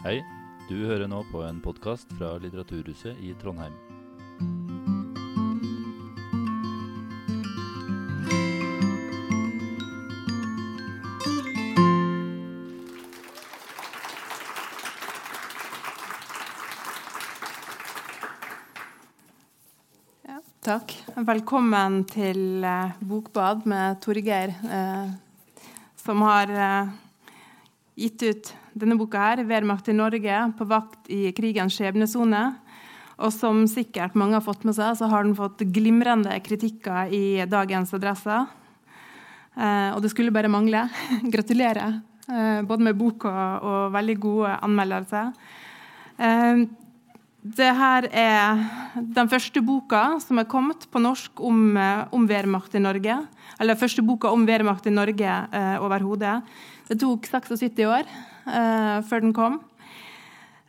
Hei, 0.00 0.22
du 0.64 0.78
hører 0.88 1.10
nå 1.12 1.18
på 1.28 1.42
en 1.44 1.58
podkast 1.60 2.08
fra 2.16 2.30
Litteraturhuset 2.40 3.18
i 3.20 3.34
Trondheim. 3.36 3.74
Ja, 20.24 20.40
takk. 20.64 20.96
Velkommen 21.28 22.06
til 22.08 22.64
eh, 22.64 22.96
Bokbad 23.04 23.68
med 23.68 24.00
Torgeir, 24.00 24.56
eh, 24.64 25.12
som 26.00 26.24
har 26.24 26.56
eh, 26.56 26.96
gitt 28.00 28.24
ut 28.30 28.54
denne 28.74 28.96
boka 28.98 29.18
her, 29.18 29.44
'Wehrmacht 29.44 29.88
i 29.88 29.92
Norge 29.92 30.52
på 30.58 30.64
vakt 30.64 31.08
i 31.08 31.32
krigens 31.32 31.78
skjebnesone'. 31.78 32.54
Og 33.20 33.32
som 33.32 33.66
sikkert 33.68 34.16
mange 34.16 34.38
har 34.38 34.44
fått 34.44 34.64
med 34.64 34.74
seg, 34.74 34.96
så 34.96 35.08
har 35.10 35.24
den 35.24 35.36
fått 35.36 35.60
glimrende 35.74 36.32
kritikker 36.40 37.12
i 37.12 37.44
dagens 37.44 37.92
Adresse. 37.92 38.46
Eh, 39.56 39.90
og 39.92 40.00
det 40.02 40.10
skulle 40.10 40.32
bare 40.32 40.48
mangle. 40.48 40.86
Gratulerer, 41.34 42.00
eh, 42.28 42.62
både 42.62 42.86
med 42.86 42.96
boka 42.96 43.60
og 43.60 43.92
veldig 43.92 44.16
gode 44.22 44.54
anmeldelser. 44.64 45.34
Eh, 46.16 46.64
det 47.40 47.70
her 47.72 48.04
er 48.12 48.58
den 48.94 49.28
første 49.32 49.62
boka 49.64 50.18
som 50.20 50.40
er 50.40 50.48
kommet 50.48 50.84
på 50.92 51.00
norsk 51.00 51.40
om, 51.40 51.76
eh, 51.76 52.04
om 52.12 52.26
Wehrmacht 52.28 52.74
i 52.74 52.82
Norge. 52.84 53.16
Eller 53.58 53.80
første 53.80 54.04
boka 54.04 54.28
om 54.28 54.44
Wehrmacht 54.46 54.86
i 54.86 54.90
Norge 54.90 55.28
eh, 55.52 55.76
overhodet. 55.80 56.42
Det 56.88 56.98
tok 57.00 57.24
76 57.24 57.84
år 57.84 58.08
eh, 58.46 58.96
før 59.08 59.26
den 59.26 59.34
kom. 59.36 59.60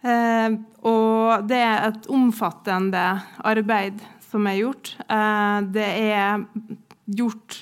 Uh, 0.02 0.58
og 0.82 1.44
det 1.46 1.60
er 1.62 1.84
et 1.92 2.08
omfattende 2.10 3.04
arbeid 3.46 4.00
som 4.32 4.48
er 4.50 4.58
gjort. 4.64 4.96
Uh, 5.06 5.62
det 5.70 5.90
er 6.10 6.42
gjort 7.06 7.62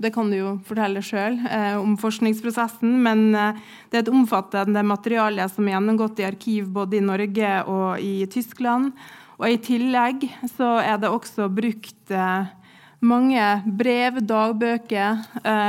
det 0.00 0.12
kan 0.14 0.30
du 0.30 0.36
jo 0.38 0.50
fortelle 0.66 1.02
sjøl 1.04 1.38
eh, 1.50 1.74
om 1.78 1.96
forskningsprosessen. 2.00 2.92
Men 3.04 3.34
eh, 3.34 3.58
det 3.90 3.98
er 3.98 4.04
et 4.04 4.12
omfattende 4.12 4.84
materiale 4.86 5.46
som 5.52 5.66
er 5.66 5.76
gjennomgått 5.76 6.22
i 6.22 6.28
arkiv 6.28 6.70
både 6.74 7.00
i 7.00 7.04
Norge 7.04 7.52
og 7.70 8.04
i 8.04 8.24
Tyskland. 8.30 8.94
Og 9.40 9.48
i 9.48 9.60
tillegg 9.62 10.26
så 10.54 10.78
er 10.82 11.00
det 11.00 11.10
også 11.10 11.48
brukt 11.52 12.14
eh, 12.14 12.50
mange 13.00 13.44
brev, 13.64 14.20
dagbøker, 14.28 15.22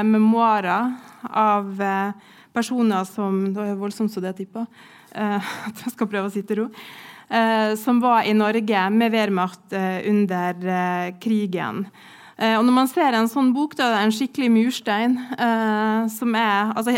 memoarer 0.04 0.92
av 1.32 1.82
eh, 1.82 2.32
personer 2.54 3.08
som 3.10 3.44
Det 3.54 3.60
var 3.60 3.80
voldsomt 3.80 4.14
så 4.14 4.24
det 4.24 4.36
tipper. 4.40 4.68
At 5.12 5.82
jeg 5.84 5.94
skal 5.96 6.08
prøve 6.08 6.30
å 6.30 6.34
sitte 6.34 6.56
i 6.56 6.62
ro. 6.62 6.70
Eh, 7.32 7.76
som 7.80 8.02
var 8.04 8.26
i 8.28 8.34
Norge 8.36 8.88
med 8.92 9.14
Wehrmacht 9.14 9.72
eh, 9.74 10.04
under 10.10 10.66
eh, 10.68 11.14
krigen. 11.24 11.86
Eh, 12.36 12.58
og 12.58 12.66
når 12.68 12.76
man 12.76 12.90
ser 12.92 13.16
en 13.16 13.30
sånn 13.32 13.54
bok, 13.56 13.78
da 13.80 13.88
er 13.94 14.04
en 14.04 14.12
skikkelig 14.12 14.50
murstein. 14.52 15.16
Eh, 15.38 16.10
som 16.12 16.36
er, 16.36 16.74
altså, 16.76 16.98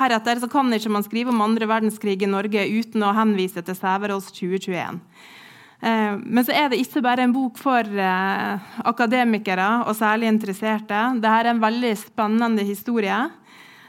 heretter 0.00 0.42
så 0.42 0.50
kan 0.50 0.74
ikke 0.74 0.90
man 0.90 1.06
skrive 1.06 1.30
om 1.30 1.44
andre 1.44 1.68
verdenskrig 1.70 2.18
i 2.22 2.30
Norge 2.30 2.66
uten 2.66 3.06
å 3.06 3.14
henvise 3.14 3.62
til 3.62 3.78
Sæverås 3.78 4.32
2021. 4.34 4.98
Eh, 5.78 6.14
men 6.26 6.42
så 6.42 6.56
er 6.58 6.72
det 6.72 6.80
ikke 6.82 7.04
bare 7.06 7.28
en 7.28 7.36
bok 7.36 7.62
for 7.62 7.86
eh, 7.86 8.70
akademikere 8.82 9.68
og 9.84 9.94
særlig 9.98 10.32
interesserte. 10.32 11.04
Dette 11.20 11.36
er 11.38 11.52
en 11.52 11.62
veldig 11.62 11.94
spennende 12.02 12.66
historie. 12.66 13.28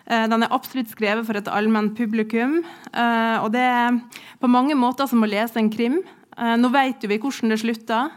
Eh, 0.09 0.25
den 0.29 0.43
er 0.43 0.53
absolutt 0.53 0.89
skrevet 0.89 1.27
for 1.27 1.37
et 1.37 1.49
allment 1.53 1.93
publikum. 1.97 2.63
eh, 2.93 3.37
og 3.43 3.51
det 3.53 3.61
er 3.61 3.99
på 4.41 4.49
mange 4.49 4.73
måter 4.75 5.07
som 5.07 5.21
å 5.21 5.29
lese 5.29 5.57
en 5.57 5.69
krim. 5.69 5.99
Eh, 6.37 6.55
nå 6.57 6.71
vet 6.71 7.01
vi 7.01 7.19
hvordan 7.19 7.49
det 7.49 7.59
slutter. 7.59 8.11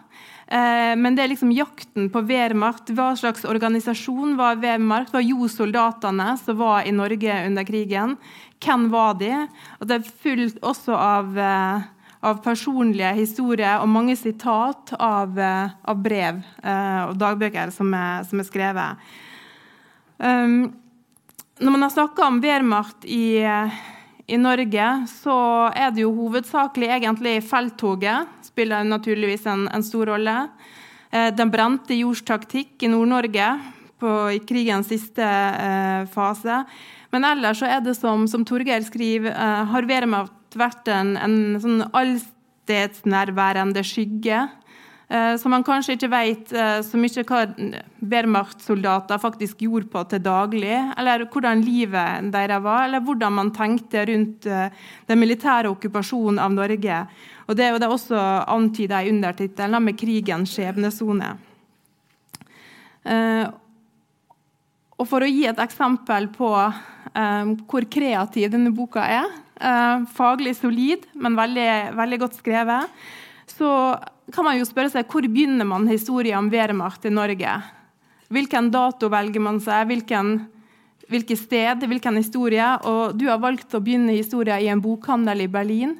Men 0.52 1.14
det 1.14 1.22
er 1.24 1.28
liksom 1.28 1.50
jakten 1.50 2.10
på 2.10 2.26
Wehrmacht. 2.28 2.90
Hva 2.92 3.16
slags 3.16 3.46
organisasjon 3.46 4.36
var 4.36 4.56
Wehrmacht? 4.56 5.10
Var 5.10 5.22
jo 5.22 5.48
soldatene 5.48 6.36
som 6.36 6.58
var 6.58 6.82
i 6.84 6.92
Norge 6.92 7.46
under 7.46 7.64
krigen? 7.64 8.18
Hvem 8.60 8.90
var 8.90 9.14
de? 9.14 9.48
Og 9.80 9.88
det 9.88 9.94
er 9.94 10.12
fullt 10.22 10.58
også 10.60 10.92
av, 10.92 11.38
av 12.20 12.42
personlige 12.44 13.14
historier 13.14 13.80
og 13.80 13.88
mange 13.88 14.14
sitat 14.14 14.92
av, 15.00 15.38
av 15.40 15.96
brev 15.96 16.42
og 17.08 17.16
dagbøker 17.16 17.70
som 17.70 17.94
er, 17.94 18.22
som 18.28 18.38
er 18.38 18.44
skrevet. 18.44 19.08
Um, 20.18 20.81
når 21.62 21.70
man 21.70 21.86
har 21.86 21.94
snakka 21.94 22.26
om 22.26 22.42
Wehrmacht 22.42 23.06
i, 23.06 23.40
i 24.26 24.38
Norge, 24.40 24.88
så 25.08 25.36
er 25.70 25.94
det 25.94 26.02
jo 26.02 26.12
hovedsakelig 26.16 26.90
egentlig 26.98 27.38
felttoget 27.46 28.42
spiller 28.52 28.84
naturligvis 28.84 29.46
en, 29.46 29.68
en 29.72 29.84
stor 29.84 30.06
rolle. 30.12 30.48
Eh, 31.10 31.30
den 31.36 31.50
brente 31.52 31.96
jords 31.96 32.22
taktikk 32.28 32.82
i 32.82 32.90
Nord-Norge 32.92 33.54
i 34.34 34.40
krigens 34.42 34.88
siste 34.90 35.22
eh, 35.22 36.02
fase. 36.10 36.64
Men 37.14 37.24
ellers 37.28 37.60
så 37.62 37.68
er 37.70 37.80
det 37.84 37.94
som, 37.94 38.26
som 38.28 38.44
Torgeir 38.48 38.82
skriver, 38.84 39.30
eh, 39.30 39.64
har 39.72 39.86
Wehrmacht 39.88 40.56
vært 40.58 40.88
en, 40.92 41.14
en 41.16 41.60
sånn 41.62 41.84
allstedsnærværende 41.94 43.84
skygge. 43.86 44.48
Eh, 45.12 45.34
som 45.36 45.52
man 45.52 45.64
kanskje 45.64 45.98
ikke 45.98 46.08
vet 46.08 46.52
eh, 46.56 46.78
så 46.86 46.96
mye 46.96 47.24
hva 47.28 47.42
Wehrmacht-soldater 48.00 49.20
faktisk 49.20 49.60
gjorde 49.66 49.90
på 49.92 50.04
til 50.08 50.22
daglig, 50.24 50.72
eller 50.96 51.26
hvordan 51.26 51.60
livet 51.66 52.30
deres 52.32 52.62
var, 52.64 52.86
eller 52.86 53.04
hvordan 53.04 53.36
man 53.36 53.50
tenkte 53.52 54.06
rundt 54.08 54.48
eh, 54.48 54.72
den 55.10 55.20
militære 55.20 55.68
okkupasjonen 55.74 56.40
av 56.40 56.56
Norge. 56.56 57.02
Og 57.44 57.58
Det 57.58 57.66
er 57.66 57.74
jo 57.74 57.82
det 57.82 57.92
også 57.92 58.22
antyda 58.54 59.02
i 59.02 59.12
undertittelen 59.12 59.84
med 59.84 59.98
'krigens 60.00 60.56
skjebnesone'. 60.56 61.32
Og 64.96 65.08
For 65.08 65.20
å 65.20 65.28
gi 65.28 65.44
et 65.46 65.58
eksempel 65.58 66.28
på 66.30 66.48
hvor 67.66 67.84
kreativ 67.90 68.50
denne 68.52 68.70
boka 68.70 69.02
er, 69.02 69.26
faglig 70.14 70.54
solid, 70.56 71.04
men 71.14 71.34
veldig, 71.36 71.96
veldig 71.98 72.18
godt 72.22 72.38
skrevet, 72.38 72.86
så 73.50 73.98
kan 74.32 74.46
man 74.46 74.58
jo 74.58 74.66
spørre 74.68 74.92
seg 74.92 75.08
hvor 75.10 75.26
begynner 75.26 75.66
man 75.68 75.88
historien 75.90 76.38
om 76.38 76.50
Wehrmacht 76.52 77.06
i 77.08 77.12
Norge? 77.12 77.56
Hvilken 78.32 78.70
dato 78.72 79.10
velger 79.12 79.44
man 79.44 79.60
seg? 79.60 79.86
Hvilken, 79.90 80.34
hvilke 81.12 81.36
sted? 81.36 81.84
Hvilken 81.88 82.16
historie? 82.16 82.68
Og 82.88 83.16
du 83.18 83.26
har 83.28 83.42
valgt 83.42 83.74
å 83.76 83.82
begynne 83.84 84.16
historien 84.16 84.62
i 84.62 84.70
en 84.72 84.82
bokhandel 84.82 85.44
i 85.44 85.50
Berlin, 85.52 85.98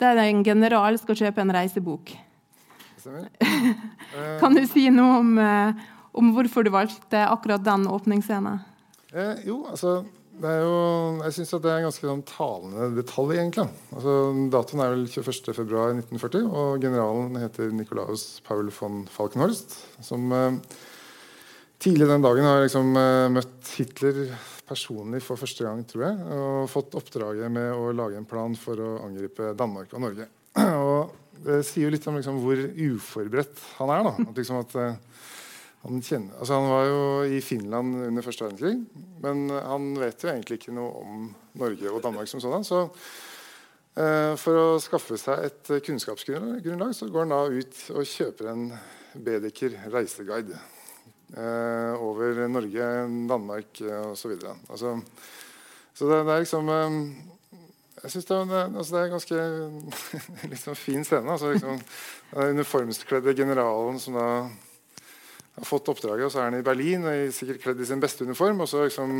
der 0.00 0.22
en 0.22 0.42
general 0.46 0.96
skal 1.00 1.18
kjøpe 1.18 1.44
en 1.44 1.52
reisebok. 1.54 2.14
kan 4.40 4.54
du 4.56 4.62
si 4.64 4.86
noe 4.88 5.18
om, 5.20 5.34
eh, 5.36 5.82
om 6.16 6.30
hvorfor 6.32 6.64
du 6.64 6.70
valgte 6.72 7.20
akkurat 7.28 7.60
den 7.66 7.84
åpningsscenen? 7.90 8.62
Eh, 9.12 9.44
jo, 9.44 9.60
altså 9.68 9.98
det 10.42 10.50
er 10.50 10.64
jo, 10.64 10.78
jeg 11.22 11.34
syns 11.36 11.52
det 11.54 11.70
er 11.70 11.76
en 11.78 11.86
ganske 11.86 12.08
sånn 12.08 12.24
talende 12.26 12.88
detalj, 12.96 13.36
egentlig. 13.36 13.68
Altså, 13.94 14.14
datoen 14.50 14.82
er 14.82 14.94
vel 14.94 15.04
21.2.1940, 15.06 16.48
og 16.48 16.82
generalen 16.82 17.38
heter 17.38 17.70
Nikolaus 17.74 18.24
Paul 18.46 18.72
von 18.74 19.04
Falkenhorst. 19.14 19.76
Som 20.02 20.34
eh, 20.34 20.58
tidlig 21.84 22.10
den 22.10 22.24
dagen 22.24 22.48
har 22.48 22.64
liksom, 22.64 22.90
eh, 22.98 23.28
møtt 23.36 23.70
Hitler 23.78 24.24
personlig 24.66 25.22
for 25.22 25.38
første 25.38 25.66
gang, 25.66 25.84
tror 25.86 26.06
jeg. 26.08 26.26
Og 26.34 26.70
fått 26.72 26.96
oppdraget 26.98 27.52
med 27.52 27.70
å 27.76 27.92
lage 27.94 28.18
en 28.18 28.28
plan 28.28 28.56
for 28.58 28.80
å 28.80 28.94
angripe 29.06 29.52
Danmark 29.58 29.94
og 29.94 30.02
Norge. 30.08 30.26
Og 30.84 31.44
det 31.44 31.60
sier 31.68 31.86
jo 31.86 31.94
litt 31.94 32.06
om 32.10 32.18
liksom, 32.18 32.40
hvor 32.42 32.58
uforberedt 32.58 33.62
han 33.78 33.92
er. 33.92 34.06
da, 34.06 34.14
at 34.24 34.42
liksom 34.42 34.60
at 34.64 34.76
eh, 34.80 35.13
han, 35.84 36.00
kjenner, 36.00 36.38
altså 36.40 36.56
han, 36.56 36.70
var 36.72 36.86
jo 36.88 37.00
i 37.36 37.40
Finland 37.44 37.98
under 38.06 38.24
første 38.24 38.46
verdenskrig, 38.46 38.78
men 39.20 39.46
han 39.52 39.90
vet 40.00 40.24
jo 40.24 40.30
egentlig 40.32 40.58
ikke 40.60 40.74
noe 40.76 41.02
om 41.02 41.26
Norge 41.60 41.92
og 41.92 42.00
Danmark 42.04 42.30
som 42.30 42.40
sådan. 42.40 42.64
Så 42.64 42.80
eh, 44.00 44.32
for 44.40 44.60
å 44.62 44.66
skaffe 44.80 45.18
seg 45.20 45.50
et 45.50 45.72
kunnskapsgrunnlag 45.84 46.96
så 46.96 47.10
går 47.12 47.26
han 47.26 47.34
da 47.36 47.42
ut 47.52 47.82
og 47.92 48.08
kjøper 48.08 48.52
en 48.54 48.70
Bedeker 49.14 49.76
reiseguide 49.92 50.56
eh, 51.36 52.02
over 52.02 52.46
Norge, 52.48 52.88
Danmark 53.28 53.80
eh, 53.84 54.10
osv. 54.10 54.34
Altså, 54.70 54.96
så 55.94 56.10
det, 56.10 56.24
det, 56.26 56.34
er 56.34 56.42
liksom 56.42 56.68
eh, 56.68 56.98
jeg 58.02 58.10
synes 58.10 58.24
det, 58.24 58.36
er, 58.36 58.76
altså 58.76 58.94
det 58.94 59.00
er 59.00 59.04
en 59.04 59.16
ganske 59.18 59.38
liksom, 60.52 60.76
fin 60.76 61.04
scene. 61.04 61.32
Altså, 61.32 61.52
liksom, 61.52 61.80
den 62.34 62.56
uniformskledde 62.58 63.34
generalen 63.34 64.00
som 64.00 64.18
da 64.18 64.28
har 65.54 65.68
fått 65.68 65.88
oppdraget, 65.92 66.26
og 66.26 66.32
så 66.32 66.42
er 66.42 66.50
han 66.50 66.58
i 66.58 66.66
Berlin 66.66 67.06
og 67.06 67.14
er 67.14 67.32
sikkert 67.34 67.62
kledd 67.62 67.82
i 67.82 67.88
sin 67.88 68.02
beste 68.02 68.26
uniform. 68.26 68.62
Og 68.64 68.70
så 68.70 68.84
liksom 68.84 69.12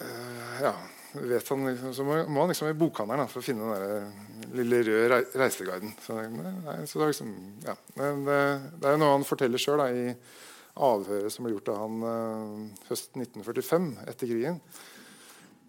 øh, 0.00 0.54
ja, 0.64 0.72
vet 1.14 1.48
han 1.48 1.66
liksom, 1.68 1.94
Så 1.94 2.06
må, 2.06 2.16
må 2.28 2.44
han 2.44 2.52
liksom 2.52 2.70
i 2.70 2.78
bokhandelen 2.78 3.30
for 3.30 3.42
å 3.42 3.46
finne 3.46 3.76
den 3.82 4.56
lille 4.56 4.80
røde 4.88 5.20
reiseguiden. 5.36 5.94
Så, 6.04 6.16
nei, 6.16 6.78
så 6.88 6.98
det, 6.98 7.04
er 7.04 7.12
liksom, 7.12 7.36
ja. 7.66 7.76
Men 8.00 8.24
det, 8.28 8.40
det 8.80 8.90
er 8.90 8.98
noe 9.00 9.18
han 9.18 9.28
forteller 9.28 9.60
sjøl 9.60 9.84
i 9.90 10.08
avhøret 10.74 11.30
som 11.30 11.46
ble 11.46 11.54
gjort 11.54 11.70
av 11.70 11.84
han 11.84 12.08
øh, 12.10 12.58
høsten 12.88 13.22
1945 13.22 13.88
etter 14.08 14.32
krigen. 14.32 14.60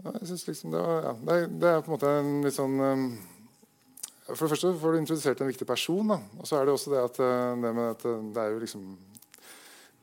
Jeg 0.05 0.39
liksom 0.47 0.73
det, 0.73 0.81
var, 0.81 0.97
ja, 1.01 1.13
det, 1.19 1.35
er, 1.35 1.47
det, 1.49 1.69
er, 1.69 1.79
på 1.81 1.89
en 1.89 1.95
måte 1.95 2.09
en 2.19 2.33
litt 2.45 2.55
sånn 2.55 2.75
um, 2.81 3.05
For 4.25 4.47
det 4.47 4.55
første 4.55 4.71
får 4.81 4.95
du 4.95 4.99
introdusert 4.99 5.41
en 5.43 5.51
viktig 5.51 5.67
person. 5.69 6.07
Da. 6.09 6.17
Og 6.39 6.47
så 6.49 6.57
er 6.57 6.65
det 6.65 6.73
også 6.73 6.93
det 6.93 7.03
at 7.03 7.19
det, 7.19 7.73
med 7.77 7.83
at 7.91 8.05
det 8.05 8.41
er 8.41 8.55
jo 8.55 8.63
liksom 8.63 8.87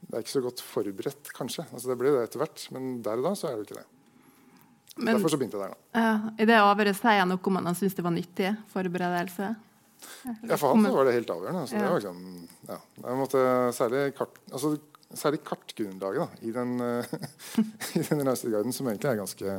Det 0.02 0.14
er 0.14 0.22
ikke 0.22 0.34
så 0.34 0.44
godt 0.44 0.62
forberedt, 0.66 1.32
kanskje. 1.34 1.64
Altså, 1.72 1.90
det 1.90 1.98
blir 1.98 2.14
det 2.14 2.22
etter 2.26 2.42
hvert, 2.42 2.62
men 2.74 2.94
der 3.02 3.20
og 3.22 3.26
da 3.26 3.34
så 3.38 3.50
er 3.50 3.58
det 3.58 3.66
ikke 3.66 3.80
det. 3.80 3.88
Men, 4.96 5.14
Derfor 5.14 5.32
så 5.32 5.38
begynte 5.40 5.56
jeg 5.56 5.70
der, 5.70 5.74
da. 5.74 6.00
Ja, 6.02 6.32
I 6.42 6.46
det 6.50 6.56
avhøret 6.60 6.98
sier 6.98 7.22
han 7.22 7.30
noe 7.32 7.40
om 7.48 7.60
han 7.62 7.78
syns 7.78 7.94
det 7.96 8.04
var 8.04 8.12
nyttig 8.12 8.50
forberedelse? 8.74 9.52
Ja, 10.42 10.56
for 10.58 10.74
han 10.74 10.88
var 10.92 11.06
det 11.08 11.14
helt 11.16 11.30
avgjørende. 11.32 11.62
Altså, 11.62 11.78
ja. 11.78 11.82
det 11.82 11.92
var 11.92 12.02
liksom, 12.02 12.48
ja, 12.68 12.78
jeg 12.98 13.20
måtte, 13.22 13.44
særlig, 13.78 14.02
kart, 14.18 14.40
altså, 14.50 14.72
særlig 15.22 15.40
kartgrunnlaget 15.46 16.24
da, 16.26 16.42
i 16.42 16.52
den, 16.58 16.74
i 18.00 18.04
den 18.10 18.26
reiseguiden, 18.28 18.74
som 18.74 18.90
egentlig 18.90 19.12
er 19.12 19.22
ganske 19.22 19.56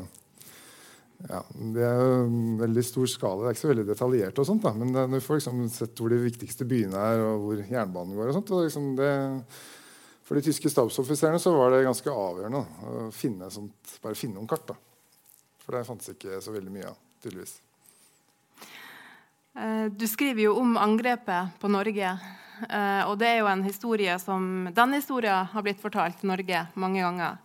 ja, 1.30 1.42
Det 1.76 1.84
er 1.88 2.02
en 2.24 2.58
veldig 2.60 2.84
stor 2.86 3.08
skala. 3.10 3.44
Det 3.44 3.52
er 3.52 3.56
ikke 3.56 3.64
så 3.64 3.72
veldig 3.72 3.86
detaljert, 3.88 4.40
og 4.40 4.48
sånt, 4.48 4.66
da, 4.66 4.74
men 4.76 5.14
du 5.14 5.20
får 5.24 5.40
liksom 5.40 5.64
sett 5.72 6.00
hvor 6.00 6.14
de 6.14 6.20
viktigste 6.24 6.68
byene 6.68 7.00
er, 7.00 7.24
og 7.24 7.46
hvor 7.46 7.62
jernbanen 7.64 8.18
går. 8.18 8.32
og 8.32 8.38
sånt, 8.40 8.52
og 8.56 8.66
liksom 8.68 8.94
det, 9.00 9.12
For 10.24 10.40
de 10.40 10.46
tyske 10.46 10.72
stabsoffiserene 10.72 11.58
var 11.58 11.74
det 11.74 11.84
ganske 11.84 12.10
avgjørende 12.10 12.64
å 12.64 13.12
finne, 13.12 13.52
sånt, 13.52 13.98
bare 14.04 14.18
finne 14.18 14.40
noen 14.40 14.50
kart. 14.50 14.68
da. 14.72 14.80
For 15.64 15.76
det 15.76 15.88
fantes 15.88 16.12
ikke 16.12 16.42
så 16.44 16.52
veldig 16.56 16.72
mye 16.74 16.90
av, 16.92 17.00
tydeligvis. 17.24 17.58
Eh, 19.56 19.86
du 19.92 20.08
skriver 20.08 20.48
jo 20.48 20.56
om 20.60 20.78
angrepet 20.82 21.60
på 21.60 21.70
Norge. 21.72 22.16
Eh, 22.70 23.04
og 23.08 23.18
det 23.20 23.30
er 23.30 23.42
jo 23.42 23.50
en 23.50 23.64
historie 23.66 24.14
som 24.22 24.70
Den 24.74 24.94
historien 24.94 25.50
har 25.52 25.66
blitt 25.66 25.82
fortalt 25.82 26.20
til 26.20 26.32
Norge 26.32 26.68
mange 26.80 27.02
ganger. 27.02 27.38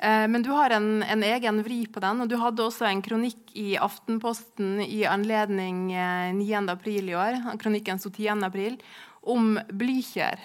Eh, 0.00 0.26
men 0.32 0.42
du 0.42 0.50
har 0.56 0.72
en, 0.76 1.02
en, 1.02 1.22
egen 1.26 1.62
vri 1.64 1.82
på 1.92 2.00
den, 2.00 2.24
og 2.24 2.30
du 2.30 2.38
hadde 2.40 2.64
også 2.64 2.88
en 2.88 3.02
kronikk 3.04 3.52
i 3.58 3.74
Aftenposten 3.76 4.80
i 4.84 5.04
anledning 5.08 5.90
9. 5.92 6.48
april 6.72 7.12
i 7.12 7.18
år, 7.18 7.40
kronikken 7.60 8.00
sto 8.00 8.12
10. 8.12 8.40
april, 8.48 8.80
om 9.20 9.58
Blykjer 9.68 10.40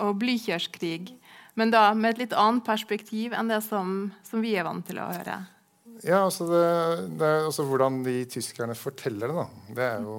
og 0.00 0.16
Blykjerskrig. 0.22 1.12
Men 1.58 1.72
da 1.74 1.90
med 1.92 2.14
et 2.14 2.24
litt 2.24 2.36
annet 2.36 2.64
perspektiv 2.64 3.34
enn 3.36 3.50
det 3.50 3.60
som, 3.66 4.10
som 4.24 4.40
vi 4.40 4.54
er 4.56 4.64
vant 4.64 4.86
til 4.86 5.00
å 5.02 5.10
høre. 5.10 5.40
Ja, 6.00 6.22
altså 6.22 6.46
det, 6.48 6.66
det 7.20 7.28
er 7.28 7.46
også 7.48 7.66
Hvordan 7.68 8.00
de 8.06 8.22
tyskerne 8.30 8.76
forteller 8.78 9.28
det, 9.28 9.36
da. 9.36 9.74
Det 9.76 9.88
er 9.88 10.06
jo 10.06 10.16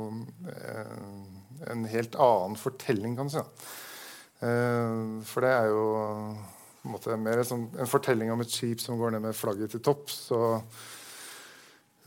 eh, 0.52 0.98
en 1.74 1.86
helt 1.90 2.18
annen 2.22 2.60
fortelling, 2.60 3.16
kan 3.18 3.32
du 3.32 3.34
si. 3.34 3.46
Eh, 4.46 5.00
for 5.26 5.48
det 5.48 5.54
er 5.56 5.72
jo 5.72 5.86
en 6.90 6.96
måte 6.96 7.18
mer 7.20 7.44
sånn, 7.46 7.68
en 7.78 7.90
fortelling 7.90 8.32
om 8.34 8.42
et 8.42 8.50
skip 8.50 8.82
som 8.82 8.98
går 8.98 9.14
ned 9.14 9.22
med 9.28 9.38
flagget 9.38 9.76
til 9.76 9.84
topps. 9.86 10.16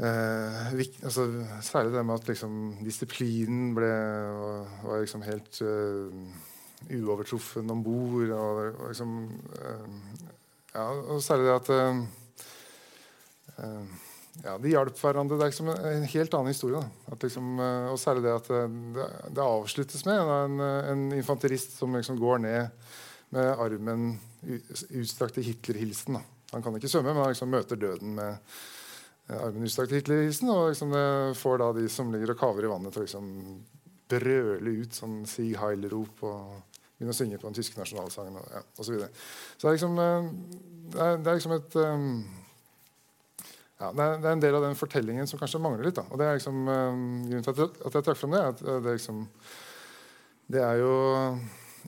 eh, 0.03 0.73
altså, 1.07 1.29
særlig 1.63 1.95
det 1.95 2.03
med 2.03 2.19
at 2.19 2.31
liksom, 2.33 2.57
disiplinen 2.83 3.69
ble, 3.77 3.93
var, 4.41 4.73
var 4.83 5.05
liksom 5.05 5.23
helt 5.29 5.61
uh, 5.63 6.11
uovertruffen 6.91 7.71
om 7.71 7.85
bord. 7.87 8.35
Og, 8.35 8.65
og, 8.73 8.89
liksom, 8.89 9.15
uh, 9.61 9.87
ja, 10.75 10.89
og 10.91 11.23
særlig 11.23 11.47
det 11.47 11.55
at 11.61 11.73
uh, 11.79 12.03
ja, 14.43 14.59
De 14.59 14.75
hjalp 14.75 14.99
hverandre. 14.99 15.39
Det 15.39 15.47
er 15.47 15.55
liksom 15.55 15.71
en 15.71 16.11
helt 16.17 16.35
annen 16.35 16.51
historie. 16.51 16.83
Liksom, 17.23 17.59
og 17.95 17.99
særlig 18.03 18.27
det 18.27 18.35
at 18.35 18.51
det, 18.51 19.09
det 19.39 19.47
avsluttes 19.47 20.03
med 20.09 20.19
en, 20.19 20.61
en, 20.61 21.11
infanterist 21.15 21.79
som 21.79 21.95
liksom 21.95 22.19
går 22.19 22.43
ned 22.43 22.89
med 23.31 23.53
armen 23.55 24.17
utstrakt 25.01 25.39
til 25.39 25.47
Hitler-hilsen. 25.49 26.19
Han 26.53 26.65
kan 26.65 26.77
ikke 26.79 26.91
svømme, 26.91 27.15
men 27.15 27.25
han 27.25 27.33
liksom 27.35 27.53
møter 27.53 27.81
døden 27.81 28.15
med 28.19 28.37
armen 29.35 29.65
utstrakt 29.67 29.91
til 29.93 30.03
Hitler-hilsen. 30.03 30.51
Og 30.53 30.69
liksom 30.71 30.95
det 30.95 31.09
får 31.41 31.61
da 31.63 31.73
de 31.79 31.89
som 31.93 32.13
ligger 32.13 32.35
og 32.35 32.41
kaver 32.41 32.67
i 32.67 32.71
vannet, 32.71 32.95
til 32.95 33.03
å 33.03 33.09
liksom 33.09 33.33
brøle 34.15 34.79
ut 34.83 34.97
sånn 34.97 35.23
Sieg 35.29 35.57
Heil-rop 35.59 36.25
og 36.29 36.79
begynne 36.95 37.15
å 37.15 37.17
synge 37.17 37.41
på 37.41 37.49
den 37.49 37.57
tyske 37.59 37.81
nasjonalsangen 37.81 38.39
og, 38.39 38.47
ja, 38.53 38.63
og 38.63 38.87
så, 38.87 38.93
videre. 38.93 39.11
så 39.57 39.67
det 39.67 39.71
er 39.71 39.77
liksom, 39.79 39.97
det 40.93 41.01
er, 41.01 41.17
det 41.19 41.31
er 41.31 41.39
liksom 41.41 41.55
et 41.57 41.77
um, 41.81 42.09
ja, 43.81 43.91
det, 43.91 44.05
er, 44.05 44.29
en 44.31 44.45
del 44.45 44.59
av 44.61 44.67
den 44.69 44.79
fortellingen 44.79 45.29
som 45.29 45.41
kanskje 45.41 45.61
mangler 45.63 45.89
litt. 45.89 45.99
Da. 45.99 46.07
Og 46.13 46.21
det 46.21 46.29
er 46.29 46.39
liksom, 46.39 46.63
uh, 46.69 46.95
Grunnen 47.27 47.47
til 47.49 47.67
at, 47.67 47.83
at 47.89 47.99
jeg 47.99 48.07
trakk 48.07 48.21
frem 48.21 48.37
det, 48.37 48.43
er 48.43 48.55
at 48.55 48.65
det, 48.87 48.95
liksom, 49.01 49.25
det 50.55 50.63
er 50.63 50.81
jo 50.85 50.95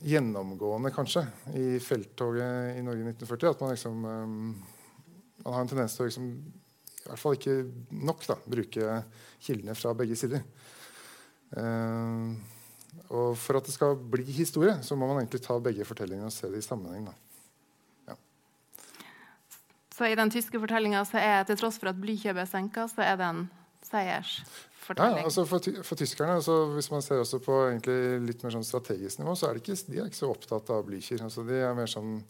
gjennomgående 0.05 0.91
kanskje 0.93 1.23
i 1.57 1.79
felttoget 1.83 2.77
i 2.77 2.83
Norge 2.85 3.03
i 3.03 3.09
1940 3.11 3.49
at 3.49 3.63
man 3.63 3.73
liksom 3.73 4.05
um, 4.05 4.49
man 5.43 5.53
har 5.53 5.63
en 5.63 5.71
tendens 5.71 5.95
til 5.95 6.05
å 6.05 6.09
liksom, 6.09 6.27
i 6.33 7.07
hvert 7.07 7.21
fall 7.21 7.37
ikke 7.37 7.55
nok 8.03 8.25
da, 8.27 8.37
bruke 8.45 8.99
kildene 9.43 9.75
fra 9.77 9.93
begge 9.97 10.17
sider. 10.19 10.43
Uh, 11.55 12.35
og 13.13 13.37
For 13.39 13.59
at 13.59 13.69
det 13.69 13.75
skal 13.75 13.95
bli 13.95 14.25
historie, 14.35 14.73
så 14.83 14.97
må 14.99 15.07
man 15.07 15.21
egentlig 15.21 15.43
ta 15.45 15.55
begge 15.63 15.85
fortellingene 15.87 16.27
og 16.27 16.35
se 16.35 16.49
det 16.51 16.59
i 16.59 16.65
sammenheng. 16.65 17.07
da. 17.07 17.15
Så 19.97 20.05
i 20.05 20.17
den 20.17 20.29
tyske 20.29 20.59
fortellinga 20.61 20.99
er 21.17 21.45
til 21.47 21.57
tross 21.57 21.79
for 21.81 21.89
at 21.89 21.97
Blykjøpet 21.97 22.43
er 22.43 22.49
senka, 22.49 22.83
så 22.91 23.01
er 23.01 23.15
det 23.17 23.29
en 23.31 23.47
seiersfortelling. 24.87 25.17
Ja, 25.19 25.23
altså 25.25 25.45
for, 25.45 25.83
for 25.83 25.99
tyskerne, 25.99 26.37
altså 26.39 26.73
hvis 26.73 26.89
man 26.91 27.01
ser 27.01 27.21
også 27.21 27.39
på 27.43 27.55
litt 28.23 28.43
mer 28.43 28.53
sånn 28.53 28.65
strategisk 28.65 29.19
nivå, 29.19 29.35
så 29.35 29.49
er 29.49 29.57
de 29.57 29.63
ikke, 29.63 29.77
de 29.91 29.99
er 29.99 30.07
ikke 30.07 30.19
så 30.19 30.31
opptatt 30.31 30.69
av 30.73 30.85
Blücher. 30.87 31.21
Altså 31.23 31.43
de, 31.47 31.59
er 31.59 31.75
mer 31.77 31.89
sånn, 31.91 32.21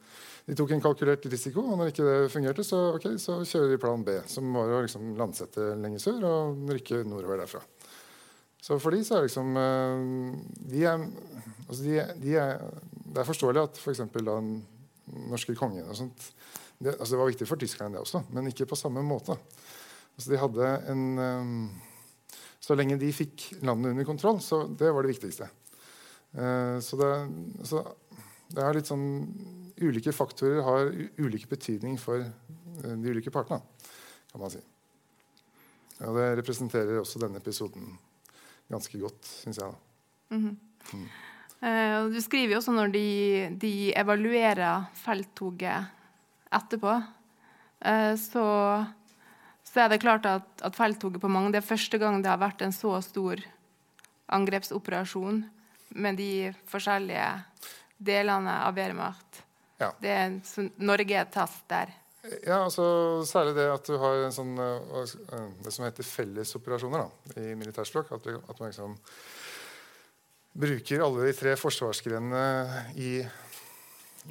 de 0.47 0.57
tok 0.57 0.73
en 0.73 0.83
kalkulert 0.83 1.25
risiko, 1.25 1.61
og 1.61 1.77
når 1.77 1.91
ikke 1.91 2.07
det 2.07 2.17
fungerte, 2.33 2.65
så, 2.65 2.81
okay, 2.97 3.17
så 3.21 3.39
kjører 3.43 3.73
de 3.73 3.81
plan 3.81 4.05
B, 4.05 4.19
som 4.27 4.49
var 4.55 4.73
å 4.73 4.83
liksom 4.85 5.15
landsette 5.19 5.73
lenger 5.77 6.03
sør 6.03 6.29
og 6.29 6.71
rykke 6.73 7.03
nordover 7.07 7.43
derfra. 7.43 7.63
Så 8.63 8.79
for 8.81 8.95
de 8.95 9.03
så 9.05 9.19
er 9.19 9.27
liksom 9.27 9.53
eh, 9.61 9.99
de 10.73 10.87
er, 10.89 11.03
altså 11.67 11.83
de, 11.83 11.99
de 12.23 12.31
er, 12.41 12.57
Det 13.05 13.21
er 13.21 13.27
forståelig 13.27 13.61
at 13.61 13.77
f.eks. 13.79 14.01
For 14.11 14.25
den 14.25 14.57
norske 15.29 15.53
kongen 15.55 15.85
og 15.87 15.95
sånt 15.95 16.25
det, 16.77 16.91
altså 16.97 17.13
det 17.13 17.19
var 17.21 17.29
viktig 17.31 17.45
for 17.49 17.57
tyskerne, 17.57 17.95
det 17.95 18.03
også, 18.03 18.19
men 18.35 18.49
ikke 18.51 18.67
på 18.69 18.77
samme 18.77 19.01
måte. 19.01 19.33
Altså 20.13 20.29
de 20.29 20.37
hadde 20.37 20.67
en, 20.91 21.05
um, 21.17 21.63
så 22.67 22.75
lenge 22.75 22.97
de 22.99 23.11
fikk 23.15 23.47
landet 23.63 23.93
under 23.93 24.07
kontroll, 24.07 24.41
så 24.43 24.65
det 24.67 24.91
var 24.91 25.05
det 25.05 25.13
viktigste. 25.13 25.47
Uh, 26.35 26.77
så, 26.83 26.99
det, 26.99 27.11
så, 27.67 27.83
det, 28.51 28.63
er 28.63 28.75
litt 28.75 28.89
sånn 28.89 29.07
Ulike 29.77 30.11
faktorer 30.11 30.63
har 30.65 30.89
ulike 31.21 31.47
betydning 31.51 31.99
for 32.01 32.25
uh, 32.25 32.95
de 32.97 33.13
ulike 33.13 33.31
partene, 33.31 33.61
kan 34.31 34.41
man 34.41 34.51
si. 34.51 34.61
Og 36.03 36.17
det 36.17 36.27
representerer 36.41 36.99
også 36.99 37.21
denne 37.21 37.39
episoden 37.41 37.95
ganske 38.69 38.99
godt, 39.01 39.25
syns 39.25 39.61
jeg. 39.61 39.75
Mm 40.29 40.43
-hmm. 40.43 40.55
mm. 40.93 42.13
Du 42.13 42.21
skriver 42.21 42.53
jo 42.53 42.57
også 42.57 42.71
når 42.71 42.87
de, 42.87 43.57
de 43.61 43.93
evaluerer 43.97 44.85
felttoget 44.93 45.87
etterpå, 46.53 47.01
eh, 47.85 48.15
så, 48.15 48.45
så, 49.77 49.83
er 49.85 49.91
det 49.93 50.01
klart 50.01 50.25
at, 50.25 50.47
at 50.65 50.73
felttoget 50.73 51.21
på 51.21 51.29
mange 51.29 51.51
Det 51.53 51.59
er 51.61 51.67
første 51.67 51.99
gang 52.01 52.17
det 52.23 52.31
har 52.31 52.41
vært 52.41 52.63
en 52.65 52.73
så 52.73 52.95
stor 53.05 53.43
angrepsoperasjon 54.33 55.43
med 56.01 56.17
de 56.17 56.49
forskjellige 56.67 57.27
delene 58.09 58.55
av 58.65 58.73
Wehrmacht. 58.73 59.43
Ja. 59.77 59.91
Det 60.01 60.09
er, 60.09 60.33
Norge 60.81 61.19
er 61.21 61.29
test 61.29 61.61
der. 61.69 61.93
Ja, 62.41 62.63
altså 62.63 63.21
Særlig 63.29 63.53
det 63.55 63.67
at 63.71 63.85
du 63.85 63.95
har 64.01 64.25
en 64.25 64.33
sånn, 64.33 64.57
eh, 64.57 65.45
det 65.63 65.73
som 65.75 65.85
heter 65.85 66.09
fellesoperasjoner 66.09 67.05
da, 67.05 67.41
i 67.45 67.53
militærspråk. 67.53 68.09
At, 68.17 68.25
at 68.33 68.57
man 68.57 68.73
liksom 68.73 68.97
bruker 70.57 71.05
alle 71.05 71.29
de 71.29 71.37
tre 71.37 71.53
forsvarsgrenene 71.61 72.87
i 72.97 73.11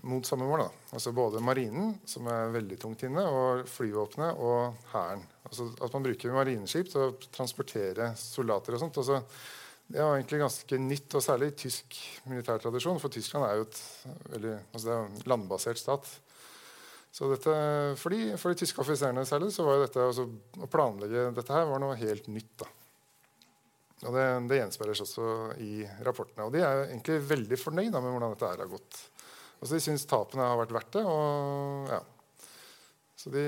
mot 0.03 0.26
samme 0.26 0.49
mål. 0.49 0.65
Da. 0.67 0.91
Altså 0.99 1.12
Både 1.17 1.43
marinen, 1.45 1.95
som 2.09 2.26
er 2.31 2.53
veldig 2.55 2.79
tungt 2.83 3.05
inne, 3.07 3.25
og 3.25 3.67
flyvåpenet 3.71 4.41
og 4.43 4.76
hæren. 4.93 5.25
Altså 5.47 5.69
at 5.81 5.95
man 5.95 6.07
bruker 6.09 6.35
marineskip 6.35 6.91
til 6.93 7.05
å 7.05 7.15
transportere 7.35 8.11
soldater 8.19 8.76
og 8.76 8.83
sånt. 8.83 9.00
Altså, 9.03 9.23
det 9.87 10.00
er 10.03 10.17
egentlig 10.17 10.43
ganske 10.43 10.79
nytt, 10.83 11.15
og 11.15 11.23
særlig 11.23 11.53
i 11.53 11.59
tysk 11.62 11.99
militærtradisjon. 12.26 12.99
For 13.03 13.12
Tyskland 13.15 13.47
er 13.47 13.61
jo 13.61 13.67
et 13.69 13.83
veldig, 14.33 14.55
altså 14.73 14.88
det 14.88 14.97
er 14.97 15.05
en 15.05 15.29
landbasert 15.33 15.83
stat. 15.83 16.09
Så 17.17 17.31
dette, 17.31 17.53
for, 17.97 18.12
de, 18.12 18.35
for 18.37 18.53
de 18.53 18.61
tyske 18.61 18.83
offiserene 18.83 19.23
særlig 19.25 19.53
så 19.55 19.65
var 19.65 19.79
jo 19.79 19.85
dette, 19.87 20.09
altså, 20.11 20.26
å 20.61 20.69
planlegge 20.69 21.31
dette 21.38 21.55
her 21.55 21.71
var 21.71 21.81
noe 21.81 21.97
helt 21.97 22.26
nytt. 22.29 22.50
da. 22.61 22.69
Og 24.05 24.12
Det, 24.12 24.25
det 24.50 24.59
gjenspeiles 24.59 25.00
også 25.07 25.29
i 25.65 25.87
rapportene. 26.05 26.45
Og 26.45 26.53
de 26.53 26.61
er 26.61 26.83
egentlig 26.91 27.23
veldig 27.31 27.59
fornøyd 27.61 27.95
med 27.95 28.11
hvordan 28.11 28.35
dette 28.35 28.50
her 28.50 28.61
har 28.65 28.69
gått. 28.69 28.99
Altså 29.61 29.75
De 29.75 29.83
syns 29.83 30.07
tapene 30.09 30.45
har 30.45 30.59
vært 30.61 30.75
verdt 30.77 30.99
det. 30.99 31.05
Og, 31.09 31.91
ja. 31.91 32.03
Så 33.17 33.33
de, 33.33 33.47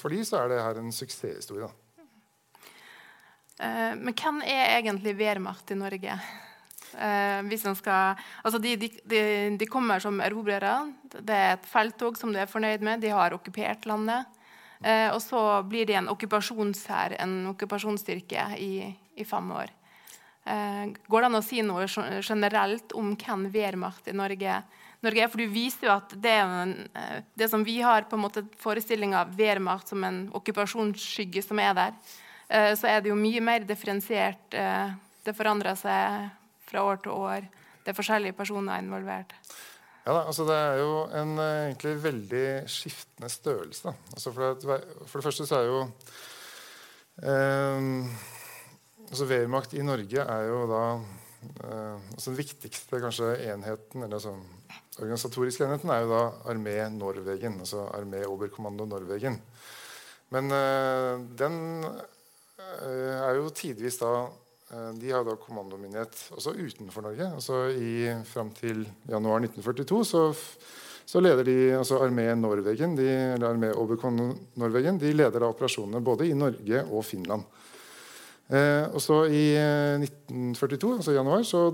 for 0.00 0.12
de 0.12 0.22
så 0.26 0.40
er 0.40 0.52
det 0.52 0.62
her 0.64 0.80
en 0.80 0.94
suksesshistorie. 0.94 1.68
Uh, 3.62 3.92
men 4.00 4.14
hvem 4.16 4.40
er 4.48 4.78
egentlig 4.78 5.14
Wehrmacht 5.18 5.70
i 5.70 5.78
Norge? 5.78 6.16
Uh, 6.92 7.74
skal, 7.76 8.18
altså 8.44 8.58
de, 8.60 8.76
de, 8.76 8.88
de, 9.08 9.20
de, 9.56 9.66
kommer 9.66 10.00
som 10.00 10.20
erobrere. 10.20 10.92
Det 11.12 11.36
er 11.36 11.54
et 11.56 11.68
felttog 11.68 12.18
som 12.18 12.32
de 12.32 12.42
er 12.42 12.50
fornøyd 12.50 12.84
med. 12.84 13.00
De 13.00 13.12
har 13.12 13.36
okkupert 13.36 13.86
landet. 13.86 14.26
Uh, 14.82 15.14
og 15.14 15.20
så 15.22 15.40
blir 15.68 15.86
de 15.86 15.94
en 16.00 16.10
okkupasjonshær, 16.10 17.16
en 17.22 17.52
okkupasjonsstyrke, 17.52 18.48
i, 18.58 18.88
i 19.14 19.24
fem 19.28 19.52
år. 19.54 19.70
Uh, 20.42 20.90
går 21.06 21.22
det 21.22 21.28
an 21.28 21.38
å 21.38 21.44
si 21.46 21.62
noe 21.62 21.86
generelt 21.86 22.96
om 22.98 23.12
hvem 23.14 23.46
Wehrmacht 23.54 24.10
i 24.10 24.16
Norge, 24.16 24.62
Norge 25.02 25.24
er? 25.24 25.30
For 25.30 25.42
du 25.42 25.50
viser 25.50 25.88
jo 25.88 25.94
at 25.96 26.12
det, 26.22 26.36
eh, 26.94 27.22
det 27.34 27.48
som 27.50 27.64
vi 27.66 27.80
har 27.82 28.06
på 28.08 28.18
en 28.18 28.22
måte 28.22 28.44
forestilling 28.62 29.16
av 29.18 29.32
Wehrmacht 29.38 29.90
som 29.90 30.04
en 30.06 30.28
okkupasjonsskygge 30.34 31.42
som 31.42 31.58
er 31.58 31.74
der, 31.74 31.96
eh, 32.48 32.74
så 32.78 32.88
er 32.88 33.00
det 33.00 33.10
jo 33.10 33.18
mye 33.18 33.40
mer 33.40 33.66
differensiert. 33.66 34.54
Eh, 34.54 34.94
det 35.24 35.36
forandrer 35.36 35.74
seg 35.74 36.30
fra 36.66 36.82
år 36.86 37.02
til 37.02 37.12
år. 37.12 37.48
Det 37.82 37.90
er 37.90 37.98
forskjellige 37.98 38.38
personer 38.38 38.78
involvert. 38.78 39.32
Ja, 40.06 40.12
da, 40.12 40.20
altså 40.26 40.44
Det 40.46 40.54
er 40.54 40.78
jo 40.78 40.94
en 41.14 41.38
egentlig 41.38 42.02
veldig 42.02 42.46
skiftende 42.66 43.30
størrelse. 43.30 43.94
Altså 44.12 44.32
for, 44.32 44.54
det, 44.54 44.62
for, 45.06 45.18
det, 45.18 45.24
første 45.24 45.46
så 45.46 45.56
er 45.60 45.66
jo 45.66 45.82
eh, 47.22 48.10
altså 49.08 49.26
Wehrmacht 49.26 49.74
i 49.74 49.82
Norge 49.82 50.24
er 50.24 50.48
jo 50.48 50.64
da 50.70 50.82
eh, 50.96 51.98
altså 52.14 52.30
Den 52.30 52.38
viktigste 52.38 53.00
kanskje 53.02 53.36
enheten, 53.52 54.02
eller 54.02 54.18
altså 54.18 54.34
organisatoriske 54.98 55.64
enheten, 55.66 55.90
er 55.90 56.04
jo 56.04 56.12
da 56.12 56.22
Armé 56.52 56.76
Norwegen. 56.92 57.60
Altså 57.64 57.86
Armé 57.96 58.24
Oberkommando 58.28 58.86
Norwegen. 58.86 59.38
Men 60.32 60.52
uh, 60.52 61.20
den 61.38 61.84
er 62.82 63.36
jo 63.36 63.50
tidvis 63.52 63.98
da 64.00 64.12
Eh, 64.72 64.92
de 64.96 65.10
har 65.12 65.24
da 65.24 65.34
kommandomyndighet 65.36 66.16
også 66.32 66.54
utenfor 66.56 67.04
Norge. 67.04 67.26
altså 67.34 67.66
i, 67.76 68.08
Fram 68.24 68.50
til 68.56 68.86
januar 69.08 69.42
1942 69.44 70.04
så, 70.08 70.22
så 71.06 71.20
leder 71.20 71.44
de 71.44 71.56
altså 71.76 71.98
Armé 72.00 72.30
Norwegen, 72.34 72.96
de, 72.96 73.08
eller 73.34 73.52
Armé 73.52 73.72
Oberkommando 73.76 74.38
Norwegen, 74.56 74.98
de 74.98 75.12
leder 75.12 75.40
da 75.40 75.50
operasjonene 75.52 76.00
både 76.00 76.30
i 76.30 76.32
Norge 76.34 76.84
og 76.88 77.04
Finland. 77.04 77.44
Eh, 78.48 78.88
og 78.92 79.00
så 79.00 79.24
I 79.28 79.44
1942, 80.00 80.96
altså 80.96 81.12
i 81.12 81.20
januar, 81.20 81.42
så 81.44 81.66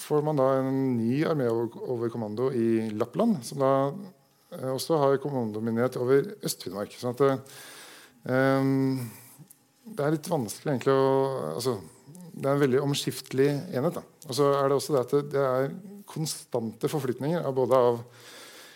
får 0.00 0.22
man 0.26 0.38
da 0.38 0.48
en 0.58 0.76
ny 0.98 1.22
arméoverkommando 1.28 2.50
i 2.56 2.90
Lappland, 2.94 3.40
som 3.46 3.62
da 3.62 3.72
eh, 4.56 4.70
også 4.72 4.98
har 5.00 5.20
kommandomyndighet 5.22 5.98
over 6.02 6.32
Øst-Finnmark. 6.42 6.94
sånn 6.98 7.14
at 7.14 7.24
um, 8.26 9.02
det 9.84 10.04
er 10.04 10.16
litt 10.16 10.30
vanskelig 10.30 10.74
egentlig 10.74 10.94
å 10.96 11.08
altså, 11.54 11.76
det 12.34 12.48
er 12.48 12.56
en 12.56 12.62
veldig 12.64 12.80
omskiftelig 12.82 13.48
enhet. 13.76 13.98
Da. 14.00 14.02
Og 14.26 14.38
så 14.38 14.48
er 14.56 14.68
det 14.68 14.78
også 14.78 14.94
det 14.94 15.02
at 15.04 15.14
det, 15.30 15.44
er 15.44 15.74
konstante 16.04 16.90
forflytninger 16.90 17.46
av 17.46 17.54
både 17.56 17.78
av 17.78 18.00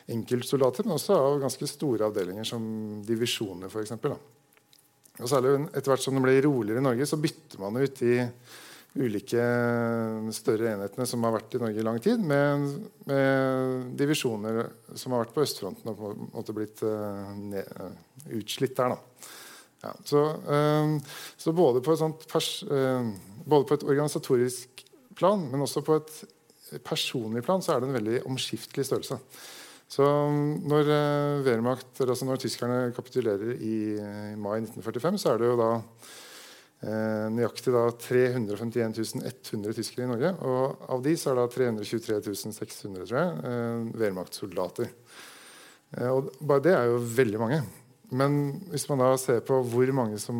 enkeltsoldater, 0.09 0.87
men 0.87 0.97
også 0.97 1.17
av 1.19 1.41
ganske 1.43 1.67
store 1.69 2.07
avdelinger 2.09 2.47
som 2.49 2.63
divisjoner 3.05 3.69
f.eks. 3.69 3.93
Og 5.19 5.29
særlig 5.29 5.57
etter 5.67 5.91
hvert 5.91 6.05
som 6.05 6.17
det 6.17 6.23
ble 6.25 6.39
roligere 6.47 6.81
i 6.81 6.87
Norge, 6.87 7.09
så 7.11 7.19
bytter 7.21 7.61
man 7.61 7.77
ut 7.83 7.99
de 7.99 8.15
ulike 8.97 9.43
større 10.35 10.73
enhetene 10.73 11.07
som 11.07 11.25
har 11.27 11.35
vært 11.37 11.55
i 11.55 11.61
Norge 11.61 11.83
i 11.83 11.85
lang 11.87 11.99
tid, 12.03 12.23
med, 12.25 12.65
med 13.09 13.91
divisjoner 13.99 14.63
som 14.97 15.15
har 15.15 15.25
vært 15.25 15.35
på 15.37 15.45
østfronten 15.45 15.93
og 15.93 15.99
på 15.99 16.13
en 16.15 16.31
måte 16.33 16.57
blitt 16.57 16.83
uh, 16.87 17.29
ned, 17.37 17.69
utslitt 18.39 18.77
der. 18.79 18.97
Ja, 19.85 19.93
så, 20.09 20.25
uh, 20.49 21.21
så, 21.37 21.55
både, 21.55 21.85
på 21.85 21.95
pers, 22.33 22.51
uh, 22.67 23.13
både 23.45 23.69
på 23.69 23.79
et 23.79 23.87
organisatorisk 23.87 24.85
plan, 25.19 25.47
men 25.51 25.67
også 25.67 25.85
på 25.87 26.01
et 26.01 26.83
personlig 26.85 27.45
plan, 27.47 27.63
så 27.65 27.75
er 27.75 27.83
det 27.83 27.91
en 27.91 27.99
veldig 28.01 28.23
omskiftelig 28.29 28.87
størrelse. 28.89 29.21
Så 29.89 30.05
når 30.05 30.91
Wehrmacht, 31.47 32.03
altså 32.05 32.27
når 32.29 32.43
tyskerne 32.43 32.91
kapitulerer 32.93 33.55
i, 33.57 33.77
i, 33.97 34.35
mai 34.37 34.59
1945, 34.61 35.17
så 35.23 35.33
er 35.33 35.41
det 35.41 35.49
jo 35.49 35.55
da 35.57 35.71
nøyaktig 36.79 37.73
da 37.75 37.89
351 37.91 38.93
100 39.25 39.75
tyskere 39.75 40.05
i 40.07 40.11
Norge. 40.13 40.31
Og 40.47 40.85
av 40.95 41.03
de 41.03 41.15
så 41.19 41.33
er 41.33 41.41
det 41.41 41.49
323 41.57 42.55
600 42.55 43.09
tror 43.09 43.19
jeg, 43.19 43.33
uh, 43.43 43.89
Wehrmacht-soldater. 43.99 44.93
og 46.07 46.31
bare 46.39 46.63
det 46.63 46.75
er 46.77 46.93
jo 46.93 47.01
veldig 47.19 47.41
mange. 47.43 47.63
Men 48.15 48.39
hvis 48.71 48.87
man 48.89 49.03
da 49.03 49.11
ser 49.21 49.43
på 49.45 49.59
hvor 49.69 49.91
mange, 49.93 50.21
som, 50.23 50.39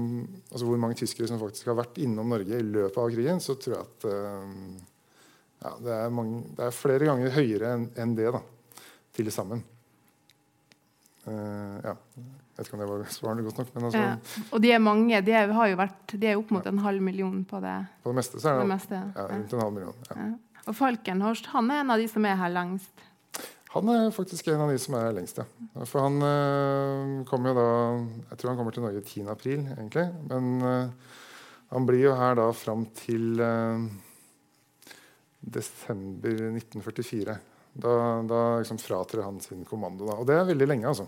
altså 0.49 0.69
hvor 0.69 0.79
mange, 0.81 0.97
tyskere 0.97 1.29
som 1.29 1.41
faktisk 1.41 1.69
har 1.69 1.77
vært 1.81 1.99
innom 2.01 2.31
Norge 2.33 2.57
i 2.57 2.65
løpet 2.65 3.03
av 3.03 3.11
krigen, 3.13 3.43
så 3.45 3.59
tror 3.61 3.75
jeg 3.75 3.89
at 3.89 4.07
ja, 5.59 5.73
det, 5.83 5.95
er 5.95 6.15
mange, 6.15 6.45
det, 6.55 6.69
er 6.69 6.77
flere 6.77 7.09
ganger 7.09 7.35
høyere 7.35 7.75
enn 7.75 7.89
en 7.99 8.15
det 8.17 8.31
da, 8.35 8.41
til 9.17 9.31
sammen. 9.35 9.65
Uh, 11.27 11.77
ja. 11.85 11.97
Jeg 12.59 12.65
vet 12.65 12.71
ikke 12.73 12.75
om 12.75 12.81
det 12.83 12.91
var 12.91 13.11
svarende 13.15 13.43
godt 13.47 13.59
nok. 13.61 13.69
Altså, 13.79 13.99
ja. 14.03 14.45
Og 14.51 14.63
de 14.65 14.71
er 14.75 14.81
mange. 14.83 15.19
De 15.23 15.31
er, 15.31 15.53
har 15.55 15.69
jo 15.71 15.77
vært, 15.79 16.01
de 16.11 16.27
er 16.27 16.41
opp 16.41 16.49
mot 16.51 16.65
en 16.67 16.81
halv 16.83 17.05
million 17.07 17.37
på 17.47 17.61
det. 17.63 17.75
På 18.03 18.11
det 18.11 18.19
meste 18.19 18.41
så 18.43 18.51
er 18.51 18.57
det, 18.57 18.65
det 18.65 18.73
meste, 18.73 19.03
ja, 19.15 19.27
rundt 19.31 19.55
en 19.55 19.63
halv 19.63 19.77
million. 19.77 20.33
Og 20.65 20.75
Falkenhorst 20.75 21.53
han 21.53 21.71
er 21.71 21.85
en 21.85 21.95
av 21.95 22.03
de 22.03 22.09
som 22.11 22.27
er 22.27 22.35
her 22.41 22.51
lengst. 22.51 23.07
Han 23.77 23.93
er 23.95 24.11
faktisk 24.11 24.51
en 24.51 24.65
av 24.65 24.73
de 24.75 24.83
som 24.83 24.97
er 24.99 25.15
lengst, 25.15 25.39
ja. 25.39 25.47
For 25.87 26.03
han 26.03 26.19
øh, 26.19 27.15
kommer 27.31 27.53
jo 27.53 27.57
da 27.61 27.71
Jeg 28.33 28.41
tror 28.41 28.51
han 28.51 28.59
kommer 28.59 28.75
til 28.75 28.87
Norge 28.89 29.05
10. 29.07 29.25
april, 29.31 29.65
egentlig. 29.77 30.09
Men 30.27 30.63
øh, 30.67 31.15
han 31.71 31.87
blir 31.87 32.09
jo 32.09 32.19
her 32.19 32.35
da 32.43 32.51
fram 32.59 32.89
til 32.97 33.39
øh, 33.39 33.87
desember 35.39 36.43
1944. 36.59 37.39
Da, 37.79 37.99
da 38.27 38.45
liksom 38.59 38.83
fratrer 38.83 39.29
han 39.29 39.39
sin 39.45 39.63
kommando. 39.69 40.11
Da. 40.11 40.19
Og 40.19 40.27
det 40.27 40.41
er 40.41 40.49
veldig 40.51 40.73
lenge, 40.75 40.89
altså. 40.89 41.07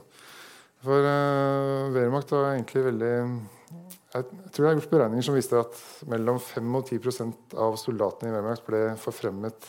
For 0.81 1.05
uh, 1.05 1.91
Wehrmacht 1.93 2.31
var 2.33 2.55
egentlig 2.55 2.87
veldig 2.87 3.13
Jeg 4.15 4.25
tror 4.25 4.65
jeg 4.65 4.71
har 4.71 4.79
gjort 4.79 4.95
beregninger 4.95 5.27
som 5.27 5.37
viste 5.37 5.61
at 5.61 5.77
mellom 6.09 6.41
5 6.41 6.79
og 6.79 6.89
10% 6.89 7.57
av 7.61 7.77
soldatene 7.79 8.31
i 8.31 8.35
Wehrmacht 8.35 8.65
ble 8.67 8.81
forfremmet 8.99 9.69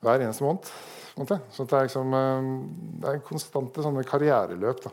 hver 0.00 0.22
eneste 0.22 0.46
måned. 0.46 0.70
Så 1.52 1.66
det 1.68 1.76
er, 1.76 1.88
liksom, 1.88 2.14
eh, 2.16 2.46
det 3.02 3.10
er 3.10 3.24
konstante 3.26 3.82
sånne 3.84 4.06
karriereløp. 4.08 4.80
Da. 4.86 4.92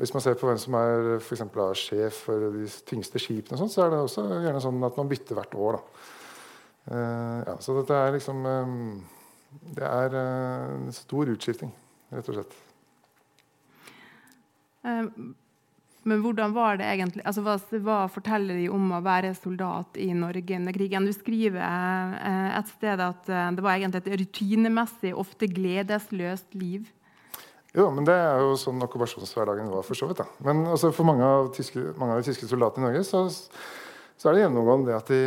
Hvis 0.00 0.14
man 0.14 0.22
ser 0.24 0.38
på 0.40 0.48
hvem 0.48 0.60
som 0.60 0.76
er 0.78 1.18
for 1.18 1.36
eksempel, 1.36 1.74
sjef 1.76 2.22
for 2.28 2.46
de 2.54 2.68
tyngste 2.88 3.20
skipene, 3.20 3.58
sånt, 3.60 3.74
så 3.74 3.84
er 3.84 3.92
det 3.92 4.00
også 4.00 4.24
gjerne 4.30 4.62
sånn 4.64 4.88
at 4.88 4.96
man 4.96 5.10
bytter 5.10 5.36
hvert 5.36 5.58
år. 5.60 5.80
Uh, 6.86 7.42
ja, 7.42 7.56
så 7.60 7.74
dette 7.80 7.98
er 7.98 8.12
liksom 8.14 8.44
um, 8.46 9.00
Det 9.74 9.82
er 9.82 10.14
uh, 10.14 10.92
stor 10.94 11.32
utskifting, 11.34 11.74
rett 12.14 12.30
og 12.30 12.38
slett. 12.38 12.56
Um, 14.86 15.34
men 16.06 16.20
hvordan 16.22 16.52
var 16.54 16.78
det 16.78 16.86
egentlig? 16.86 17.24
Altså, 17.26 17.42
hva, 17.42 17.56
hva, 17.82 17.96
forteller 18.14 18.60
de 18.60 18.68
om 18.70 18.92
å 18.94 19.02
være 19.02 19.32
soldat 19.34 19.96
i 19.98 20.12
Norge 20.14 20.54
under 20.54 20.76
krigen? 20.76 21.08
Du 21.08 21.10
skriver 21.10 21.58
eh, 22.20 22.52
et 22.60 22.70
sted 22.70 23.02
at 23.02 23.26
eh, 23.26 23.48
det 23.56 23.64
var 23.64 23.74
egentlig 23.74 24.04
et 24.04 24.20
rutinemessig, 24.22 25.10
ofte 25.18 25.48
gledesløst 25.50 26.54
liv. 26.54 26.86
Jo, 27.74 27.88
men 27.92 28.06
det 28.06 28.14
er 28.14 28.38
jo 28.40 28.54
sånn 28.60 28.86
okkupasjonshverdagen 28.86 29.72
var 29.74 29.82
for 29.84 29.98
så 29.98 30.06
vidt. 30.06 30.22
Da. 30.22 30.28
Men 30.46 30.62
altså, 30.70 30.92
for 30.94 31.10
mange 31.10 31.26
av, 31.26 31.50
tyske, 31.56 31.82
mange 31.98 32.14
av, 32.14 32.22
de 32.22 32.30
tyske 32.30 32.46
soldatene 32.48 32.86
i 32.86 32.88
Norge 32.92 33.02
så, 33.04 33.26
så 34.14 34.30
er 34.30 34.36
det 34.36 34.46
gjennomgående 34.46 34.94
at 34.96 35.10
de, 35.10 35.20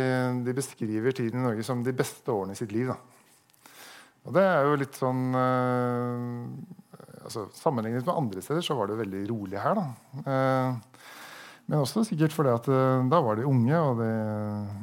de, 0.48 0.56
beskriver 0.56 1.14
tiden 1.14 1.42
i 1.42 1.48
Norge 1.50 1.66
som 1.68 1.84
de 1.84 1.94
beste 1.94 2.32
årene 2.32 2.56
i 2.56 2.58
sitt 2.58 2.72
liv. 2.72 2.88
Da. 2.88 3.76
Og 4.24 4.32
det 4.32 4.48
er 4.48 4.64
jo 4.64 4.80
litt 4.80 4.96
sånn 4.96 5.28
øh, 5.44 6.88
altså, 7.24 7.46
Sammenlignet 7.56 8.06
med 8.06 8.16
andre 8.16 8.44
steder 8.44 8.64
så 8.64 8.76
var 8.78 8.90
det 8.90 9.00
veldig 9.00 9.24
rolig 9.30 9.60
her. 9.60 9.78
da. 9.78 9.86
Eh, 10.24 11.08
men 11.70 11.78
også 11.84 12.02
sikkert 12.06 12.34
fordi 12.34 12.50
at 12.50 12.68
eh, 12.72 13.08
da 13.12 13.20
var 13.22 13.38
de 13.38 13.46
unge, 13.46 13.78
og 13.78 14.00
de, 14.02 14.12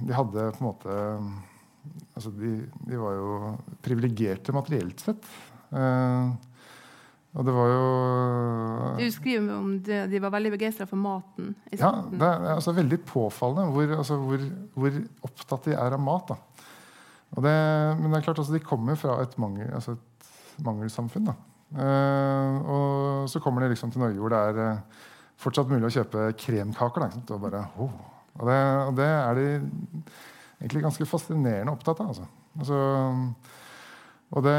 de 0.08 0.16
hadde 0.16 0.50
på 0.56 0.64
en 0.64 0.70
måte 0.70 0.98
altså 2.18 2.32
de, 2.36 2.52
de 2.88 3.00
var 3.00 3.16
jo 3.18 3.32
privilegerte 3.86 4.56
materielt 4.56 5.04
sett. 5.04 5.28
Eh, 5.76 6.30
og 7.38 7.46
det 7.46 7.54
var 7.54 7.68
jo 7.70 7.88
Du 8.98 9.04
skriver 9.14 9.52
om 9.54 9.74
det, 9.86 10.00
de 10.10 10.22
var 10.24 10.34
veldig 10.34 10.54
begeistra 10.56 10.88
for 10.90 10.98
maten. 10.98 11.52
ja, 11.76 11.92
det 12.10 12.24
er 12.24 12.48
altså 12.56 12.74
veldig 12.74 13.02
påfallende 13.06 13.68
hvor, 13.76 13.94
altså, 14.00 14.18
hvor, 14.24 14.46
hvor, 14.74 14.98
opptatt 15.28 15.70
de 15.70 15.76
er 15.78 15.98
av 15.98 16.02
mat. 16.02 16.34
Det, 17.38 17.54
men 18.00 18.08
det 18.10 18.22
er 18.22 18.26
klart 18.30 18.40
altså, 18.40 18.56
de 18.56 18.64
kommer 18.64 18.98
fra 18.98 19.20
et, 19.22 19.36
mangel, 19.38 19.70
altså 19.76 19.98
et 19.98 20.64
mangelsamfunn. 20.66 21.30
da. 21.30 21.36
Uh, 21.76 22.64
og 22.64 23.30
så 23.32 23.42
kommer 23.44 23.66
de 23.66 23.74
liksom 23.74 23.92
til 23.92 24.00
Norge 24.00 24.22
hvor 24.22 24.32
det 24.32 24.40
er 24.40 24.60
uh, 24.78 25.04
fortsatt 25.42 25.68
mulig 25.72 25.90
å 25.90 25.94
kjøpe 26.00 26.30
kremkaker. 26.40 27.08
Da, 27.08 27.36
og, 27.36 27.44
bare, 27.44 27.66
oh. 27.78 27.94
og, 28.38 28.48
det, 28.48 28.58
og, 28.86 28.94
det, 28.98 29.12
er 29.12 29.40
de 29.40 29.48
egentlig 30.62 30.86
ganske 30.88 31.10
fascinerende 31.10 31.74
opptatt 31.76 32.02
av. 32.04 32.14
Altså. 32.14 32.28
Altså, 32.58 32.80
og 34.28 34.44
det, 34.44 34.56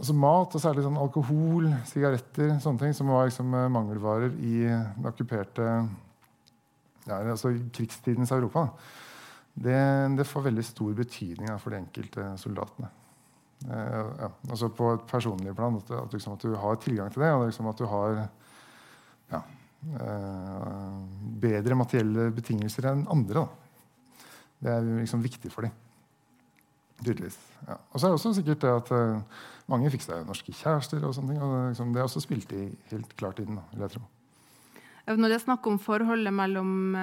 altså 0.00 0.14
mat, 0.20 0.56
og 0.56 0.60
særlig 0.60 0.84
sånn 0.84 1.00
alkohol, 1.00 1.68
sigaretter, 1.88 2.56
sånne 2.60 2.82
ting, 2.82 2.96
som 2.96 3.08
var 3.08 3.28
liksom 3.28 3.54
eh, 3.56 3.70
mangelvarer 3.72 4.34
i 4.44 4.56
den 4.68 5.06
okkuperte 5.08 5.68
ja, 7.06 7.16
altså 7.22 7.54
krigstidens 7.72 8.34
Europa, 8.36 8.66
det, 9.54 9.78
det, 10.18 10.26
får 10.28 10.44
veldig 10.48 10.64
stor 10.64 10.92
betydning 10.96 11.48
da, 11.48 11.56
for 11.60 11.72
de 11.72 11.80
enkelte 11.80 12.26
soldatene. 12.40 12.90
Eh, 13.70 14.06
ja, 14.18 14.28
altså 14.50 14.70
på 14.74 14.92
et 14.96 15.04
personlig 15.10 15.54
plan. 15.56 15.76
At, 15.78 15.90
at, 16.00 16.14
liksom, 16.14 16.36
at, 16.36 16.46
du 16.46 16.56
har 16.58 16.80
tilgang 16.82 17.12
til 17.12 17.24
det, 17.24 17.32
og 17.36 17.46
liksom 17.46 17.68
at 17.70 17.78
du 17.78 17.86
har 17.90 18.18
ja, 19.32 19.42
eh, 20.00 20.98
bedre 21.42 21.78
materielle 21.78 22.30
betingelser 22.34 22.90
enn 22.92 23.06
andre. 23.12 23.44
Da. 23.44 24.28
Det 24.62 24.76
er 24.76 24.92
liksom 25.02 25.24
viktig 25.24 25.52
for 25.52 25.66
dem. 25.66 25.74
Tydeligvis. 27.02 27.38
Ja. 27.66 27.78
Og 27.90 27.98
så 27.98 28.06
er 28.06 28.12
det 28.12 28.18
også 28.20 28.34
sikkert 28.36 28.62
det 28.62 28.70
at 28.70 28.90
uh, 28.94 29.46
mange 29.70 29.90
fikk 29.90 30.04
seg 30.04 30.26
norske 30.26 30.52
kjærester. 30.54 31.02
og 31.02 31.16
sånne 31.16 31.34
ting, 31.34 31.42
og 31.42 31.54
det, 31.56 31.62
liksom, 31.72 31.94
det 31.96 32.04
også 32.04 32.22
spilt 32.22 32.52
i 32.54 32.68
helt 32.92 33.16
klart 33.18 33.42
inn. 33.42 33.58
Vil 33.72 33.82
jeg 33.82 33.96
tro. 33.96 34.04
Når 35.08 35.32
det 35.32 35.34
er 35.34 35.42
snakk 35.42 35.66
om 35.66 35.80
forholdet 35.82 36.30
mellom 36.34 36.94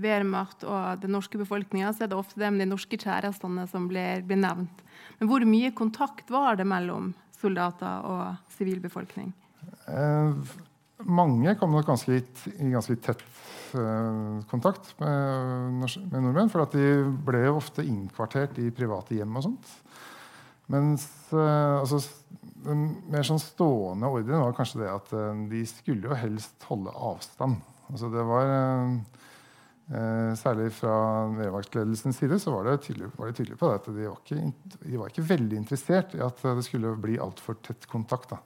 Wehrmacht 0.00 0.64
og 0.64 1.02
den 1.02 1.12
norske 1.12 1.36
befolkninga, 1.36 1.90
så 1.92 2.06
er 2.06 2.12
det 2.12 2.16
ofte 2.16 2.40
det 2.40 2.48
med 2.48 2.64
de 2.64 2.70
norske 2.70 2.96
kjærestene 2.96 3.66
som 3.68 3.90
blir, 3.90 4.24
blir, 4.24 4.40
nevnt. 4.40 4.80
Men 5.18 5.28
hvor 5.28 5.44
mye 5.44 5.72
kontakt 5.76 6.32
var 6.32 6.56
det 6.56 6.64
mellom 6.70 7.12
soldater 7.36 8.08
og 8.08 8.54
sivilbefolkning? 8.56 9.34
Eh, 9.90 10.32
mange 11.08 11.54
kom 11.58 11.74
nok 11.74 11.86
ganske 11.88 12.14
i 12.14 12.70
ganske 12.72 12.96
tett 13.02 13.22
eh, 13.74 14.42
kontakt 14.50 14.92
med, 15.00 15.80
med, 15.80 16.18
nordmenn. 16.18 16.50
For 16.52 16.64
at 16.64 16.76
de 16.76 17.02
ble 17.26 17.44
ofte 17.50 17.84
innkvartert 17.86 18.60
i 18.62 18.70
private 18.74 19.16
hjem 19.18 19.38
og 19.38 19.48
sånt. 19.48 19.72
Mens 20.72 21.06
eh, 21.34 21.80
altså, 21.80 22.02
den 22.66 22.84
mer 23.12 23.26
sånn 23.26 23.42
stående 23.42 24.10
ordren 24.10 24.44
var 24.44 24.54
kanskje 24.56 24.82
det 24.84 24.92
at 24.92 25.12
uh, 25.16 25.42
de 25.50 25.64
skulle 25.68 26.10
jo 26.10 26.18
helst 26.18 26.66
holde 26.68 26.94
avstand. 26.94 27.60
Altså 27.90 28.12
det 28.12 28.24
var 28.28 28.56
Særlig 30.38 30.70
fra 30.72 30.92
Wehrmacht-ledelsens 31.34 32.16
side 32.16 32.38
så 32.40 32.52
var 32.54 32.78
tydelig, 32.80 33.10
var 33.18 33.28
det 33.28 33.34
tydelig 33.36 33.58
på 33.60 33.68
at 33.68 33.88
de 33.90 34.06
var, 34.06 34.20
ikke, 34.22 34.78
de 34.86 35.00
var 35.00 35.10
ikke 35.10 35.24
veldig 35.26 35.58
interessert 35.58 36.14
i 36.16 36.22
at 36.24 36.38
det 36.40 36.64
skulle 36.64 36.94
bli 37.02 37.18
altfor 37.20 37.58
tett 37.60 37.84
kontakt. 37.90 38.30
da. 38.30 38.38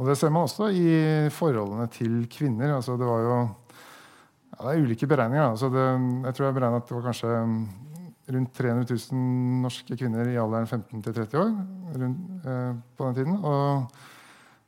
Og 0.00 0.08
Det 0.08 0.16
ser 0.16 0.32
man 0.32 0.48
også 0.48 0.70
i 0.72 1.28
forholdene 1.30 1.86
til 1.92 2.24
kvinner. 2.32 2.72
Altså 2.78 2.96
det 2.96 3.06
var 3.06 3.20
jo 3.26 3.36
ja, 3.36 4.64
det 4.64 4.72
er 4.72 4.84
ulike 4.86 5.08
beregninger. 5.08 5.50
Altså 5.52 5.68
det, 5.72 5.86
jeg 6.24 6.36
tror 6.36 6.46
jeg 6.46 6.56
beregna 6.56 6.80
at 6.80 6.88
det 6.88 6.96
var 6.96 7.06
kanskje 7.10 7.34
rundt 8.30 8.52
300 8.56 8.86
000 9.12 9.20
norske 9.64 9.96
kvinner 9.98 10.28
i 10.30 10.38
alderen 10.40 10.68
15 10.68 11.02
til 11.04 11.16
30 11.16 11.40
år 11.40 11.50
rundt, 12.02 12.46
eh, 12.46 12.72
på 12.96 13.08
den 13.08 13.18
tiden. 13.18 13.38
Og 13.44 13.92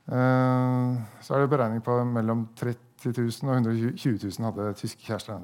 eh, 0.09 1.03
så 1.23 1.35
er 1.35 1.45
det 1.45 1.53
beregning 1.53 1.85
på 1.85 1.99
mellom 2.05 2.49
30 2.59 3.15
000 3.19 3.51
og 3.51 3.55
120 3.57 4.19
000 4.23 4.49
hadde 4.49 4.75
tyske 4.79 5.07
kjærester. 5.07 5.41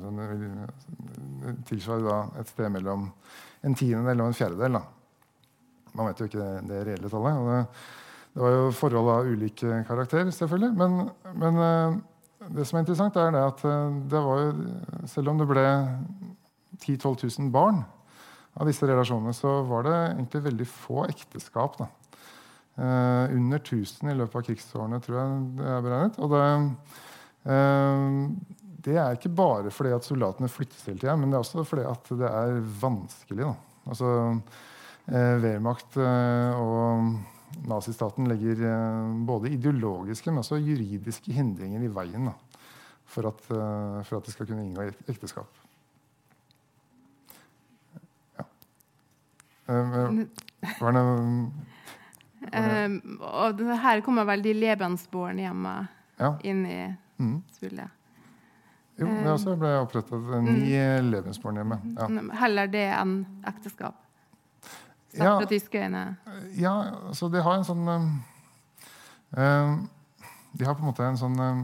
Det 1.45 1.55
tilsvarer 1.71 2.07
da 2.07 2.19
et 2.43 2.53
sted 2.53 2.69
mellom 2.75 3.09
en 3.67 3.75
tiendedel 3.75 4.23
og 4.23 4.31
en 4.31 4.39
fjerdedel. 4.39 4.79
Da. 4.79 4.85
Man 5.99 6.11
vet 6.11 6.21
jo 6.21 6.29
ikke 6.31 6.43
det, 6.43 6.53
det 6.69 6.85
reelle 6.87 7.11
tallet. 7.11 7.41
og 7.41 7.51
det 7.55 7.65
det 8.39 8.45
var 8.45 8.53
jo 8.55 8.67
forhold 8.71 9.09
av 9.11 9.27
ulike 9.27 9.81
karakter, 9.89 10.29
selvfølgelig. 10.31 10.75
Men, 10.79 11.09
men 11.43 11.57
eh, 11.59 11.97
det 12.55 12.67
som 12.69 12.79
er 12.79 12.85
interessant, 12.85 13.17
er 13.19 13.33
det 13.35 13.41
at 13.43 13.65
eh, 13.67 13.97
det 14.13 14.21
var 14.23 14.43
jo, 14.45 14.53
selv 15.11 15.33
om 15.33 15.41
det 15.41 15.49
ble 15.51 15.65
10 16.79 17.01
000-12 17.03 17.41
000 17.41 17.49
barn 17.51 17.81
av 18.59 18.69
disse 18.69 18.88
relasjonene, 18.88 19.35
så 19.37 19.61
var 19.69 19.87
det 19.87 19.97
egentlig 19.97 20.45
veldig 20.49 20.69
få 20.71 21.07
ekteskap. 21.09 21.79
da. 21.79 21.88
Eh, 22.79 23.35
under 23.35 23.59
1000 23.59 24.11
i 24.11 24.17
løpet 24.19 24.37
av 24.37 24.47
krigsårene, 24.47 25.00
tror 25.03 25.19
jeg 25.19 25.41
det 25.59 25.71
er 25.71 25.87
beregnet. 25.87 26.19
Og 26.19 26.35
det, 26.35 26.45
eh, 27.55 28.19
det 28.88 28.99
er 28.99 29.17
ikke 29.17 29.35
bare 29.35 29.71
fordi 29.75 29.95
at 29.95 30.07
soldatene 30.07 30.50
flyttes 30.50 30.87
hele 30.87 30.99
tida, 30.99 31.17
men 31.17 31.31
det 31.31 31.38
er 31.38 31.47
også 31.47 31.67
fordi 31.67 31.87
at 31.87 32.12
det 32.19 32.29
er 32.29 32.61
vanskelig. 32.83 33.49
Da. 33.49 33.57
Altså, 33.88 34.12
eh, 35.09 35.35
Wehrmacht 35.43 35.99
og 35.99 37.19
nazistaten 37.69 38.29
legger 38.29 38.61
eh, 38.69 39.15
både 39.27 39.53
ideologiske, 39.57 40.31
men 40.31 40.43
også 40.43 40.61
juridiske 40.61 41.33
hindringer 41.35 41.85
i 41.85 41.93
veien 41.93 42.29
da, 42.31 42.35
for, 43.09 43.31
at, 43.31 43.43
eh, 43.50 44.03
for, 44.05 44.19
at, 44.19 44.29
de 44.29 44.35
skal 44.35 44.49
kunne 44.49 44.67
inngå 44.67 44.91
ekteskap. 45.09 45.65
Eh, 49.68 50.74
var 50.81 50.92
det, 50.96 51.04
um, 52.54 52.98
og 53.20 53.62
her 53.83 54.00
kommer 54.07 54.24
veldig 54.28 54.54
Lebensborn 54.57 55.40
hjemme 55.42 55.74
ja. 56.16 56.33
inn 56.46 56.64
i 56.66 56.81
mm. 57.20 57.37
spillet. 57.52 57.94
Jo, 58.98 59.07
det 59.07 59.31
også 59.31 59.54
ble 59.59 59.76
opprettet 59.78 60.31
ni 60.42 60.72
mm. 60.72 61.11
Lebensborn 61.12 61.61
hjemme. 61.61 61.78
Ja. 61.98 62.09
Heller 62.40 62.70
det 62.72 62.88
enn 62.96 63.20
ekteskap? 63.46 64.00
ja, 65.12 65.37
fra 65.38 65.46
tyske 65.48 65.85
øyne? 65.85 66.16
Ja, 66.59 66.74
så 67.12 67.28
de 67.33 67.42
har 67.42 67.59
en 67.59 67.66
sånn 67.66 67.87
um, 67.88 68.09
De 70.52 70.66
har 70.66 70.74
på 70.74 70.83
en 70.83 70.90
måte 70.90 71.07
en 71.07 71.20
sånn 71.20 71.38
um, 71.40 71.62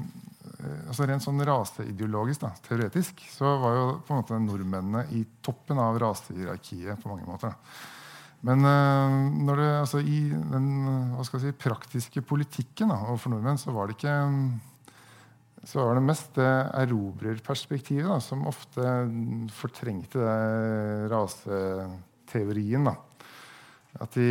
altså 0.88 1.08
Rent 1.08 1.24
sånn 1.24 1.42
raseideologisk, 1.44 2.44
da, 2.44 2.52
teoretisk, 2.64 3.20
så 3.32 3.56
var 3.60 3.74
jo 3.76 3.88
på 4.06 4.14
en 4.14 4.22
måte 4.22 4.38
nordmennene 4.40 5.04
i 5.16 5.24
toppen 5.44 5.80
av 5.82 5.98
rasehierarkiet 6.00 7.02
på 7.02 7.10
mange 7.10 7.26
måter. 7.28 7.52
Men 8.44 8.60
når 8.60 9.56
det, 9.56 9.68
altså, 9.80 10.02
i 10.04 10.18
den 10.28 10.66
jeg 11.16 11.40
si, 11.40 11.52
praktiske 11.56 12.20
politikken 12.28 12.92
da, 12.92 12.98
overfor 13.06 13.32
nordmenn, 13.32 13.60
så 13.60 13.72
var 13.72 13.88
det 13.88 13.96
ikke 13.96 14.16
så 15.64 15.80
var 15.80 15.96
det 15.96 16.04
mest 16.04 16.34
det 16.36 16.50
erobrerperspektivet 16.76 18.08
da, 18.10 18.18
som 18.20 18.44
ofte 18.48 18.84
fortrengte 19.56 20.20
det 20.20 21.08
raseteorien. 21.12 22.84
da. 22.90 22.94
At 24.02 24.16
de, 24.18 24.28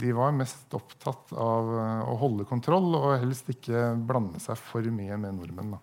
de, 0.00 0.10
var 0.16 0.34
mest 0.34 0.74
opptatt 0.74 1.32
av 1.38 1.70
å 2.10 2.16
holde 2.18 2.48
kontroll 2.48 2.90
og 2.98 3.20
helst 3.22 3.48
ikke 3.52 3.92
blande 4.08 4.42
seg 4.42 4.58
for 4.58 4.84
mye 4.92 5.16
med 5.20 5.38
nordmenn. 5.38 5.76
Da. 5.76 5.82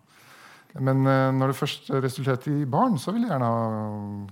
Men 0.83 1.07
eh, 1.07 1.29
når 1.31 1.53
det 1.53 1.59
først 1.61 1.93
resulterte 2.03 2.51
i 2.51 2.67
barn, 2.67 2.99
så 2.99 3.15
ville 3.15 3.29
de 3.29 3.31
gjerne 3.31 3.47
ha 3.47 3.67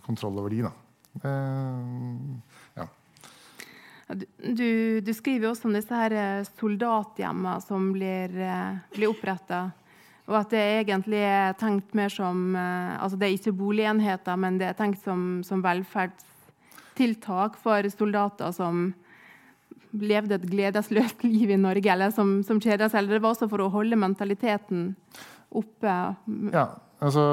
kontroll 0.03 0.41
over 0.43 0.51
de. 0.51 0.65
Da. 0.67 0.73
Ja. 1.21 2.87
Du, 4.43 5.01
du, 5.01 5.13
skriver 5.13 5.49
også 5.49 5.69
om 5.69 5.77
disse 5.77 5.95
her 5.95 6.15
eh, 6.17 6.49
soldathjemmene 6.59 7.61
som 7.63 7.91
blir, 7.95 8.33
eh, 8.33 8.81
blir 8.95 9.13
oppretta. 9.13 9.67
Og 10.27 10.37
at 10.39 10.53
det 10.53 10.63
egentlig 10.83 11.21
er 11.27 11.55
tenkt 11.59 11.93
mer 11.97 12.09
som 12.09 12.55
altså 12.55 13.17
Det 13.19 13.27
er 13.27 13.33
ikke 13.35 13.57
boligenheter, 13.59 14.37
men 14.39 14.57
det 14.57 14.69
er 14.69 14.77
tenkt 14.77 15.03
som, 15.03 15.43
som 15.43 15.59
velferdstiltak 15.65 17.57
for 17.59 17.89
soldater 17.91 18.53
som 18.55 18.93
levde 19.93 20.37
et 20.37 20.47
gledesløst 20.49 21.23
liv 21.27 21.51
i 21.51 21.59
Norge, 21.59 21.91
eller 21.91 22.13
som, 22.15 22.37
som 22.45 22.61
kjeda 22.61 22.89
seg. 22.89 23.03
Eller 23.03 23.17
det 23.17 23.25
var 23.25 23.35
også 23.35 23.49
for 23.51 23.65
å 23.65 23.71
holde 23.73 23.99
mentaliteten 23.99 24.93
oppe. 25.53 25.97
Ja, 26.53 26.67
altså 27.03 27.23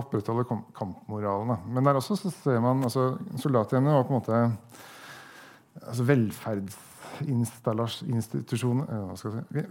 opprettholde 0.00 0.44
kampmoralen. 0.76 1.48
Da. 1.52 1.56
Men 1.68 1.86
der 1.86 1.98
også 2.00 2.14
så 2.20 2.28
ser 2.34 2.58
man 2.64 2.76
altså, 2.88 3.02
Soldathjemmene 3.42 3.98
var 3.98 4.06
på 4.08 4.14
en 4.14 4.20
måte 4.20 4.36
altså, 5.86 6.02
velferdsinstallasjoner 6.08 8.86
si, 9.20 9.28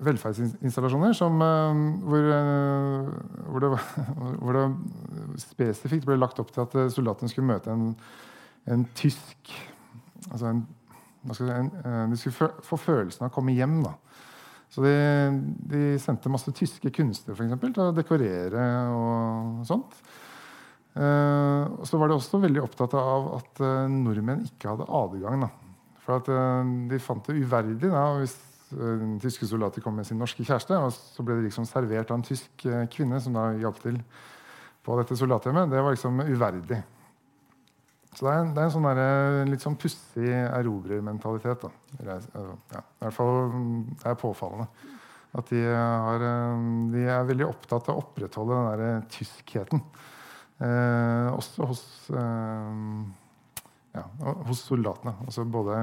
Velferdsinstallasjoner 0.08 1.12
som, 1.18 1.34
uh, 1.42 1.74
hvor, 2.08 2.22
uh, 2.32 2.38
hvor, 3.48 3.60
det, 3.66 3.70
hvor 4.44 4.54
det 4.60 4.66
spesifikt 5.42 6.08
ble 6.10 6.22
lagt 6.22 6.42
opp 6.44 6.52
til 6.54 6.62
at 6.68 6.74
soldatene 6.94 7.30
skulle 7.32 7.52
møte 7.54 7.70
en 7.74 7.84
en 8.70 8.86
tysk 8.96 9.52
altså 10.32 10.46
en, 10.46 10.68
si, 11.34 11.44
en, 11.44 11.72
eh, 11.86 12.12
De 12.12 12.18
skulle 12.18 12.52
få 12.64 12.78
følelsen 12.78 13.26
av 13.26 13.32
å 13.32 13.36
komme 13.36 13.56
hjem. 13.56 13.82
da. 13.86 13.96
Så 14.72 14.84
de, 14.86 14.92
de 15.68 15.82
sendte 16.00 16.32
masse 16.32 16.52
tyske 16.56 16.94
kunstnere 16.96 17.36
for 17.36 17.44
eksempel, 17.44 17.74
til 17.76 17.90
å 17.90 17.96
dekorere 17.96 18.68
og 18.96 19.66
sånt. 19.68 19.98
Uh, 20.92 21.84
så 21.88 22.00
var 22.00 22.12
de 22.12 22.18
også 22.18 22.40
veldig 22.44 22.64
opptatt 22.66 22.96
av 23.00 23.28
at 23.38 23.62
uh, 23.64 23.92
nordmenn 23.92 24.46
ikke 24.48 24.74
hadde 24.74 24.88
adgang. 24.88 25.46
Da. 25.46 25.52
For 26.04 26.20
at 26.20 26.32
uh, 26.32 26.72
de 26.92 27.00
fant 27.04 27.28
det 27.28 27.44
uverdig 27.44 27.92
da, 27.92 28.06
hvis 28.20 28.38
tyske 29.20 29.44
soldater 29.50 29.84
kom 29.84 29.98
med 30.00 30.08
sin 30.08 30.16
norske 30.16 30.46
kjæreste, 30.48 30.78
og 30.80 30.94
så 30.96 31.24
ble 31.28 31.36
de 31.36 31.50
liksom 31.50 31.66
servert 31.68 32.08
av 32.08 32.22
en 32.22 32.24
tysk 32.24 32.64
kvinne 32.94 33.18
som 33.20 33.36
da 33.36 33.50
hjalp 33.60 33.82
til 33.84 33.98
på 34.88 34.96
dette 34.96 35.18
soldathjemmet. 35.20 35.68
Det 35.74 35.82
var 35.84 35.92
liksom 35.92 36.22
uverdig. 36.24 36.78
Så 38.12 38.26
det 38.26 38.32
er, 38.32 38.48
det 38.52 38.60
er 38.60 38.68
en 38.68 38.74
sånn 38.74 38.88
der, 38.90 39.46
litt 39.48 39.64
sånn 39.64 39.78
pussig 39.80 40.32
erobrermentalitet. 40.34 41.64
Ja, 42.04 42.18
I 42.20 43.06
hvert 43.06 43.16
fall 43.16 43.38
det 43.88 44.10
er 44.12 44.18
påfallende. 44.20 44.68
At 45.32 45.48
de, 45.48 45.62
har, 45.64 46.26
de, 46.92 47.06
er 47.08 47.30
veldig 47.30 47.48
opptatt 47.48 47.88
av 47.88 47.96
å 47.96 48.04
opprettholde 48.04 48.58
den 48.58 48.82
der 48.82 49.06
tyskheten. 49.14 49.80
Eh, 50.62 51.28
også 51.32 51.70
hos, 51.70 51.86
eh, 52.12 52.82
ja, 53.96 54.04
hos 54.50 54.66
soldatene. 54.68 55.16
Altså 55.24 55.48
både 55.48 55.80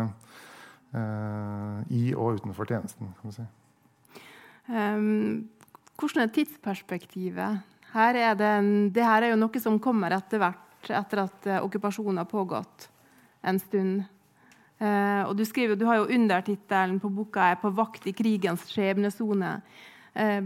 eh, 0.92 1.80
i 1.96 2.04
og 2.12 2.42
utenfor 2.42 2.68
tjenesten, 2.68 3.14
kan 3.16 3.32
du 3.32 3.38
si. 3.38 3.48
Um, 4.68 5.48
hvordan 5.96 6.26
er 6.26 6.32
tidsperspektivet? 6.36 7.64
Her 7.94 8.20
er 8.20 8.36
det, 8.36 8.54
det 8.92 9.04
her 9.08 9.24
er 9.24 9.32
jo 9.32 9.40
noe 9.40 9.64
som 9.64 9.80
kommer 9.80 10.12
etter 10.12 10.44
hvert 10.44 10.67
etter 10.90 11.24
at 11.24 11.46
eh, 11.46 11.64
okkupasjonen 11.64 12.22
har 12.22 12.30
pågått 12.30 12.88
en 13.42 13.60
stund. 13.60 14.06
Eh, 14.78 15.22
og 15.26 15.34
du 15.36 15.44
skriver, 15.46 15.76
du 15.76 15.86
har 15.88 16.00
jo 16.00 16.10
undertittelen 16.14 17.00
på 17.02 17.10
boka 17.10 17.50
er 17.50 17.56
'På 17.56 17.70
vakt 17.74 18.06
i 18.06 18.12
krigens 18.12 18.62
skjebnesone'. 18.70 19.60
Eh, 20.14 20.42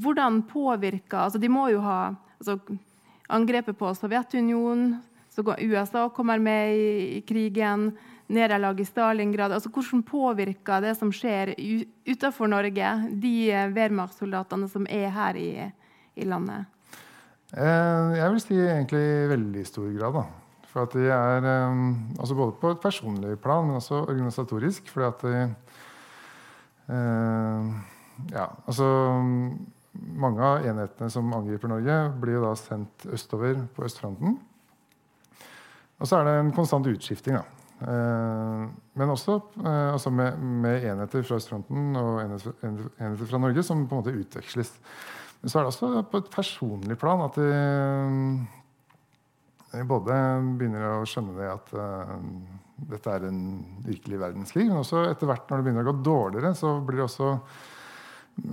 hvordan 0.00 0.42
påvirker 0.42 1.18
altså 1.18 1.38
De 1.38 1.48
må 1.48 1.68
jo 1.68 1.80
ha 1.80 2.14
altså, 2.40 2.58
angrepet 3.28 3.78
på 3.78 3.94
Sovjetunionen, 3.94 5.02
så 5.30 5.42
USA 5.60 6.08
kommer 6.08 6.38
med 6.38 6.76
i, 6.76 7.20
krigen, 7.20 7.96
nederlag 8.26 8.80
i 8.80 8.84
Stalingrad 8.84 9.52
altså 9.52 9.70
Hvordan 9.70 10.02
påvirker 10.02 10.80
det 10.80 10.94
som 10.96 11.12
skjer 11.12 11.54
utenfor 12.06 12.46
Norge, 12.46 13.08
de 13.10 13.50
eh, 13.50 13.68
Wehrmacht-soldatene 13.68 14.68
som 14.68 14.86
er 14.90 15.10
her 15.10 15.36
i, 15.36 15.72
i 16.14 16.24
landet? 16.24 16.66
Eh, 17.56 18.16
jeg 18.18 18.32
vil 18.32 18.42
si 18.42 18.56
egentlig 18.60 19.00
i 19.00 19.28
veldig 19.30 19.62
stor 19.64 19.88
grad. 19.96 20.18
da. 20.18 20.24
For 20.68 20.84
at 20.84 20.92
de 20.92 21.06
er 21.08 21.46
eh, 21.48 21.78
altså 22.20 22.34
Både 22.36 22.56
på 22.60 22.70
et 22.74 22.82
personlig 22.82 23.38
plan, 23.40 23.66
men 23.66 23.76
også 23.76 24.04
organisatorisk. 24.04 24.90
fordi 24.92 25.06
at 25.06 25.22
de, 25.22 25.54
eh, 26.92 27.72
ja, 28.32 28.46
altså 28.66 28.84
Mange 29.96 30.42
av 30.44 30.66
enhetene 30.66 31.10
som 31.10 31.32
angriper 31.32 31.68
Norge, 31.68 32.12
blir 32.20 32.34
jo 32.34 32.44
da 32.44 32.54
sendt 32.54 33.06
østover 33.08 33.66
på 33.74 33.84
østfronten. 33.84 34.38
Og 35.98 36.06
så 36.06 36.18
er 36.18 36.24
det 36.24 36.34
en 36.40 36.52
konstant 36.52 36.86
utskifting. 36.86 37.38
da. 37.38 37.42
Men 38.94 39.08
også 39.08 39.40
altså 39.64 40.10
med, 40.10 40.36
med, 40.36 40.84
enheter 40.84 41.22
fra 41.22 41.36
østfronten 41.36 41.96
og 41.96 42.20
enheter, 42.20 43.24
fra 43.24 43.38
Norge 43.38 43.62
som 43.62 43.88
på 43.88 43.96
en 43.96 44.02
måte 44.02 44.20
utveksles. 44.20 44.72
Men 45.46 45.52
så 45.52 45.60
er 45.60 45.62
det 45.62 45.70
også 45.70 46.00
på 46.10 46.18
et 46.18 46.30
personlig 46.32 46.96
plan 46.98 47.20
at 47.22 47.36
de 47.38 47.50
jeg 49.76 49.86
både 49.86 50.16
begynner 50.58 50.88
å 50.88 51.04
skjønne 51.06 51.36
det 51.36 51.46
at 51.52 51.70
uh, 51.78 52.16
dette 52.90 53.12
er 53.14 53.28
en 53.28 53.38
virkelig 53.84 54.18
verdenskrig, 54.24 54.64
men 54.66 54.80
også 54.80 55.04
etter 55.06 55.30
hvert 55.30 55.46
når 55.46 55.62
det 55.62 55.66
begynner 55.68 55.86
å 55.86 55.92
gå 55.92 56.02
dårligere, 56.08 56.50
så 56.58 56.72
blir 56.82 56.98
de 56.98 57.06
også 57.06 57.30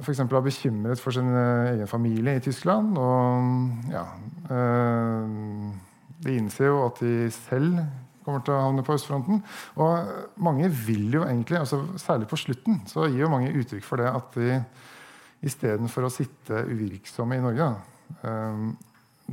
f.eks. 0.04 0.22
bekymret 0.36 1.02
for 1.02 1.18
sin 1.18 1.34
uh, 1.34 1.72
egen 1.72 1.90
familie 1.90 2.38
i 2.38 2.46
Tyskland. 2.46 2.94
Og 3.02 3.90
ja 3.90 4.06
De 6.24 6.38
innser 6.38 6.70
jo 6.70 6.86
at 6.86 7.02
de 7.02 7.28
selv 7.34 7.82
kommer 8.22 8.46
til 8.46 8.54
å 8.54 8.64
havne 8.68 8.86
på 8.86 8.94
østfronten. 9.00 9.42
Og 9.82 10.42
mange 10.46 10.70
vil 10.86 11.10
jo 11.18 11.26
egentlig, 11.26 11.58
altså 11.66 11.82
særlig 11.98 12.30
på 12.30 12.44
slutten, 12.46 12.84
så 12.86 13.10
gir 13.10 13.26
jo 13.26 13.34
mange 13.34 13.50
uttrykk 13.58 13.90
for 13.90 14.04
det 14.04 14.14
at 14.14 14.38
de 14.38 14.62
istedenfor 15.44 16.08
å 16.08 16.12
sitte 16.14 16.64
uvirksomme 16.70 17.38
i 17.38 17.44
Norge 17.44 17.70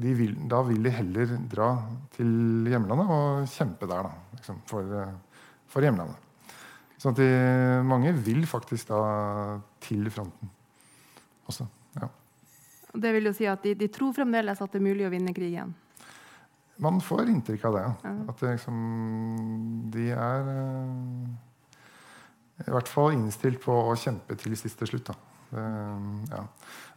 vil, 0.00 0.34
da 0.48 0.62
vil 0.66 0.82
de 0.84 0.92
heller 0.94 1.34
dra 1.50 1.70
til 2.14 2.68
hjemlandet 2.70 3.10
og 3.10 3.50
kjempe 3.50 3.88
der 3.90 4.06
da, 4.06 4.12
liksom, 4.36 4.60
for, 4.70 4.96
for, 5.70 5.84
hjemlandet. 5.84 6.28
Sånn 7.00 7.14
at 7.14 7.20
de, 7.20 7.28
mange 7.88 8.12
vil 8.12 8.44
faktisk 8.48 8.92
da 8.92 9.02
til 9.82 10.08
fronten 10.12 10.50
også. 11.50 11.66
Ja. 11.98 12.08
Det 12.94 13.12
vil 13.16 13.30
jo 13.30 13.34
si 13.34 13.46
at 13.50 13.62
de, 13.64 13.74
de, 13.78 13.88
tror 13.92 14.14
fremdeles 14.14 14.60
at 14.60 14.72
det 14.72 14.80
er 14.80 14.86
mulig 14.86 15.06
å 15.08 15.12
vinne 15.12 15.34
krigen? 15.34 15.72
Man 16.80 17.00
får 17.04 17.28
inntrykk 17.28 17.64
av 17.68 17.76
det. 17.76 17.86
Ja. 18.06 18.12
At 18.30 18.40
det 18.40 18.54
liksom, 18.54 18.76
de 19.92 20.06
er 20.14 20.46
uh, 20.48 21.24
i 22.64 22.70
hvert 22.70 22.88
fall 22.88 23.16
innstilt 23.16 23.60
på 23.64 23.74
å 23.90 23.96
kjempe 23.98 24.36
til 24.40 24.56
siste 24.56 24.88
slutt. 24.88 25.10
Det, 25.50 25.66
ja. 26.30 26.44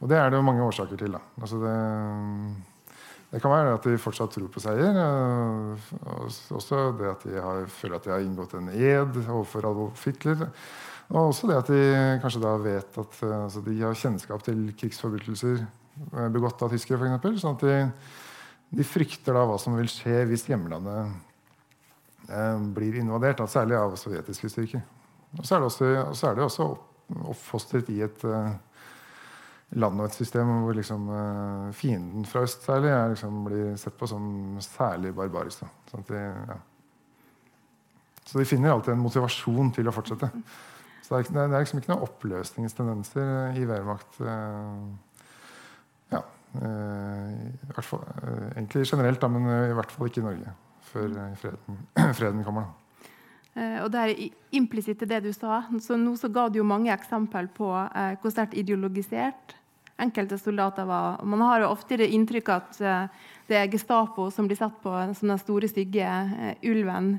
Og 0.02 0.10
det 0.12 0.20
er 0.20 0.30
det 0.30 0.40
jo 0.40 0.46
mange 0.46 0.64
årsaker 0.66 1.00
til. 1.00 1.18
Altså 1.42 1.60
det, 1.62 1.76
det 3.34 3.42
kan 3.42 3.54
være 3.54 3.76
at 3.78 3.86
de 3.90 4.00
fortsatt 4.02 4.36
tror 4.36 4.50
på 4.54 4.62
seier. 4.62 4.98
Og 5.00 6.26
også 6.60 6.82
det 7.00 7.12
at 7.12 7.28
de 7.28 7.38
har, 7.42 7.68
føler 7.72 7.98
at 7.98 8.08
de 8.08 8.14
har 8.14 8.26
inngått 8.26 8.58
en 8.60 8.70
ed 8.74 9.22
overfor 9.24 9.70
Adolf 9.72 10.06
Hitler. 10.06 10.48
Og 11.10 11.30
også 11.30 11.50
det 11.50 11.60
at 11.60 11.72
de 11.74 12.20
kanskje 12.22 12.44
da 12.44 12.54
vet 12.62 13.00
at 13.02 13.24
altså 13.28 13.62
de 13.66 13.80
har 13.82 13.98
kjennskap 13.98 14.46
til 14.46 14.70
krigsforbrytelser 14.80 15.66
begått 16.34 16.62
av 16.64 16.72
tyskere, 16.74 17.10
f.eks. 17.10 17.42
Sånn 17.42 17.58
at 17.58 17.66
de, 17.68 17.76
de, 18.80 18.86
frykter 18.88 19.36
da 19.36 19.44
hva 19.50 19.60
som 19.62 19.76
vil 19.78 19.90
skje 19.92 20.24
hvis 20.30 20.48
hjemlandet 20.50 21.12
eh, 22.30 22.64
blir 22.74 22.98
invadert. 23.02 23.42
Da, 23.42 23.50
særlig 23.50 23.78
av 23.78 23.98
sovjetiske 24.00 24.50
styrker. 24.52 24.82
Og 25.38 25.46
så 25.46 25.58
er 25.58 25.64
det 25.64 25.70
også, 25.70 26.28
er 26.30 26.38
det 26.38 26.46
også 26.46 26.70
oppfostret 27.22 27.90
i 27.94 28.00
et 28.06 28.26
uh, 28.28 28.52
land 29.80 30.02
og 30.02 30.08
et 30.08 30.18
system 30.18 30.50
hvor 30.64 30.76
liksom, 30.78 31.08
uh, 31.10 31.72
fienden 31.76 32.28
fra 32.30 32.44
øst 32.48 32.66
særlig 32.66 32.94
liksom, 33.14 33.40
blir 33.48 33.74
sett 33.82 33.98
på 34.00 34.10
som 34.10 34.28
særlig 34.64 35.14
barbarisk. 35.18 35.66
Sånn 35.92 36.06
de, 36.10 36.22
ja. 36.52 36.60
Så 38.24 38.40
de 38.40 38.48
finner 38.48 38.74
alltid 38.74 38.94
en 38.96 39.04
motivasjon 39.04 39.74
til 39.76 39.90
å 39.90 39.96
fortsette. 39.96 40.30
Så 41.04 41.18
det 41.18 41.26
er, 41.26 41.50
det 41.52 41.58
er 41.58 41.66
liksom 41.66 41.82
ikke 41.82 41.92
noen 41.92 42.06
oppløsningstendenser 42.06 43.58
i 43.60 43.66
Wehrmacht. 43.70 44.22
Uh, 44.22 44.94
ja, 46.14 46.22
i 46.54 47.82
fall, 47.82 48.06
egentlig 48.54 48.86
generelt, 48.86 49.20
da, 49.20 49.28
men 49.34 49.50
i 49.50 49.74
hvert 49.76 49.92
fall 49.92 50.08
ikke 50.10 50.22
i 50.22 50.30
Norge. 50.30 50.56
Før 50.94 51.20
freden, 51.42 51.84
freden 52.20 52.46
kommer. 52.46 52.70
da. 52.70 52.83
Og 53.54 53.92
det 53.94 54.00
er 54.02 54.22
implisitt 54.54 55.02
i 55.06 55.10
det 55.10 55.24
du 55.26 55.34
sa. 55.34 55.64
Så 55.82 55.98
nå 55.98 56.16
så 56.18 56.30
ga 56.34 56.48
du 56.50 56.60
jo 56.62 56.68
mange 56.68 56.94
eksempel 56.94 57.50
på 57.54 57.70
eh, 57.86 58.16
hvor 58.22 58.34
sterkt 58.34 58.58
ideologisert 58.58 59.58
enkelte 60.02 60.40
soldater 60.42 60.88
var. 60.90 61.22
Man 61.26 61.42
har 61.46 61.62
jo 61.62 61.72
ofte 61.74 62.00
det 62.02 62.10
inntrykk 62.14 62.50
at 62.54 62.82
eh, 62.82 63.28
det 63.50 63.60
er 63.60 63.70
Gestapo 63.72 64.30
som 64.34 64.50
blir 64.50 64.58
sett 64.60 64.76
på 64.84 64.94
som 65.18 65.30
den 65.30 65.42
store, 65.42 65.70
stygge 65.70 66.08
eh, 66.08 66.56
ulven 66.70 67.18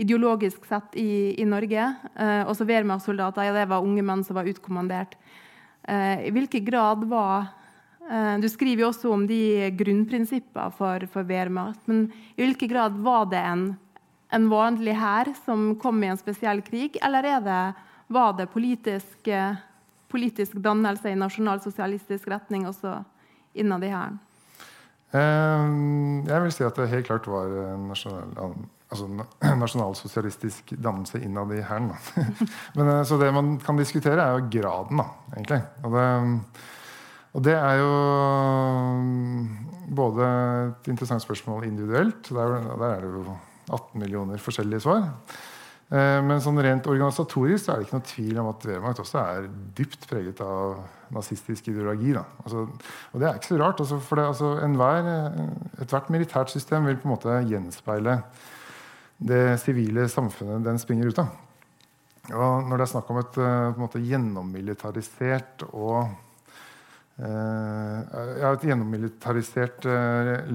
ideologisk 0.00 0.64
sett 0.66 0.96
i, 0.98 1.34
i 1.38 1.44
Norge. 1.46 1.84
Og 2.48 2.54
så 2.56 2.64
Wehrmacht-soldater 2.66 3.44
ja, 3.44 3.52
det 3.54 3.66
var 3.70 3.84
unge 3.84 4.02
menn 4.02 4.22
som 4.24 4.38
var 4.38 4.48
utkommandert. 4.48 5.12
Uh, 5.84 6.16
I 6.24 6.30
hvilken 6.32 6.64
grad 6.64 7.04
var 7.10 7.50
Du 8.40 8.48
skriver 8.48 8.82
jo 8.82 8.88
også 8.88 9.12
om 9.12 9.26
de 9.28 9.68
grunnprinsippene 9.78 10.72
for, 10.74 11.04
for 11.12 11.28
Wehrmacht. 11.28 11.84
Men 11.86 12.06
i 12.34 12.42
hvilken 12.42 12.72
grad 12.72 12.96
var 13.04 13.28
det 13.30 13.44
en, 13.46 13.66
en 14.32 14.48
vanlig 14.50 14.96
hær 14.96 15.30
som 15.44 15.74
kom 15.80 16.02
i 16.02 16.10
en 16.10 16.20
spesiell 16.20 16.62
krig, 16.64 16.96
eller 17.04 17.28
det, 17.44 17.60
var 18.12 18.36
det 18.38 18.50
politisk 18.52 19.30
politisk 20.12 20.60
dannelse 20.60 21.12
i 21.12 21.18
nasjonalsosialistisk 21.18 22.28
retning 22.32 22.66
også 22.68 22.98
innad 23.58 23.84
i 23.86 23.92
hæren? 23.92 24.20
Eh, 25.12 25.72
jeg 26.28 26.44
vil 26.44 26.54
si 26.54 26.64
at 26.64 26.78
det 26.78 26.90
helt 26.92 27.08
klart 27.08 27.28
var 27.28 27.52
nasjonal, 27.80 28.54
altså 28.92 29.08
nasjonalsosialistisk 29.64 30.74
dannelse 30.76 31.20
innad 31.24 31.54
i 31.56 31.64
hæren. 31.64 31.92
Eh, 32.72 33.02
Så 33.04 33.18
det 33.20 33.32
man 33.34 33.58
kan 33.60 33.76
diskutere, 33.76 34.20
er 34.20 34.38
jo 34.38 34.48
graden, 34.60 35.00
da, 35.00 35.08
egentlig. 35.36 35.62
Og 35.84 35.96
det, 35.96 36.06
og 37.32 37.44
det 37.44 37.54
er 37.56 37.74
jo 37.80 37.92
både 39.96 40.28
et 40.68 40.88
interessant 40.88 41.22
spørsmål 41.22 41.64
individuelt. 41.64 42.28
Der, 42.28 42.60
der 42.80 42.88
er 42.88 43.00
det 43.00 43.12
jo 43.12 43.36
18 43.68 44.00
millioner 44.00 44.42
forskjellige 44.42 44.84
svar. 44.86 45.10
Eh, 45.92 46.18
men 46.24 46.40
sånn 46.40 46.60
rent 46.64 46.86
organisatorisk 46.88 47.68
er 47.68 47.80
det 47.80 47.86
ikke 47.86 47.98
noe 47.98 48.08
tvil 48.08 48.38
om 48.40 48.48
at 48.48 48.64
Wehrmacht 48.64 49.02
også 49.02 49.18
er 49.20 49.48
dypt 49.76 50.06
preget 50.08 50.40
av 50.40 50.78
nazistisk 51.12 51.68
ideologi. 51.68 52.14
Altså, 52.16 52.64
og 53.12 53.20
det 53.20 53.28
er 53.28 53.36
ikke 53.36 53.50
så 53.50 53.60
rart. 53.60 53.82
Altså, 53.84 53.98
for 54.00 54.20
det, 54.20 54.24
altså, 54.30 54.54
enhver, 54.64 55.10
eh, 55.12 55.84
Ethvert 55.84 56.08
militært 56.14 56.52
system 56.54 56.88
vil 56.88 56.96
på 56.96 57.08
en 57.08 57.12
måte 57.12 57.38
gjenspeile 57.50 58.22
det 59.22 59.60
sivile 59.62 60.08
samfunnet 60.10 60.64
den 60.64 60.80
springer 60.80 61.12
ut 61.12 61.20
av. 61.20 61.36
Og 62.32 62.68
når 62.70 62.78
det 62.78 62.86
er 62.86 62.92
snakk 62.94 63.10
om 63.12 63.20
et 63.20 63.40
eh, 63.44 63.78
måte, 63.82 64.00
gjennommilitarisert 64.00 65.68
og 65.72 66.04
ja, 67.22 68.48
et 68.48 68.64
gjennommilitarisert 68.66 69.84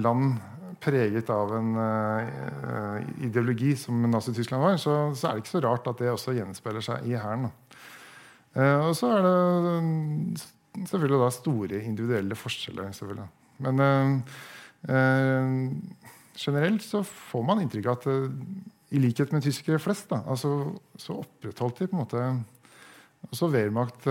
land 0.01 0.39
preget 0.83 1.29
av 1.33 1.51
en 1.57 1.71
uh, 1.77 2.99
ideologi 3.25 3.73
som 3.79 4.01
Nazi-Tyskland 4.11 4.63
var, 4.63 4.77
så, 4.81 4.95
så, 5.17 5.27
er 5.27 5.37
det 5.37 5.45
ikke 5.45 5.55
så 5.55 5.63
rart 5.65 5.89
at 5.89 6.01
det 6.01 6.11
også 6.11 6.35
gjenspeiler 6.37 6.85
seg 6.85 7.07
i 7.09 7.15
hæren. 7.17 7.49
Uh, 8.57 8.87
og 8.87 8.93
så 8.97 9.11
er 9.17 9.27
det 9.27 10.87
selvfølgelig 10.87 11.21
da 11.23 11.29
store 11.35 11.81
individuelle 11.83 12.37
forskjeller. 12.37 12.91
selvfølgelig. 12.95 13.29
Men 13.65 13.85
uh, 13.85 15.67
generelt 16.37 16.85
så 16.85 17.03
får 17.07 17.45
man 17.47 17.63
inntrykk 17.63 17.91
av 17.91 17.97
at 17.97 18.05
i 18.87 19.01
likhet 19.03 19.33
med 19.35 19.43
tyskere 19.43 19.81
flest, 19.83 20.07
da, 20.13 20.21
altså, 20.31 20.53
så 20.95 21.19
opprettholdt 21.19 21.81
de 21.81 21.89
på 21.89 21.97
en 21.97 22.03
måte 22.05 22.21
også 23.27 23.49
Wehrmacht 23.51 24.05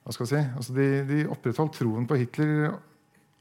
hva 0.00 0.14
skal 0.14 0.26
jeg 0.26 0.30
si, 0.30 0.42
altså 0.58 0.74
de, 0.76 0.86
de 1.08 1.18
opprettholdt 1.30 1.76
troen 1.76 2.06
på 2.08 2.16
Hitler 2.20 2.72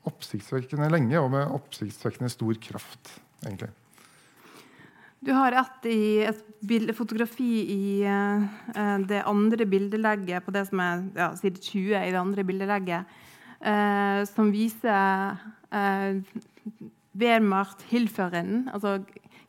oppsiktsvekkende 0.10 0.90
lenge 0.92 1.22
og 1.22 1.32
med 1.34 1.54
oppsiktsvekkende 1.60 2.32
stor 2.34 2.58
kraft. 2.64 3.20
egentlig. 3.46 3.72
Du 5.20 5.34
har 5.36 5.56
et, 5.60 5.88
i, 5.92 6.04
et 6.24 6.44
bilde, 6.64 6.96
fotografi 6.96 7.50
i 7.74 7.82
uh, 8.08 8.46
det 9.08 9.24
andre 9.28 9.66
bildelegget 9.68 10.46
på 10.46 10.54
det 10.56 10.64
som 10.70 10.80
er 10.84 11.02
ja, 11.18 11.34
side 11.36 11.60
20 11.60 11.98
i 12.00 12.14
det 12.14 12.22
andre 12.22 12.46
bildelegget, 12.48 13.18
uh, 13.60 14.22
som 14.30 14.54
viser 14.56 15.36
uh, 15.76 16.22
Wehrmacht-hilføreren, 17.20 18.70
altså 18.72 19.02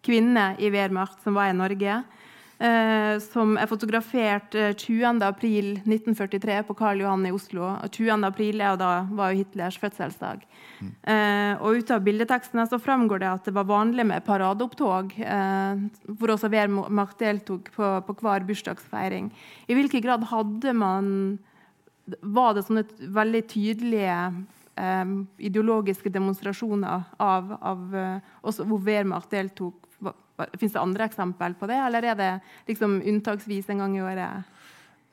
kvinner 0.02 0.58
i 0.58 0.72
Wehrmacht 0.74 1.22
som 1.22 1.38
var 1.38 1.52
i 1.52 1.56
Norge. 1.56 2.00
Eh, 2.60 3.16
som 3.24 3.56
er 3.58 3.68
fotografert 3.70 4.54
eh, 4.58 4.72
20.4.1943 4.76 6.60
på 6.68 6.76
Karl 6.78 7.02
Johan 7.02 7.26
i 7.28 7.32
Oslo. 7.34 7.64
Og 7.72 7.88
20. 7.96 8.26
april 8.28 8.62
er 8.64 8.78
da, 8.80 8.92
var 9.16 9.32
jo 9.32 9.40
Hitlers 9.40 9.78
fødselsdag. 9.80 10.44
Eh, 10.80 11.52
og 11.60 11.80
ut 11.80 11.92
av 11.92 12.04
bildetekstene 12.04 12.66
så 12.70 12.80
framgår 12.80 13.22
det 13.22 13.30
at 13.30 13.48
det 13.48 13.56
var 13.56 13.68
vanlig 13.68 14.06
med 14.08 14.24
paradeopptog, 14.26 15.16
eh, 15.20 15.84
hvor 16.16 16.34
også 16.36 16.52
Wehrmacht 16.52 17.20
deltok 17.20 17.72
på, 17.74 17.92
på 18.06 18.16
hver 18.22 18.46
bursdagsfeiring. 18.48 19.30
I 19.68 19.76
hvilken 19.76 20.04
grad 20.06 20.28
hadde 20.30 20.74
man 20.76 21.38
Var 22.10 22.54
det 22.56 22.62
sånne 22.66 22.82
veldig 23.14 23.40
tydelige 23.46 24.14
eh, 24.74 25.10
ideologiske 25.46 26.10
demonstrasjoner 26.10 27.04
av, 27.22 27.52
av 27.60 27.94
eh, 27.94 28.32
også 28.42 28.66
hvor 28.66 28.82
Wehrmacht 28.82 29.30
deltok? 29.30 29.76
Fins 30.58 30.72
det 30.74 30.80
andre 30.80 31.06
eksempel 31.10 31.54
på 31.58 31.68
det, 31.70 31.78
eller 31.86 32.06
er 32.12 32.18
det 32.18 32.30
liksom 32.70 33.00
unntaksvis 33.00 33.70
en 33.72 33.84
gang 33.84 33.96
i 33.98 34.02
året? 34.04 34.56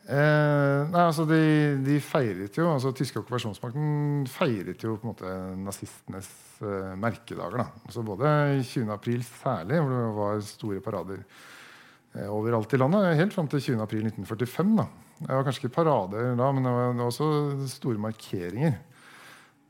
Eh, 0.07 0.81
nei, 0.87 1.01
altså 1.03 1.25
de, 1.27 1.41
de 1.83 1.97
feiret 1.99 2.55
jo, 2.55 2.69
altså 2.71 2.93
Tyske 2.95 3.19
okkupasjonsmakten 3.19 4.23
feiret 4.31 4.85
jo 4.85 4.93
på 4.95 5.03
en 5.03 5.11
måte 5.11 5.33
nazistenes 5.59 6.29
eh, 6.63 6.93
merkedager. 6.95 7.59
da. 7.59 7.65
Altså 7.83 8.05
Både 8.07 8.29
20. 8.63 8.87
april 8.95 9.25
særlig, 9.27 9.81
hvor 9.81 9.91
det 9.91 10.05
var 10.15 10.45
store 10.47 10.83
parader 10.85 11.19
eh, 11.19 12.29
overalt 12.31 12.71
i 12.71 12.79
landet. 12.79 13.17
Helt 13.19 13.35
fram 13.35 13.51
til 13.51 13.65
20. 13.73 13.83
april 13.83 14.07
1945. 14.07 14.77
da. 14.79 14.87
Det 15.17 15.33
var 15.33 15.43
kanskje 15.43 15.65
ikke 15.65 15.75
parader 15.81 16.37
da, 16.39 16.51
men 16.55 16.63
det 16.63 16.71
var, 16.77 16.93
det 16.93 17.03
var 17.03 17.11
også 17.11 17.67
store 17.73 17.99
markeringer. 18.07 18.77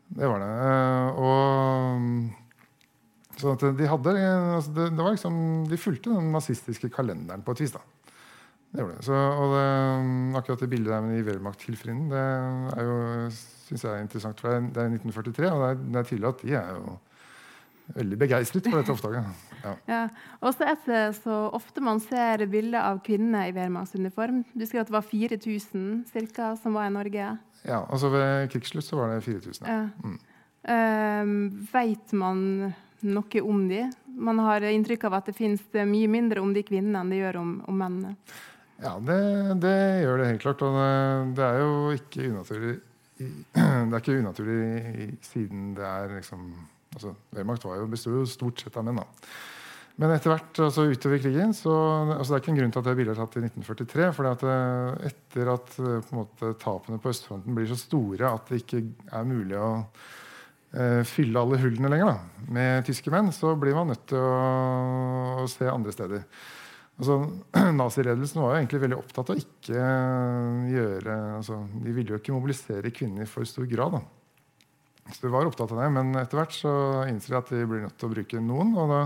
Det 0.07 0.29
var 0.29 0.43
det. 0.45 0.53
Eh, 0.69 1.23
og 1.25 2.46
så 3.37 3.53
at 3.53 3.63
de 3.77 3.87
hadde 3.87 4.13
altså 4.17 4.73
det, 4.73 4.89
det 4.97 5.03
var 5.03 5.13
liksom, 5.13 5.35
De 5.69 5.77
fulgte 5.77 6.13
den 6.15 6.31
nazistiske 6.33 6.89
kalenderen 6.89 7.43
på 7.45 7.53
et 7.53 7.61
vis. 7.65 7.75
da. 7.75 7.83
Det 8.71 8.81
gjorde 8.83 8.95
det. 8.97 9.05
Så, 9.07 9.13
og 9.15 9.53
det, 9.53 10.37
akkurat 10.37 10.63
det 10.63 10.69
bildet 10.69 10.91
der 10.91 11.01
med 11.01 11.17
de 11.17 11.25
Wehrmacht-tilfrinnen, 11.29 12.09
det 12.11 12.19
er 12.19 12.87
jo, 12.87 13.29
synes 13.67 13.83
jeg 13.83 13.93
er 13.93 14.01
interessant. 14.03 14.41
For 14.41 14.49
det 14.49 14.57
er, 14.57 14.71
det 14.75 14.83
er 14.83 14.95
1943, 14.97 15.51
og 15.51 15.61
det 15.61 15.69
er, 15.69 15.83
det 15.93 16.01
er 16.01 16.09
tydelig 16.09 16.27
at 16.27 16.41
de 16.43 16.57
er 16.59 16.73
jo 16.75 16.97
veldig 17.95 18.17
begeistret 18.19 18.67
for 18.67 18.81
dette 18.81 18.95
oppdraget. 18.95 19.23
Ja. 19.23 19.73
Ja. 19.89 20.03
Og 20.45 20.53
så 20.53 20.67
er 20.69 21.11
så 21.17 21.35
ofte 21.51 21.81
man 21.83 21.99
ser 21.99 22.43
bilder 22.47 22.85
av 22.85 22.99
kvinner 23.03 23.49
i 23.49 23.53
Wehrmachts 23.55 23.95
uniform. 23.97 24.43
Du 24.53 24.63
skrev 24.67 24.83
at 24.85 24.91
det 24.91 24.95
var 24.95 25.03
4000 25.03 26.05
cirka, 26.11 26.51
som 26.61 26.77
var 26.77 26.87
i 26.87 26.93
Norge. 26.93 27.37
ja, 27.65 27.79
altså 27.89 28.09
Ved 28.13 28.49
krigsslutt 28.53 28.85
så 28.85 28.95
var 28.95 29.15
det 29.15 29.23
4000. 29.25 29.67
Ja. 29.67 29.89
Ja. 30.67 31.21
Um, 31.23 31.67
Veit 31.73 32.13
man 32.13 32.73
noe 33.05 33.41
om 33.45 33.65
de? 33.69 33.83
Man 34.17 34.39
har 34.41 34.65
inntrykk 34.65 35.07
av 35.09 35.19
at 35.19 35.29
det 35.29 35.37
finnes 35.37 35.63
mye 35.87 36.09
mindre 36.11 36.41
om 36.41 36.53
de 36.55 36.63
kvinnene 36.65 37.03
enn 37.03 37.11
det 37.13 37.21
gjør 37.21 37.41
om, 37.43 37.51
om 37.69 37.77
mennene. 37.77 38.15
Ja, 38.81 38.95
det, 39.01 39.17
det 39.63 39.75
gjør 40.03 40.21
det 40.21 40.31
helt 40.31 40.43
klart. 40.43 40.63
Og 40.65 40.79
det, 41.37 41.45
er 41.45 41.61
jo 41.63 41.73
ikke 41.97 42.29
unaturlig 42.31 42.77
Det 43.89 43.97
ikke 43.97 44.19
unaturlig 44.21 45.11
siden 45.25 45.71
det 45.77 45.85
er 45.85 46.17
liksom 46.19 46.49
altså, 46.93 47.15
Wehrmacht 47.33 47.65
var 47.65 47.79
jo, 47.81 48.25
stort 48.29 48.61
sett 48.61 48.77
av 48.77 48.85
menn. 48.85 49.01
da. 49.01 49.07
Men 49.97 50.13
etter 50.13 50.29
hvert, 50.29 50.59
altså 50.61 50.85
utover 50.85 51.17
krigen 51.23 51.55
så, 51.57 51.73
altså 52.13 52.29
Det 52.29 52.35
er 52.35 52.43
ikke 52.43 52.51
en 52.53 52.59
grunn 52.59 52.73
til 52.75 52.83
at 52.83 52.87
det 52.87 52.95
bildet 52.99 53.15
er 53.15 53.21
tatt 53.23 53.37
i 53.39 53.41
1943. 53.47 54.09
for 54.13 54.29
eh, 54.29 55.07
etter 55.09 55.49
at 55.55 55.79
eh, 55.81 56.03
på 56.05 56.19
måte, 56.19 56.51
tapene 56.61 57.01
på 57.01 57.09
østfronten 57.09 57.57
blir 57.57 57.69
så 57.71 57.79
store 57.81 58.29
at 58.29 58.51
det 58.51 58.61
ikke 58.61 58.83
er 59.09 59.25
mulig 59.25 59.57
å 59.57 59.71
eh, 59.81 60.26
fylle 61.07 61.39
alle 61.39 61.57
hullene 61.61 61.89
lenger 61.89 62.09
da, 62.11 62.43
med 62.53 62.85
tyske 62.85 63.11
menn, 63.13 63.31
så 63.33 63.53
blir 63.57 63.73
man 63.73 63.87
nødt 63.93 64.03
til 64.11 64.19
å, 64.19 65.43
å 65.43 65.45
se 65.49 65.69
andre 65.71 65.93
steder. 65.95 66.25
Altså, 66.97 67.17
Naziledelsen 67.81 68.41
var 68.41 68.53
jo 68.53 68.61
egentlig 68.61 68.83
veldig 68.83 68.99
opptatt 68.99 69.31
av 69.31 69.37
å 69.37 69.41
ikke 69.41 69.81
eh, 69.81 70.69
gjøre 70.73 71.17
altså, 71.37 71.59
De 71.83 71.93
ville 71.93 72.13
jo 72.13 72.21
ikke 72.21 72.35
mobilisere 72.35 72.93
kvinner 72.93 73.25
i 73.25 73.29
for 73.29 73.47
stor 73.49 73.67
grad. 73.69 73.99
da. 73.99 75.11
Så 75.13 75.23
de 75.23 75.31
var 75.31 75.47
opptatt 75.47 75.71
av 75.71 75.83
det, 75.83 75.91
Men 75.93 76.15
etter 76.19 76.41
hvert 76.41 76.55
så 76.55 76.71
innser 77.07 77.35
de 77.35 77.41
at 77.41 77.53
de 77.53 77.67
blir 77.69 77.85
nødt 77.85 77.99
til 77.99 78.09
å 78.09 78.15
bruke 78.15 78.41
noen. 78.43 78.73
og 78.81 78.89
da, 78.91 79.01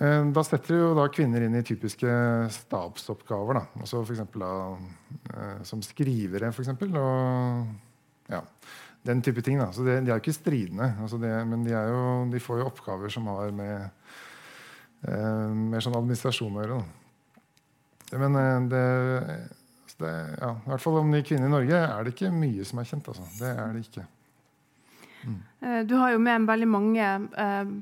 eh, 0.00 0.22
da 0.32 0.46
setter 0.46 0.72
de 0.72 0.80
jo 0.80 0.94
da 0.96 1.06
kvinner 1.12 1.44
inn 1.44 1.58
i 1.60 1.66
typiske 1.66 2.16
stabsoppgaver. 2.56 3.60
da. 3.60 3.66
Altså 3.82 4.00
for 4.00 4.16
eksempel 4.16 4.46
da, 4.46 4.54
eh, 5.36 5.62
som 5.68 5.84
skrivere, 5.84 6.48
eksempel, 6.48 6.96
og 6.96 8.32
ja, 8.32 8.40
den 9.06 9.22
type 9.24 9.42
ting. 9.42 9.58
da. 9.62 9.70
Så 9.72 9.84
det, 9.86 10.00
De 10.04 10.10
er 10.10 10.16
jo 10.16 10.24
ikke 10.24 10.36
stridende, 10.36 10.92
altså 11.02 11.18
det, 11.22 11.32
men 11.48 11.64
de, 11.66 11.74
jo, 11.74 12.04
de 12.32 12.42
får 12.42 12.60
jo 12.60 12.70
oppgaver 12.70 13.12
som 13.12 13.28
har 13.32 13.52
med 13.54 13.88
eh, 15.08 15.54
mer 15.74 15.84
sånn 15.84 15.98
administrasjon 15.98 16.56
å 16.56 16.64
gjøre. 16.64 16.80
Da. 16.80 18.18
Men 18.22 18.38
eh, 18.42 18.68
det, 18.72 18.84
det 20.02 20.12
ja, 20.40 20.52
I 20.52 20.70
hvert 20.72 20.84
fall 20.84 21.00
om 21.00 21.12
de 21.14 21.24
kvinner 21.26 21.50
i 21.50 21.56
Norge 21.56 21.82
er 21.86 22.06
det 22.06 22.14
ikke 22.14 22.34
mye 22.34 22.66
som 22.68 22.82
er 22.82 22.90
kjent. 22.90 23.12
Altså. 23.14 23.28
Det 23.40 23.52
er 23.52 23.74
det 23.74 23.84
ikke. 23.86 24.06
Mm. 25.26 25.42
Du 25.88 25.96
har 25.98 26.12
jo 26.14 26.22
med 26.22 26.46
veldig 26.46 26.68
mange 26.70 27.06
eh, 27.42 27.76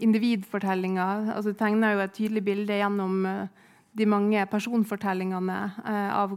individfortellinger. 0.00 1.32
Altså, 1.34 1.52
du 1.52 1.58
tegner 1.58 1.94
jo 1.94 2.04
et 2.04 2.14
tydelig 2.16 2.44
bilde 2.46 2.78
gjennom 2.78 3.26
eh, 3.26 3.66
de 3.96 4.08
mange 4.08 4.46
personfortellingene 4.52 5.58
eh, 5.84 6.10
av 6.16 6.36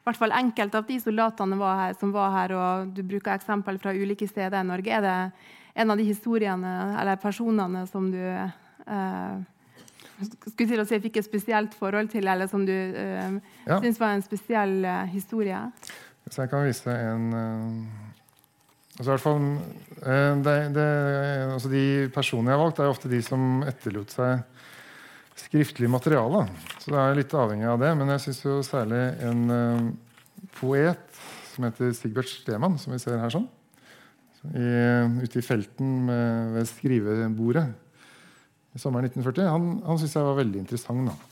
i 0.00 0.04
hvert 0.08 0.16
fall 0.16 0.32
enkelte 0.32 0.78
av 0.80 0.86
de 0.88 0.96
soldatene 1.02 1.58
var 1.60 1.76
her, 1.76 1.94
som 2.00 2.12
var 2.14 2.30
her, 2.32 2.54
og 2.56 2.92
du 2.96 3.02
bruker 3.04 3.34
eksempel 3.36 3.76
fra 3.82 3.92
ulike 3.92 4.26
steder 4.28 4.62
i 4.62 4.66
Norge. 4.66 4.96
Er 4.96 5.04
det 5.04 5.16
en 5.84 5.92
av 5.92 6.00
de 6.00 6.06
historiene 6.08 6.70
eller 7.00 7.20
personene 7.20 7.84
som 7.86 8.08
du 8.10 8.18
eh, 8.20 9.40
skulle 10.48 10.68
til 10.72 10.80
å 10.82 10.86
si 10.88 10.98
fikk 11.04 11.20
et 11.20 11.28
spesielt 11.28 11.76
forhold 11.78 12.10
til, 12.12 12.26
eller 12.28 12.48
som 12.50 12.64
du 12.66 12.72
eh, 12.72 13.36
Ja. 13.68 13.78
syns 13.80 14.00
var 14.00 14.16
en 14.16 14.24
spesiell 14.24 14.84
eh, 14.84 15.04
historie? 15.12 15.60
Så 16.30 16.42
jeg 16.44 16.50
kan 16.52 16.64
vise 16.66 16.90
en 16.96 17.28
eh, 17.36 18.00
altså 18.98 19.06
i 19.06 19.12
hvert 19.14 19.24
fall, 19.24 19.46
eh, 20.00 20.32
det, 20.44 20.56
det, 20.76 20.88
altså 21.54 21.68
De 21.72 21.84
personene 22.14 22.52
jeg 22.52 22.58
har 22.58 22.64
valgt, 22.64 22.80
er 22.80 22.92
ofte 22.92 23.12
de 23.12 23.20
som 23.24 23.62
etterlot 23.68 24.16
seg 24.16 24.42
skriftlig 25.40 25.90
materiale. 25.90 26.44
Så 26.78 26.92
det 26.92 27.00
er 27.00 27.18
litt 27.18 27.34
avhengig 27.36 27.68
av 27.70 27.80
det. 27.82 27.92
Men 27.98 28.12
jeg 28.14 28.24
syns 28.26 28.68
særlig 28.68 29.02
en 29.26 29.42
eh, 29.56 29.88
poet 30.60 31.22
som 31.54 31.66
heter 31.66 31.92
Sigbert 31.96 32.30
Stemann, 32.30 32.78
som 32.80 32.94
vi 32.94 33.00
ser 33.02 33.20
her 33.20 33.32
sånn, 33.32 33.48
i, 34.54 34.68
ute 35.20 35.40
i 35.40 35.44
felten 35.44 36.06
med, 36.06 36.54
ved 36.54 36.68
skrivebordet 36.70 37.66
i 38.70 38.78
sommeren 38.78 39.10
1940, 39.10 39.50
han, 39.50 39.66
han 39.84 39.98
syns 40.00 40.14
jeg 40.14 40.26
var 40.28 40.38
veldig 40.38 40.62
interessant. 40.62 41.10
da. 41.10 41.30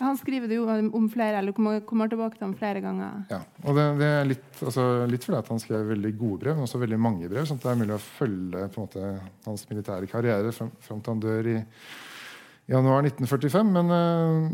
Han 0.00 0.16
skriver 0.16 0.48
det 0.48 0.56
jo 0.56 0.64
om 0.96 1.06
flere, 1.12 1.38
eller 1.42 1.52
kommer, 1.52 2.08
tilbake 2.08 2.38
til 2.38 2.46
ham 2.46 2.54
flere 2.56 2.80
ganger. 2.82 3.18
Ja, 3.30 3.40
og 3.66 3.76
det, 3.76 3.84
det 4.00 4.08
er 4.08 4.28
litt, 4.30 4.46
altså, 4.64 4.84
litt 5.10 5.26
fordi 5.26 5.38
at 5.38 5.50
han 5.52 5.60
skrev 5.60 5.90
veldig 5.92 6.12
gode 6.16 6.40
brev, 6.44 6.56
men 6.56 6.66
også 6.66 6.80
veldig 6.80 7.00
mange 7.00 7.28
brev. 7.28 7.44
sånn 7.48 7.60
at 7.60 7.66
det 7.66 7.72
er 7.74 7.80
mulig 7.82 7.96
å 7.96 8.04
følge 8.04 8.68
måte, 8.78 9.10
hans 9.44 9.66
militære 9.70 10.08
karriere 10.10 10.54
fram, 10.56 10.72
fram 10.86 11.02
til 11.04 11.14
han 11.14 11.22
dør 11.26 11.50
i 11.52 11.58
januar 12.70 13.06
1945. 13.06 13.72
Men 13.76 13.94
øh, 13.96 14.50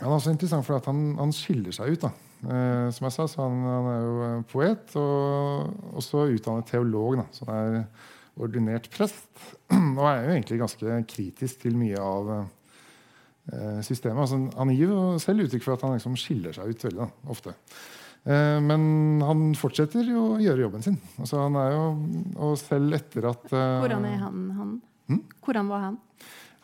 han 0.00 0.08
er 0.08 0.16
også 0.16 0.34
interessant 0.34 0.66
fordi 0.66 0.90
han, 0.90 1.02
han 1.20 1.34
skiller 1.36 1.76
seg 1.76 1.94
ut. 1.94 2.06
da. 2.06 2.12
Uh, 2.40 2.88
som 2.96 3.04
jeg 3.04 3.12
sa, 3.12 3.26
så 3.28 3.44
han, 3.44 3.58
han 3.68 3.86
er 3.90 3.98
jo 4.00 4.12
eh, 4.24 4.44
poet 4.48 4.94
og 4.96 5.98
også 6.00 6.22
utdannet 6.32 6.70
teolog. 6.72 7.18
da, 7.20 7.26
Så 7.36 7.44
han 7.44 7.76
er 7.76 8.40
ordinert 8.40 8.88
prest. 8.94 9.28
Og 9.98 10.06
er 10.08 10.24
jo 10.24 10.32
egentlig 10.32 10.62
ganske 10.62 11.02
kritisk 11.10 11.66
til 11.66 11.76
mye 11.76 12.00
av 12.00 12.30
uh, 12.32 13.80
systemet. 13.84 14.22
Altså, 14.24 14.40
han 14.56 14.72
gir 14.72 14.88
jo 14.88 15.02
selv 15.20 15.44
uttrykk 15.44 15.66
for 15.66 15.76
at 15.76 15.84
han 15.84 15.98
liksom 15.98 16.16
skiller 16.16 16.56
seg 16.56 16.72
ut 16.72 16.86
veldig 16.88 17.02
da, 17.02 17.10
ofte. 17.34 17.52
Eh, 18.28 18.58
men 18.60 18.82
han 19.24 19.50
fortsetter 19.56 20.04
jo 20.04 20.34
å 20.34 20.40
gjøre 20.42 20.66
jobben 20.66 20.84
sin. 20.84 20.98
Altså, 21.16 21.40
han 21.40 21.56
er 21.56 21.72
jo, 21.72 21.84
og 22.36 22.58
selv 22.60 22.98
etter 22.98 23.30
at 23.30 23.46
eh, 23.48 23.76
Hvordan 23.80 24.06
er 24.10 24.18
han? 24.20 24.42
han? 24.58 24.74
Hmm? 25.08 25.22
Hvordan 25.46 25.70
var 25.72 25.86
han? 25.86 25.98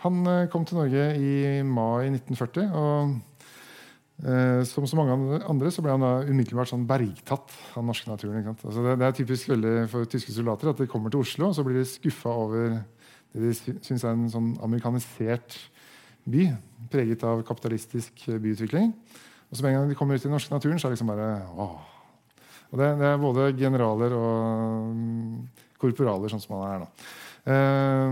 Han 0.06 0.22
eh, 0.32 0.46
kom 0.52 0.64
til 0.68 0.78
Norge 0.80 1.06
i 1.20 1.62
mai 1.66 2.08
1940. 2.08 2.66
og 2.72 3.16
eh, 4.24 4.62
Som 4.70 4.86
så 4.88 4.96
mange 4.98 5.40
andre- 5.44 5.72
så 5.74 5.82
ble 5.84 5.92
han 5.96 6.04
da 6.04 6.12
umiddelbart 6.26 6.70
sånn 6.72 6.86
bergtatt 6.88 7.52
av 7.74 7.80
den 7.82 7.90
norske 7.90 8.10
naturen. 8.10 8.46
Altså 8.54 8.84
det, 8.86 8.96
det 9.02 9.06
er 9.10 9.16
typisk 9.20 9.50
veldig 9.52 9.74
for 9.92 10.08
tyske 10.10 10.32
soldater 10.36 10.70
at 10.72 10.80
de 10.82 10.88
kommer 10.90 11.12
til 11.12 11.20
Oslo 11.26 11.50
og 11.50 11.56
så 11.58 11.64
blir 11.66 11.80
de 11.80 11.88
skuffa 11.90 12.32
over 12.32 12.78
det 13.36 13.42
de 13.42 13.52
sy- 13.58 13.76
syns 13.84 14.04
er 14.06 14.14
en 14.14 14.30
sånn 14.32 14.52
amerikanisert 14.64 15.58
by. 16.26 16.46
Preget 16.90 17.22
av 17.28 17.42
kapitalistisk 17.46 18.24
byutvikling. 18.40 18.94
Og 19.50 19.54
så 19.58 19.62
med 19.62 19.74
en 19.74 19.80
gang 19.82 19.90
de 19.92 19.98
kommer 19.98 20.16
ut 20.16 20.22
i 20.24 20.26
den 20.26 20.32
norske 20.34 20.50
naturen, 20.54 20.78
så 20.80 20.88
er 20.88 20.94
det 20.94 20.96
liksom 20.96 21.10
bare 21.12 21.28
åh. 21.54 21.76
Og 22.72 22.80
det, 22.80 22.88
det 22.98 23.06
er 23.12 23.20
både 23.22 23.44
generaler 23.60 24.14
og 24.16 24.88
mm, 24.96 25.36
korporaler, 25.78 26.32
sånn 26.32 26.42
som 26.42 26.56
han 26.56 26.72
er 26.72 26.80
nå. 26.82 26.88
Eh, 27.52 28.10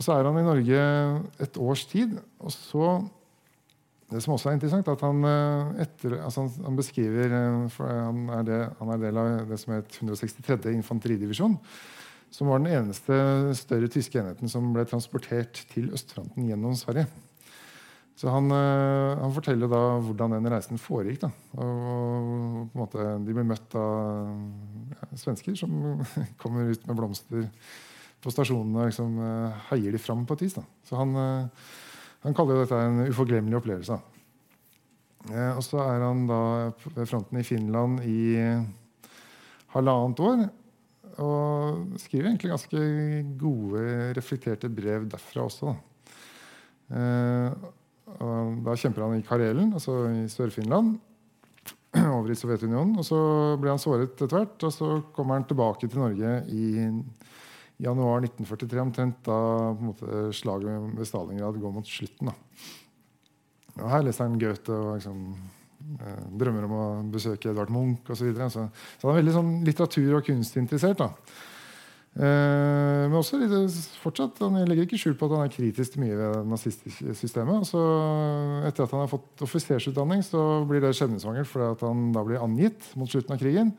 og 0.00 0.04
så 0.06 0.14
er 0.16 0.24
han 0.24 0.38
i 0.40 0.46
Norge 0.46 0.84
et 1.44 1.58
års 1.60 1.84
tid. 1.84 2.16
Og 2.40 2.52
så 2.54 3.00
Det 4.10 4.18
som 4.24 4.32
også 4.34 4.48
er 4.50 4.56
interessant, 4.56 4.88
er 4.88 4.96
at 4.96 5.02
han, 5.06 5.22
eh, 5.22 5.82
etter, 5.84 6.16
altså 6.18 6.42
han, 6.42 6.64
han 6.64 6.76
beskriver 6.76 7.30
eh, 7.30 7.76
han 7.78 8.24
er, 8.34 8.42
det, 8.42 8.56
han 8.80 8.88
er 8.90 9.02
del 9.04 9.18
av 9.22 9.44
det 9.46 9.58
som 9.60 9.74
het 9.76 9.98
163. 10.00 10.72
infanteridivisjon. 10.72 11.54
Som 12.34 12.50
var 12.50 12.58
den 12.58 12.72
eneste 12.72 13.14
større 13.54 13.86
tyske 13.86 14.18
enheten 14.18 14.50
som 14.50 14.72
ble 14.74 14.82
transportert 14.82 15.62
til 15.70 15.92
østfronten 15.94 16.48
gjennom 16.48 16.74
Sverige. 16.74 17.06
Så 18.18 18.32
han, 18.34 18.50
eh, 18.50 19.20
han, 19.20 19.36
forteller 19.36 19.70
da 19.70 19.82
hvordan 20.02 20.34
den 20.34 20.50
reisen 20.50 20.80
foregikk. 20.80 21.28
Da. 21.28 21.30
Og, 21.62 22.66
måte, 22.74 23.06
de 23.22 23.36
ble 23.36 23.46
møtt 23.46 23.78
av 23.78 24.26
ja, 24.96 25.12
svensker 25.22 25.54
som 25.60 26.02
kommer 26.42 26.72
ut 26.72 26.88
med 26.88 26.98
blomster 26.98 27.46
på 28.20 28.32
stasjonene 28.32 28.88
liksom, 28.90 29.16
uh, 29.20 29.60
heier 29.70 29.94
de 29.94 30.00
fram 30.00 30.26
på 30.28 30.36
et 30.36 30.44
vis. 30.46 30.56
Da. 30.58 30.64
Så 30.86 30.98
han, 31.00 31.14
uh, 31.16 31.68
han 32.24 32.36
kaller 32.36 32.62
dette 32.62 32.78
en 32.78 33.02
uforglemmelig 33.08 33.60
opplevelse. 33.60 33.98
Uh, 35.30 35.52
og 35.56 35.62
så 35.64 35.80
er 35.84 36.04
han 36.04 36.24
da 36.28 36.40
ved 36.96 37.08
fronten 37.08 37.40
i 37.40 37.46
Finland 37.46 38.00
i 38.04 38.22
halvannet 39.74 40.24
år. 40.26 40.46
Og 41.20 41.98
skriver 42.00 42.30
egentlig 42.30 42.52
ganske 42.52 42.80
gode, 43.40 43.82
reflekterte 44.16 44.70
brev 44.72 45.04
derfra 45.10 45.44
også. 45.44 45.74
Da. 45.74 45.76
Og 48.20 48.60
da 48.64 48.76
kjemper 48.78 49.04
han 49.04 49.18
i 49.18 49.26
Karelen, 49.26 49.74
altså 49.76 49.98
i 50.08 50.24
Sør-Finland, 50.32 50.94
over 52.16 52.30
i 52.32 52.38
Sovjetunionen. 52.38 52.94
Og 53.02 53.06
så 53.06 53.18
ble 53.60 53.74
han 53.74 53.82
såret 53.82 54.14
etter 54.14 54.32
hvert, 54.32 54.56
og 54.64 54.72
så 54.74 54.88
kommer 55.14 55.36
han 55.36 55.46
tilbake 55.50 55.90
til 55.90 56.00
Norge 56.00 56.32
i 56.48 56.64
januar 57.80 58.24
1943, 58.26 58.82
omtrent 58.82 59.22
da 59.26 59.38
måte, 59.80 60.28
slaget 60.36 60.92
ved 60.98 61.08
Stalingrad 61.08 61.60
går 61.60 61.74
mot 61.74 61.88
slutten. 61.88 62.30
Da. 62.30 62.64
Og 63.80 63.88
her 63.92 64.04
leser 64.04 64.26
han 64.26 64.40
Goethe 64.40 64.74
og 64.74 64.96
liksom, 64.98 65.20
eh, 66.00 66.24
drømmer 66.42 66.66
om 66.66 66.74
å 66.76 66.88
besøke 67.12 67.52
Edvard 67.52 67.72
Munch 67.72 68.10
osv. 68.10 68.32
Så, 68.34 68.50
så, 68.56 68.66
så 68.98 69.08
han 69.08 69.14
er 69.14 69.22
veldig 69.22 69.38
sånn, 69.38 69.54
litteratur- 69.68 70.18
og 70.18 70.26
kunstinteressert. 70.26 71.00
da. 71.00 71.12
Eh, 72.10 73.06
men 73.06 73.14
også 73.14 73.38
litt, 73.38 73.76
fortsatt, 74.02 74.40
han 74.42 74.58
legger 74.66 74.88
ikke 74.88 74.98
skjul 74.98 75.14
på 75.18 75.28
at 75.28 75.36
han 75.36 75.44
er 75.46 75.52
kritisk 75.54 75.94
til 75.94 76.02
mye 76.02 76.18
ved 76.18 76.48
nazistsystemet. 76.50 77.68
Så 77.70 77.82
etter 78.66 78.86
at 78.86 78.94
han 78.96 79.04
har 79.04 79.12
fått 79.12 79.44
offisersutdanning, 79.46 80.24
så 80.26 80.64
blir 80.68 80.82
det 80.82 80.92
skjebnesvangert 80.98 81.48
fordi 81.50 81.86
han 81.86 82.08
da 82.16 82.24
blir 82.26 82.42
angitt 82.42 82.90
mot 82.98 83.10
slutten 83.10 83.36
av 83.36 83.42
krigen. 83.42 83.74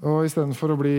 Og 0.00 0.24
istedenfor 0.24 0.72
å 0.72 0.78
bli 0.80 0.94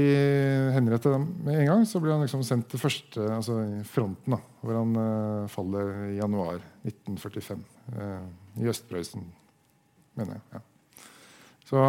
henrettet 0.76 1.16
med 1.42 1.56
en 1.58 1.70
gang, 1.72 1.86
så 1.90 1.98
blir 2.02 2.14
han 2.14 2.22
liksom 2.22 2.44
sendt 2.46 2.68
til 2.70 2.82
første, 2.82 3.24
altså 3.34 3.56
fronten, 3.90 4.36
da, 4.36 4.38
hvor 4.62 4.78
han 4.78 4.92
uh, 4.94 5.48
faller 5.50 5.90
i 6.12 6.20
januar 6.20 6.60
1945. 6.86 7.64
Uh, 7.96 8.04
eh, 8.04 8.28
I 8.62 8.70
Øst-Prøysen, 8.70 9.26
mener 10.20 10.38
jeg. 10.38 10.44
Ja. 10.54 10.62
Så, 11.66 11.82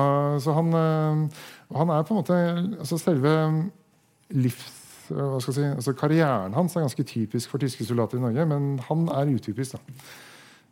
så 0.46 0.56
han, 0.56 0.72
uh, 0.72 1.44
han, 1.76 1.92
er 1.92 2.08
på 2.08 2.14
en 2.16 2.22
måte 2.22 2.40
altså 2.78 3.00
Selve 3.02 3.36
livs, 4.32 4.72
hva 5.12 5.36
skal 5.42 5.52
jeg 5.52 5.58
si, 5.58 5.68
altså 5.82 5.96
Karrieren 5.98 6.54
hans 6.56 6.78
er 6.78 6.86
ganske 6.86 7.04
typisk 7.04 7.52
for 7.52 7.60
tyske 7.60 7.84
soldater 7.84 8.16
i 8.16 8.24
Norge, 8.24 8.48
men 8.48 8.76
han 8.88 9.04
er 9.12 9.36
utypisk. 9.36 9.76
da. 9.76 10.00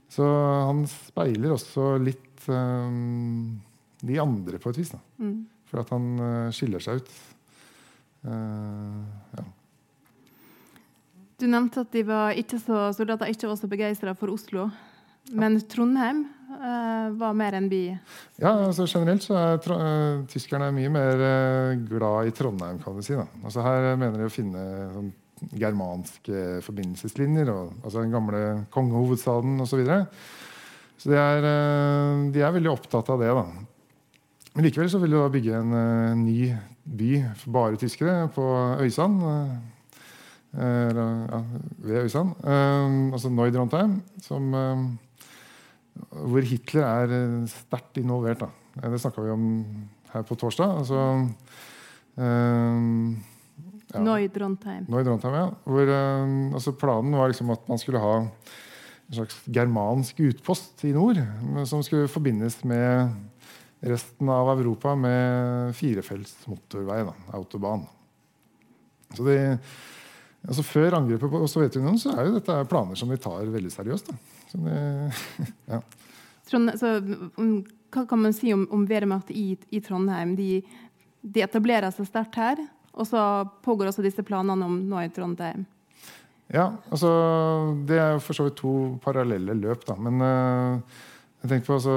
Så 0.08 0.24
han 0.24 0.86
speiler 0.88 1.52
også 1.52 1.98
litt 2.00 2.46
de 2.48 4.16
andre 4.22 4.56
på 4.62 4.72
et 4.72 4.78
vis. 4.80 4.94
da. 4.94 5.02
Mm. 5.20 5.42
For 5.70 5.84
at 5.84 5.92
han 5.94 6.12
uh, 6.18 6.50
skiller 6.54 6.82
seg 6.82 7.00
ut. 7.00 7.10
Uh, 8.26 9.06
ja. 9.38 9.46
Du 11.40 11.46
nevnte 11.48 11.86
at 11.86 11.94
de 11.94 12.02
var 12.04 12.36
ikke 12.36 12.58
så, 12.60 12.90
soldater 12.96 13.30
ikke 13.32 13.48
var 13.48 13.56
så 13.60 13.70
begeistra 13.70 14.16
for 14.18 14.34
Oslo. 14.34 14.68
Men 15.30 15.60
Trondheim 15.70 16.24
uh, 16.50 17.14
var 17.20 17.36
mer 17.38 17.54
enn 17.56 17.70
by? 17.70 17.80
Ja, 18.42 18.50
altså 18.66 18.88
generelt 18.90 19.24
så 19.24 19.38
er 19.38 19.70
uh, 19.70 20.26
tyskerne 20.28 20.72
mye 20.74 20.90
mer 20.92 21.24
glad 21.86 22.28
i 22.28 22.34
Trondheim, 22.34 22.82
kan 22.82 22.98
du 22.98 23.06
si. 23.06 23.16
Altså 23.44 23.64
her 23.64 23.92
mener 23.94 24.18
de 24.18 24.28
å 24.28 24.34
finne 24.34 24.66
sånn, 24.96 25.10
germanske 25.56 26.60
forbindelseslinjer. 26.66 27.54
Og, 27.54 27.78
altså 27.84 28.02
den 28.02 28.12
gamle 28.12 28.44
kongehovedstaden 28.74 29.54
osv. 29.62 29.70
Så, 29.70 29.80
videre. 29.80 30.02
så 31.00 31.14
de 31.14 31.20
er, 31.22 31.50
de 32.34 32.42
er, 32.42 32.56
veldig 32.58 32.74
opptatt 32.74 33.14
av 33.14 33.22
det. 33.22 33.30
da. 33.38 33.69
Men 34.54 34.66
likevel 34.66 34.90
så 34.90 34.98
vil 34.98 35.12
de 35.14 35.20
da 35.20 35.28
bygge 35.30 35.58
en 35.60 36.24
ny 36.24 36.50
by 36.84 37.10
for 37.38 37.54
bare 37.54 37.78
tyskere 37.78 38.28
på 38.34 38.46
Øysand. 38.82 39.22
Ja, 40.50 41.42
ved 41.78 42.02
Øysand. 42.02 42.34
altså 43.14 43.30
Neudrontheim. 43.30 44.02
som 44.22 44.50
hvor 46.10 46.44
Hitler 46.46 46.86
er 46.86 47.46
sterkt 47.50 48.00
involvert. 48.00 48.42
Da. 48.42 48.48
Det 48.88 49.00
snakka 49.02 49.22
vi 49.24 49.30
om 49.34 49.44
her 50.12 50.22
på 50.26 50.34
torsdag. 50.38 50.78
Altså, 50.80 51.28
ja. 52.18 54.00
Neudrontheim. 54.00 54.86
Neudrontheim 54.90 55.34
ja. 55.34 55.46
Hvor, 55.64 55.92
altså 56.54 56.74
planen 56.78 57.16
var 57.18 57.30
liksom 57.30 57.50
at 57.54 57.68
man 57.68 57.78
skulle 57.78 58.02
ha 58.02 58.16
en 58.22 58.30
slags 59.18 59.40
germansk 59.50 60.20
utpost 60.22 60.84
i 60.86 60.92
nord 60.94 61.18
som 61.66 61.82
skulle 61.82 62.10
forbindes 62.10 62.60
med 62.64 63.10
resten 63.80 64.28
av 64.28 64.50
Europa 64.58 64.94
med 64.94 65.74
firefelts 65.76 66.34
motorvei, 66.50 67.00
da, 67.06 67.14
autobahn. 67.36 67.86
Så 69.16 69.24
de, 69.26 69.38
altså 70.46 70.64
Før 70.66 70.98
angrepet 71.00 71.32
på 71.32 71.40
Sovjetunionen 71.50 71.98
så 72.00 72.12
er 72.14 72.28
jo 72.28 72.36
dette 72.36 72.58
planer 72.70 72.98
som 72.98 73.10
de 73.10 73.18
tar 73.20 73.48
veldig 73.50 73.72
seriøst. 73.72 74.10
Da. 74.10 74.18
Det, 74.52 74.76
ja. 75.72 75.80
Trond, 76.50 76.74
så, 76.78 76.96
um, 77.38 77.60
hva 77.94 78.04
kan 78.10 78.22
man 78.22 78.36
si 78.36 78.52
om, 78.54 78.66
om 78.74 78.86
Wehrmacht 78.90 79.32
i, 79.34 79.54
i, 79.70 79.80
Trondheim? 79.84 80.36
De, 80.38 80.60
de, 81.22 81.44
etablerer 81.46 81.92
seg 81.94 82.08
sterkt 82.08 82.38
her, 82.40 82.62
og 82.90 83.06
så 83.08 83.20
pågår 83.64 83.90
også 83.90 84.04
disse 84.04 84.24
planene 84.26 84.66
om 84.66 84.80
nå 84.90 85.04
i 85.04 85.12
Trondheim. 85.14 85.64
Ja, 86.50 86.72
altså 86.90 87.10
Det 87.86 87.98
er 88.02 88.16
for 88.18 88.34
så 88.34 88.48
vidt 88.48 88.58
to 88.58 88.72
parallelle 89.04 89.54
løp. 89.54 89.86
da, 89.86 89.94
Men 89.94 90.18
uh, 90.20 91.02
jeg 91.42 91.52
tenker 91.52 91.70
på 91.70 91.76
altså, 91.78 91.96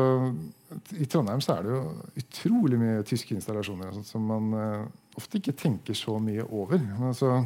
i 0.98 1.08
Trondheim 1.10 1.42
så 1.44 1.58
er 1.58 1.66
det 1.66 1.74
jo 1.74 1.82
utrolig 2.22 2.78
mye 2.82 3.04
tyske 3.08 3.36
installasjoner 3.38 3.94
sånt, 3.96 4.10
som 4.10 4.26
man 4.30 4.54
uh, 4.58 4.86
ofte 5.20 5.40
ikke 5.40 5.56
tenker 5.60 5.98
så 5.98 6.18
mye 6.22 6.46
over. 6.50 6.80
Altså, 7.10 7.44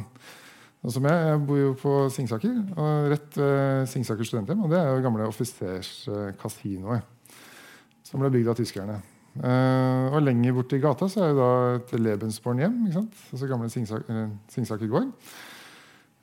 som 0.86 1.06
jeg, 1.10 1.26
jeg 1.26 1.42
bor 1.48 1.58
jo 1.60 1.74
på 1.78 1.92
Singsaker, 2.14 2.56
og 2.78 3.12
rett 3.12 3.38
ved 3.40 3.86
Singsaker 3.90 4.28
studenthjem. 4.28 4.64
Og 4.64 4.72
det 4.72 4.78
er 4.80 4.90
jo 4.92 5.04
gamle 5.04 5.28
offiserskasinoet 5.28 7.14
som 8.08 8.22
ble 8.22 8.30
bygd 8.38 8.52
av 8.52 8.58
tyskerne. 8.58 8.98
Uh, 9.38 10.08
og 10.16 10.22
lenger 10.24 10.54
borti 10.56 10.80
gata 10.82 11.06
så 11.10 11.22
er 11.22 11.28
jo 11.32 11.38
da 11.38 11.50
et 11.76 11.92
Lebensborn-hjem. 11.98 12.78
Altså 12.94 13.50
gamle 13.50 13.68
Singsaker, 13.72 14.32
Singsaker 14.50 14.90
gård. 14.90 15.12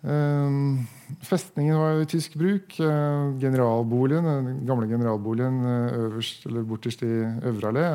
Uh, 0.06 0.84
festningen 1.26 1.80
var 1.82 1.96
jo 1.96 2.06
i 2.06 2.10
tysk 2.10 2.36
bruk. 2.38 2.76
Uh, 2.80 3.34
generalboligen, 3.42 4.28
den 4.30 4.60
gamle 4.68 4.90
generalboligen 4.90 5.62
øverst, 5.66 6.46
eller 6.50 6.68
borterst 6.68 7.06
i 7.06 7.14
Øvre 7.52 7.72
allé. 7.72 7.86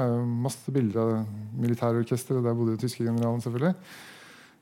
Masse 0.46 0.75
bilder 0.75 1.01
av 1.05 1.61
militærorkesteret. 1.61 2.44
Der 2.44 2.59
bodde 2.59 2.77
jo 2.77 2.83
tyske 2.83 3.07
generalen, 3.07 3.40
selvfølgelig. 3.44 3.75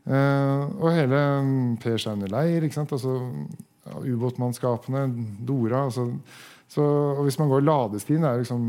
Og 0.09 0.87
hele 0.97 1.19
um, 1.43 1.75
Per 1.77 1.99
Scheiner 2.01 2.31
leir, 2.33 2.65
altså, 2.65 3.17
ubåtmannskapene, 4.09 5.03
Dora 5.45 5.83
altså, 5.85 6.07
så, 6.69 6.83
og 7.17 7.23
Hvis 7.25 7.39
man 7.39 7.49
går 7.49 7.61
ladestien, 7.65 8.23
det 8.23 8.31
er 8.31 8.43
liksom, 8.43 8.65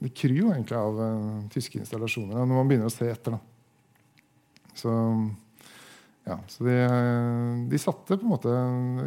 det 0.00 0.14
kryr 0.16 0.38
jo 0.38 0.52
egentlig 0.54 0.76
av 0.78 1.00
uh, 1.00 1.42
tyske 1.52 1.82
installasjoner 1.82 2.38
når 2.38 2.54
man 2.54 2.70
begynner 2.70 2.88
å 2.88 2.94
se 2.94 3.10
etter. 3.12 3.36
Da. 3.36 3.90
Så, 4.76 4.92
ja, 6.26 6.36
så 6.50 6.64
de, 6.66 6.76
uh, 6.90 7.66
de, 7.70 7.78
satte 7.78 8.16
på 8.18 8.26
en 8.26 8.32
måte 8.32 8.54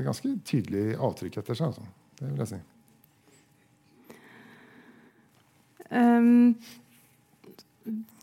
ganske 0.06 0.34
tydelig 0.48 0.94
avtrykk 0.96 1.42
etter 1.42 1.58
seg. 1.60 1.74
Altså. 1.74 1.84
Det 2.20 2.30
vil 2.30 2.44
jeg 2.44 2.52
si. 2.54 2.60
Um, 5.90 6.56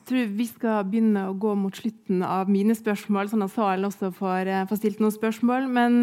tror 0.06 0.30
vi 0.38 0.46
skal 0.48 0.87
begynne 0.87 1.26
å 1.28 1.37
gå 1.37 1.52
mot 1.59 1.76
slutten 1.76 2.22
av 2.24 2.48
mine 2.52 2.76
spørsmål, 2.78 3.28
sånn 3.32 3.44
at 3.44 3.52
salen 3.56 3.88
også 3.88 4.12
får, 4.14 4.46
eh, 4.46 4.66
får 4.70 4.78
stilt 4.78 5.00
noen 5.02 5.14
spørsmål. 5.14 5.66
Men, 5.66 5.98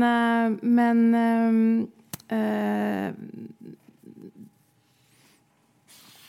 men 0.61 1.03
um, 1.15 1.87
uh, 2.33 3.09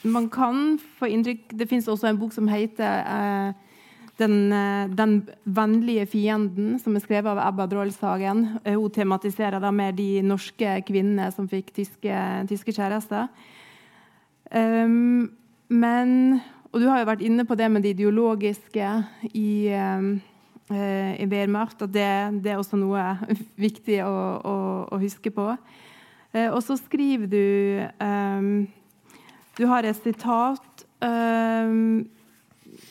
Man 0.04 0.28
kan 0.28 0.78
få 0.98 1.08
inntrykk 1.08 1.54
Det 1.56 1.68
fins 1.68 1.88
også 1.88 2.10
en 2.10 2.18
bok 2.20 2.34
som 2.34 2.48
heter 2.50 3.06
øh, 3.08 3.52
den, 4.20 4.52
den, 4.94 5.14
vennlige 5.44 6.06
fienden, 6.06 6.78
som 6.78 6.94
er 6.94 7.02
skrevet 7.02 7.32
av 7.32 7.40
Ebba 7.42 7.66
Drollshagen. 7.70 8.44
Hun 8.62 8.92
tematiserer 8.94 9.62
da 9.62 9.72
med 9.74 9.98
de 9.98 10.22
norske 10.22 10.76
kvinnene 10.86 11.30
som 11.34 11.48
fikk 11.50 11.72
tyske, 11.74 12.18
tyske 12.50 12.76
kjærester. 12.76 13.26
Um, 14.54 15.32
men 15.72 16.38
og 16.74 16.82
du 16.82 16.88
har 16.90 17.04
jo 17.04 17.06
vært 17.06 17.22
inne 17.22 17.44
på 17.46 17.54
det 17.54 17.68
med 17.70 17.84
det 17.86 17.92
ideologiske 17.94 18.86
i, 19.30 19.70
uh, 19.70 21.12
i 21.14 21.26
Wehrmacht. 21.30 21.84
At 21.86 21.92
det, 21.94 22.06
det, 22.42 22.50
er 22.50 22.58
også 22.58 22.80
noe 22.80 23.04
viktig 23.66 24.00
å, 24.02 24.14
å, 24.42 24.56
å 24.90 24.98
huske 24.98 25.30
på. 25.34 25.52
Uh, 26.34 26.48
og 26.48 26.58
så 26.66 26.74
skriver 26.80 27.30
du 27.30 27.44
um, 28.02 28.66
Du 29.54 29.68
har 29.70 29.86
et 29.86 30.00
sitat 30.02 30.82
um, 30.98 32.02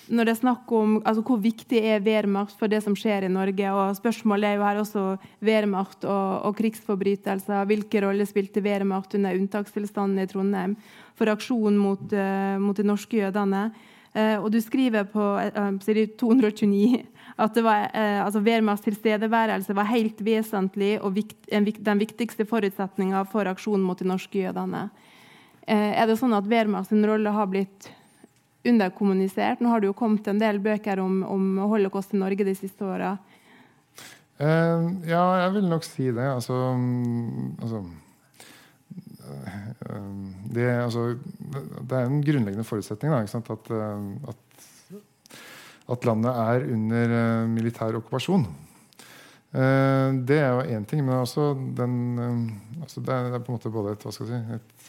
når 0.08 0.28
det 0.28 0.34
er 0.34 0.40
snakk 0.40 0.72
om 0.76 0.98
altså, 1.02 1.24
hvor 1.26 1.40
viktig 1.42 1.80
er 1.84 2.04
Wehrmacht 2.04 2.56
for 2.60 2.72
det 2.72 2.82
som 2.86 2.96
skjer 2.98 3.28
i 3.28 3.32
Norge. 3.32 3.72
og 3.72 3.96
Spørsmålet 3.98 4.50
er 4.50 4.58
jo 4.58 4.66
her 4.68 4.82
også 4.82 5.06
Wehrmacht 5.44 6.06
og, 6.06 6.28
og 6.50 6.58
krigsforbrytelser. 6.60 7.66
Hvilken 7.70 8.06
rolle 8.06 8.28
spilte 8.30 8.64
Wehrmacht 8.64 9.16
under 9.18 9.40
unntakstilstanden 9.40 10.24
i 10.24 10.28
Trondheim 10.30 10.76
for 11.20 11.32
aksjonen 11.32 11.80
mot, 11.80 12.04
uh, 12.14 12.60
mot 12.62 12.78
de 12.78 12.86
norske 12.88 13.20
jødene? 13.20 13.70
Uh, 14.14 14.38
og 14.44 14.52
du 14.54 14.60
skriver 14.62 15.08
på 15.10 15.24
uh, 15.42 15.74
side 15.86 16.12
229 16.22 17.04
at 17.42 17.56
var, 17.66 17.88
altså 17.98 18.44
Wehrmachts 18.46 18.84
tilstedeværelse 18.86 19.74
var 19.74 19.88
helt 19.90 20.20
vesentlig 20.22 21.00
og 21.02 21.16
vikt, 21.16 21.48
en, 21.50 21.66
den 21.66 22.02
viktigste 22.04 22.46
forutsetninga 22.46 23.24
for 23.32 23.50
aksjonen 23.50 23.82
mot 23.82 23.98
de 23.98 24.06
norske 24.06 24.38
jødene. 24.38 24.84
er 25.66 26.06
det 26.06 26.20
sånn 26.20 26.36
at 26.38 26.46
Wehrmachts 26.46 26.94
rolle 26.94 27.34
har 27.34 27.50
blitt 27.50 27.90
underkommunisert? 28.68 29.62
Nå 29.62 29.72
har 29.72 29.82
det 29.82 29.90
jo 29.92 29.98
kommet 29.98 30.28
en 30.32 30.40
del 30.42 30.60
bøker 30.64 31.02
om, 31.04 31.22
om 31.28 31.58
holocaust 31.74 32.14
i 32.16 32.22
Norge 32.22 32.48
de 32.48 32.56
siste 32.58 32.86
åra. 32.88 33.18
Uh, 34.42 34.90
ja, 35.06 35.24
jeg 35.44 35.52
vil 35.58 35.70
nok 35.70 35.86
si 35.86 36.08
det. 36.10 36.26
Altså, 36.26 36.56
altså 37.62 37.84
uh, 39.28 40.10
det, 40.56 40.66
altså, 40.82 41.06
det, 41.14 41.92
er 41.92 42.08
en 42.08 42.24
grunnleggende 42.26 42.66
forutsetning 42.68 43.14
da, 43.14 43.22
at, 43.22 43.72
at, 44.34 44.68
at, 45.94 46.10
landet 46.10 46.34
er 46.34 46.68
under 46.74 47.48
militær 47.52 48.00
okkupasjon. 48.00 48.48
det 49.54 50.38
er 50.40 50.50
jo 50.50 50.62
én 50.66 50.86
ting, 50.90 51.04
men 51.06 51.14
også 51.14 51.52
den, 51.78 51.94
altså 52.82 53.02
det, 53.06 53.14
er, 53.14 53.38
på 53.38 53.52
en 53.52 53.58
måte 53.60 53.70
både 53.70 53.92
et, 53.94 54.06
si, 54.10 54.24
et 54.34 54.88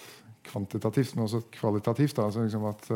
kvantitativt, 0.48 1.16
men 1.16 1.26
også 1.26 1.42
et 1.42 1.50
kvalitativt. 1.58 2.16
Da, 2.16 2.30
altså 2.30 2.46
liksom 2.46 2.64
at 2.70 2.88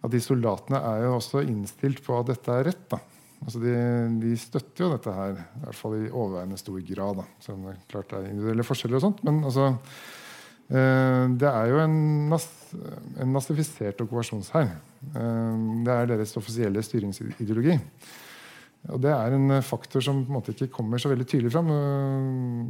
at 0.00 0.12
de 0.12 0.20
soldatene 0.24 0.80
er 0.80 1.04
jo 1.04 1.16
også 1.18 1.42
innstilt 1.44 2.00
på 2.04 2.16
at 2.16 2.30
dette 2.32 2.54
er 2.54 2.70
rett. 2.70 2.84
da. 2.92 3.00
Altså 3.40 3.60
de, 3.62 3.74
de, 4.20 4.30
støtter 4.36 4.84
jo 4.84 4.92
dette 4.92 5.12
her, 5.16 5.36
i 5.40 5.64
hvert 5.64 5.78
fall 5.78 5.96
i 5.96 6.08
overveiende 6.08 6.60
stor 6.60 6.80
grad. 6.92 7.20
da. 7.22 7.26
Selv 7.44 7.58
om 7.58 7.68
det 7.68 7.76
klart 7.90 8.16
er 8.16 8.30
individuelle 8.30 8.66
forskjeller 8.66 9.00
og 9.00 9.04
sånt. 9.06 9.22
Men 9.28 9.42
altså, 9.48 9.68
eh, 10.68 11.26
det 11.40 11.50
er 11.50 11.70
jo 11.72 11.82
en, 11.84 12.00
nas, 12.32 12.48
en 13.20 13.36
nazifisert 13.36 14.00
okkupasjonshær. 14.04 14.72
Eh, 15.12 15.62
det 15.86 15.94
er 15.96 16.10
deres 16.14 16.36
offisielle 16.40 16.84
styringsideologi. 16.84 17.78
Og 18.88 19.00
Det 19.00 19.10
er 19.12 19.34
en 19.36 19.60
faktor 19.60 20.00
som 20.00 20.22
på 20.24 20.30
en 20.30 20.38
måte 20.38 20.54
ikke 20.54 20.70
kommer 20.72 21.00
så 21.00 21.10
veldig 21.10 21.26
tydelig 21.28 21.52
fram. 21.52 21.68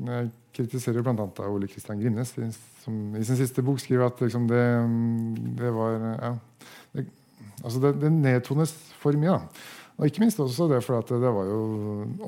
Jeg 0.08 0.30
kritiserer 0.56 1.04
bl.a. 1.06 1.26
Ole 1.46 1.68
Kristian 1.70 2.00
Grimnes, 2.00 2.34
som 2.82 3.14
i 3.14 3.22
sin 3.26 3.38
siste 3.38 3.62
bok 3.62 3.78
skriver 3.78 4.08
at 4.08 4.22
liksom 4.22 4.48
det, 4.50 4.64
det 5.60 5.70
var 5.70 5.94
ja, 6.18 6.32
det, 6.96 7.06
Altså 7.60 7.78
det, 7.82 7.90
det 8.02 8.10
nedtones 8.14 8.72
for 9.00 9.12
mye. 9.20 9.36
Da. 9.36 9.40
Og 10.00 10.04
ikke 10.08 10.22
minst 10.24 10.40
også 10.40 10.64
det 10.70 10.80
for 10.86 10.94
at 10.96 11.08
det 11.12 11.30
var 11.34 11.44
jo 11.44 11.58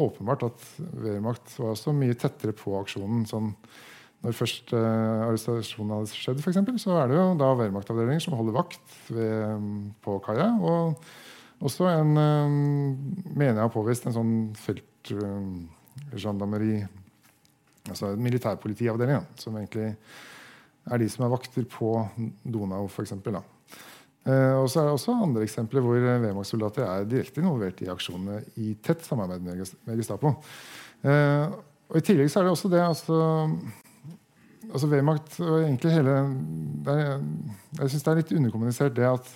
åpenbart 0.04 0.42
at 0.50 0.60
Wehrmacht 0.92 1.46
var 1.56 1.74
så 1.80 1.90
mye 1.96 2.18
tettere 2.18 2.52
på 2.56 2.70
aksjonen. 2.82 3.20
sånn 3.28 3.48
når 4.22 4.36
først 4.38 4.70
eh, 4.76 5.24
arrestasjonen 5.26 5.96
hadde 5.96 6.14
skjedd, 6.14 6.38
for 6.44 6.50
eksempel, 6.52 6.76
så 6.78 6.90
er 7.00 7.06
det 7.10 7.16
jo 7.18 7.24
da 7.40 7.48
Wehrmacht-avdelinger 7.58 8.22
som 8.22 8.36
holder 8.38 8.54
vakt 8.54 8.88
ved, 9.10 9.34
på 10.04 10.10
kaia. 10.22 10.48
Og 10.62 10.94
også 11.66 11.82
en 11.90 12.12
eh, 12.22 12.48
mener 13.32 13.56
jeg 13.56 13.64
har 13.64 13.74
påvist 13.74 14.06
en 14.06 14.18
sånn 14.18 14.34
feltgendarmeri 14.62 16.74
eh, 16.84 16.90
Altså 17.90 18.12
en 18.12 18.22
militærpolitiavdeling, 18.22 19.24
som 19.42 19.56
egentlig 19.58 19.88
er 20.86 20.96
de 21.02 21.06
som 21.10 21.26
er 21.26 21.32
vakter 21.32 21.64
på 21.66 21.88
Donau, 22.46 22.86
f.eks. 22.86 23.10
Uh, 24.22 24.62
og 24.62 24.68
så 24.70 24.78
er 24.78 24.86
det 24.86 24.94
også 24.94 25.14
andre 25.18 25.42
eksempler 25.42 25.82
hvor 25.82 25.98
Wehrmacht-soldater 25.98 26.84
er 26.86 27.08
direkte 27.10 27.42
involvert 27.42 27.80
i 27.82 27.88
aksjonene 27.90 28.38
i 28.62 28.68
tett 28.78 29.02
samarbeid 29.02 29.42
med, 29.42 29.96
Gestapo. 29.98 30.36
Uh, 31.02 31.50
og 31.90 31.98
I 31.98 32.04
tillegg 32.06 32.30
så 32.30 32.38
er 32.38 32.46
det 32.46 32.52
også 32.54 32.70
det 32.70 32.84
altså, 32.84 33.16
altså 34.68 34.90
Wehrmacht 34.92 35.40
og 35.42 35.56
egentlig 35.64 35.96
hele 35.96 36.14
er, 36.92 37.18
Jeg 37.80 37.90
syns 37.90 38.06
det 38.06 38.12
er 38.12 38.20
litt 38.20 38.32
underkommunisert 38.38 38.94
det 38.96 39.10
at 39.10 39.32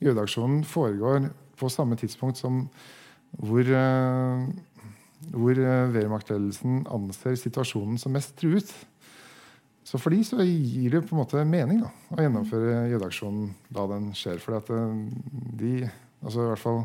jødeaksjonen 0.00 0.62
foregår 0.64 1.26
på 1.58 1.68
samme 1.68 1.98
tidspunkt 1.98 2.38
som 2.38 2.62
hvor, 3.34 3.66
uh, 3.66 4.46
hvor 5.34 5.58
Wehrmacht-ledelsen 5.90 6.84
anser 6.86 7.34
situasjonen 7.34 7.98
som 7.98 8.14
mest 8.14 8.38
truet. 8.38 8.70
Så 9.90 9.98
for 9.98 10.14
de 10.14 10.22
så 10.22 10.38
gir 10.44 10.92
det 10.92 11.02
på 11.02 11.16
en 11.16 11.22
måte 11.24 11.42
mening 11.48 11.80
da, 11.82 11.90
å 12.14 12.22
gjennomføre 12.22 12.84
jødeaksjonen 12.92 13.48
da 13.74 13.88
den 13.90 14.10
skjer. 14.14 14.38
For 14.38 14.54
eh, 14.60 14.92
de, 15.58 15.72
altså 16.22 16.44
i 16.44 16.50
hvert 16.52 16.62
fall 16.62 16.78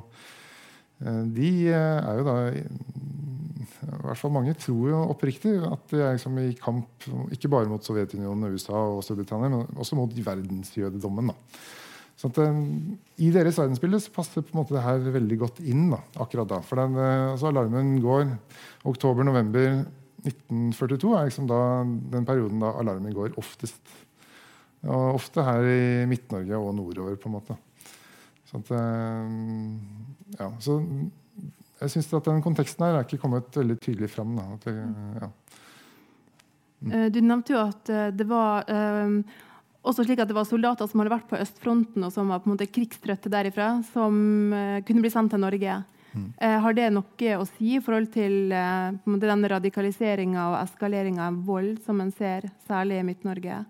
eh, 1.03 1.19
De 1.35 1.51
eh, 1.69 1.99
er 1.99 2.17
jo 2.17 2.25
da 2.25 2.35
i 2.49 2.63
hvert 4.07 4.17
fall 4.17 4.33
Mange 4.33 4.55
tror 4.57 4.89
jo 4.89 4.99
oppriktig 5.13 5.53
at 5.67 5.83
de 5.91 5.99
er 6.01 6.15
liksom 6.15 6.39
i 6.41 6.55
kamp 6.57 7.05
ikke 7.35 7.51
bare 7.53 7.69
mot 7.69 7.85
Sovjetunionen, 7.85 8.55
USA 8.55 8.79
og 8.95 9.03
Storbritannia, 9.05 9.51
men 9.51 9.77
også 9.77 9.97
mot 9.99 10.09
verdensjødedommen. 10.09 11.29
da. 11.29 11.61
Så 12.17 12.31
at, 12.31 12.39
I 13.21 13.29
deres 13.35 13.59
verdensbilde 13.59 13.99
så 14.01 14.13
passer 14.15 14.41
på 14.41 14.55
en 14.55 14.61
måte 14.63 14.73
det 14.73 14.85
her 14.85 15.05
veldig 15.13 15.37
godt 15.43 15.61
inn 15.61 15.91
da, 15.93 15.99
akkurat 16.23 16.49
da. 16.49 16.61
For 16.65 16.81
den, 16.81 16.97
altså 17.35 17.51
alarmen 17.51 17.99
går 18.01 18.31
oktober-november 18.89 19.83
1942 20.25 21.13
er 21.13 21.29
liksom 21.29 21.47
da, 21.49 21.59
den 22.13 22.25
perioden 22.27 22.63
da 22.63 22.73
alarmen 22.79 23.13
går 23.13 23.37
oftest. 23.41 23.81
Og 24.85 25.17
ofte 25.17 25.43
her 25.45 25.65
i 25.65 25.85
Midt-Norge 26.09 26.59
og 26.59 26.73
nordover, 26.77 27.15
på 27.17 27.29
en 27.29 27.35
måte. 27.37 27.57
Så, 28.45 28.59
at, 28.59 28.71
eh, 28.77 30.35
ja, 30.39 30.49
så 30.61 30.77
jeg 31.81 31.91
syns 31.91 32.13
at 32.13 32.29
den 32.29 32.43
konteksten 32.45 32.85
her 32.85 32.99
er 32.99 33.07
ikke 33.07 33.21
kommet 33.21 33.57
veldig 33.57 33.79
tydelig 33.81 34.11
fram. 34.13 34.37
Det, 34.63 34.75
ja. 35.21 35.31
mm. 36.85 36.93
Du 37.13 37.19
nevnte 37.21 37.55
jo 37.55 37.63
at 37.65 37.91
eh, 37.93 38.13
det 38.15 38.29
var 38.29 38.69
um, 38.69 39.19
også 39.85 40.05
slik 40.05 40.21
at 40.21 40.29
det 40.29 40.37
var 40.37 40.47
soldater 40.49 40.89
som 40.89 41.01
hadde 41.01 41.15
vært 41.17 41.27
på 41.29 41.41
østfronten 41.41 42.05
og 42.05 42.13
som 42.13 42.29
var 42.31 42.41
på 42.41 42.49
en 42.49 42.55
måte 42.55 42.69
krigstrøtte 42.69 43.33
derifra, 43.33 43.75
som 43.93 44.15
kunne 44.85 45.03
bli 45.03 45.13
sendt 45.13 45.33
til 45.35 45.43
Norge. 45.45 45.81
Mm. 46.15 46.31
Eh, 46.39 46.57
har 46.63 46.77
det 46.77 46.87
noe 46.95 47.35
å 47.35 47.45
si 47.49 47.75
i 47.75 47.83
forhold 47.83 48.09
til 48.15 48.53
måte, 48.53 49.27
den 49.27 49.45
radikaliseringa 49.51 50.49
og 50.53 50.57
eskaleringa 50.63 51.27
av 51.27 51.43
vold 51.45 51.83
som 51.85 51.99
en 52.01 52.13
ser, 52.15 52.47
særlig 52.69 53.01
i 53.01 53.05
Midt-Norge? 53.11 53.61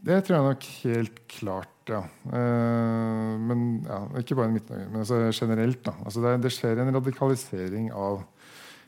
Det 0.00 0.16
tror 0.24 0.36
jeg 0.36 0.46
nok 0.46 0.66
helt 0.86 1.18
klart, 1.28 1.76
ja. 1.92 2.00
Eh, 2.32 3.32
men 3.44 3.64
ja, 3.84 4.00
ikke 4.22 4.36
bare 4.38 4.48
i 4.48 4.54
Midt-Norge, 4.54 4.86
men 4.88 5.02
altså 5.02 5.18
generelt. 5.28 5.82
Da. 5.84 5.92
Altså 6.06 6.22
det, 6.24 6.36
det, 6.46 6.52
skjer 6.54 6.80
en 6.80 6.94
radikalisering 6.96 7.90
av 7.92 8.22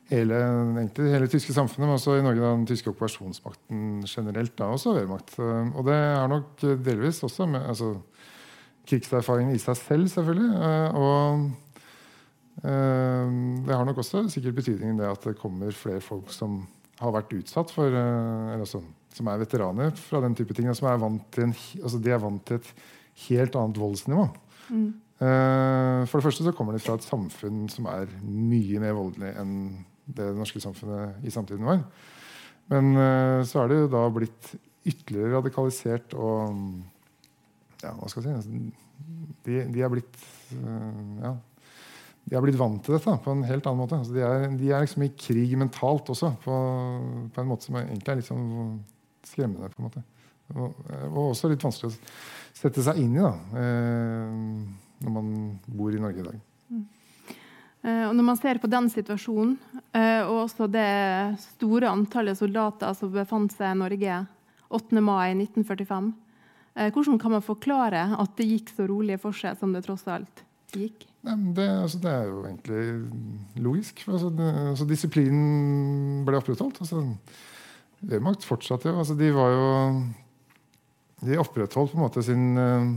hele, 0.09 0.39
egentlig, 0.79 1.11
hele 1.13 1.27
det 1.27 1.35
tyske 1.35 1.57
samfunnet, 1.57 1.85
men 1.85 1.99
også 1.99 2.17
i 2.17 2.25
Norge 2.25 2.41
da, 2.41 2.55
den 2.55 2.69
tyske 2.71 2.89
okkupasjonsmakten 2.95 4.07
generelt. 4.09 4.55
Da, 4.57 4.71
også 4.73 4.97
Wehrmacht. 4.97 5.37
Eh, 5.37 5.75
og 5.77 5.85
det 5.91 5.99
er 5.99 6.33
nok 6.33 6.65
delvis 6.89 7.21
også 7.29 7.51
med 7.51 7.69
altså, 7.75 7.93
krigserfaringen 8.89 9.53
i 9.53 9.61
seg 9.61 9.77
selv, 9.83 10.09
selvfølgelig. 10.15 10.49
Eh, 10.65 10.97
og 10.97 11.45
Eh, 11.45 11.72
det 12.61 13.75
har 13.75 13.87
nok 13.89 14.03
også 14.03 14.27
sikkert 14.31 14.59
betydningen 14.59 15.01
det 15.01 15.09
at 15.09 15.25
det 15.25 15.39
kommer 15.41 15.73
flere 15.75 16.03
folk 16.05 16.29
som 16.31 16.61
har 17.03 17.15
vært 17.15 17.35
utsatt 17.37 17.73
for 17.75 17.93
eh, 17.93 18.51
eller 18.55 18.67
også, 18.67 18.83
Som 19.13 19.29
er 19.29 19.43
veteraner 19.43 19.93
fra 19.99 20.23
den 20.25 20.35
type 20.39 20.55
ting. 20.57 20.71
Som 20.75 20.89
er 20.89 21.01
vant 21.01 21.25
til 21.35 21.49
en, 21.49 21.55
altså 21.83 22.01
de 22.01 22.13
er 22.13 22.23
vant 22.23 22.45
til 22.49 22.61
et 22.61 22.73
helt 23.29 23.57
annet 23.61 23.81
voldsnivå. 23.81 24.27
Mm. 24.71 24.89
Eh, 25.23 26.01
for 26.09 26.19
det 26.19 26.27
første 26.27 26.47
så 26.47 26.55
kommer 26.57 26.77
de 26.77 26.83
fra 26.83 26.97
et 26.97 27.07
samfunn 27.07 27.67
som 27.73 27.89
er 27.93 28.11
mye 28.23 28.81
mer 28.83 28.97
voldelig 28.97 29.35
enn 29.41 29.55
det 30.07 30.25
det 30.33 30.39
norske 30.39 30.61
samfunnet 30.61 31.23
i 31.25 31.31
samtiden 31.31 31.69
var. 31.69 31.85
Men 32.73 32.95
så 33.47 33.61
er 33.61 33.69
det 33.69 33.77
jo 33.77 33.91
da 33.91 34.01
blitt 34.11 34.49
ytterligere 34.89 35.37
radikalisert 35.37 36.15
og 36.17 36.57
ja, 37.83 37.93
hva 37.93 38.09
skal 38.11 38.25
jeg 38.27 38.33
si 38.33 38.35
altså, 38.39 38.73
de, 39.47 39.59
de 39.75 39.83
er 39.83 39.93
blitt 39.93 40.19
ja, 41.23 41.33
de 42.25 42.37
har 42.37 42.45
blitt 42.45 42.59
vant 42.59 42.79
til 42.85 42.95
dette 42.97 43.17
på 43.25 43.35
en 43.35 43.43
helt 43.45 43.67
annen 43.67 43.83
måte. 43.83 43.99
Altså 43.99 44.15
de, 44.15 44.23
er, 44.23 44.47
de, 44.55 44.71
er, 44.71 44.85
liksom 44.85 45.05
i 45.07 45.13
krig 45.19 45.57
mentalt 45.59 46.13
også, 46.15 46.33
på, 46.45 46.59
på, 47.35 47.43
en 47.43 47.51
måte 47.51 47.69
som 47.69 47.79
egentlig 47.81 48.13
er 48.13 48.21
litt 48.21 48.29
sånn 48.29 48.47
skremmende. 49.27 49.71
på 49.73 49.83
en 49.83 49.89
måte. 49.89 50.05
Og, 50.53 50.79
og, 51.09 51.21
også 51.33 51.51
litt 51.51 51.65
vanskelig 51.65 51.93
å 51.93 51.99
sette 52.57 52.85
seg 52.85 53.01
inn 53.03 53.17
i 53.17 53.23
da, 53.23 53.33
eh, 53.59 54.33
når 55.03 55.15
man 55.19 55.29
bor 55.67 55.95
i 55.95 56.01
Norge 56.03 56.23
i 56.23 56.27
dag. 56.29 56.41
Mm. 56.71 56.83
Eh, 57.83 58.05
og 58.07 58.17
når 58.17 58.29
man 58.31 58.39
ser 58.39 58.63
på 58.63 58.71
den 58.71 58.89
situasjonen, 58.93 59.57
eh, 59.91 60.23
og 60.23 60.45
også 60.45 60.69
det 60.71 60.89
store 61.43 61.91
antallet 61.91 62.39
soldater 62.39 62.95
som 62.99 63.13
befant 63.15 63.55
seg 63.57 63.73
i 63.73 63.81
Norge 63.83 64.21
8. 64.73 65.03
mai 65.05 65.35
1945, 65.35 66.13
eh, 66.77 66.93
hvordan 66.93 67.19
kan 67.21 67.35
man 67.35 67.45
forklare 67.45 68.05
at 68.15 68.37
det 68.39 68.51
gikk 68.53 68.77
så 68.77 68.87
rolig 68.89 69.19
for 69.21 69.37
seg 69.37 69.59
som 69.59 69.75
det 69.75 69.85
tross 69.89 70.07
alt 70.07 70.45
gikk? 70.73 71.09
Det, 71.23 71.69
altså, 71.85 71.99
det, 72.03 72.11
er 72.11 72.25
jo 72.27 72.41
egentlig 72.49 73.63
logisk. 73.63 74.03
Altså, 74.09 74.33
altså, 74.73 74.87
disiplinen 74.91 76.25
ble 76.27 76.41
opprettholdt. 76.41 76.81
Altså, 76.83 77.05
Wehrmacht 78.03 78.43
fortsatte 78.47 78.91
jo. 78.91 78.99
Altså, 78.99 79.15
de 79.15 79.31
var 79.35 79.55
jo 79.55 79.69
De 81.23 81.39
opprettholdt 81.39 81.93
på 81.93 82.01
en 82.01 82.03
måte 82.03 82.23
sin 82.27 82.59
uh, 82.59 82.91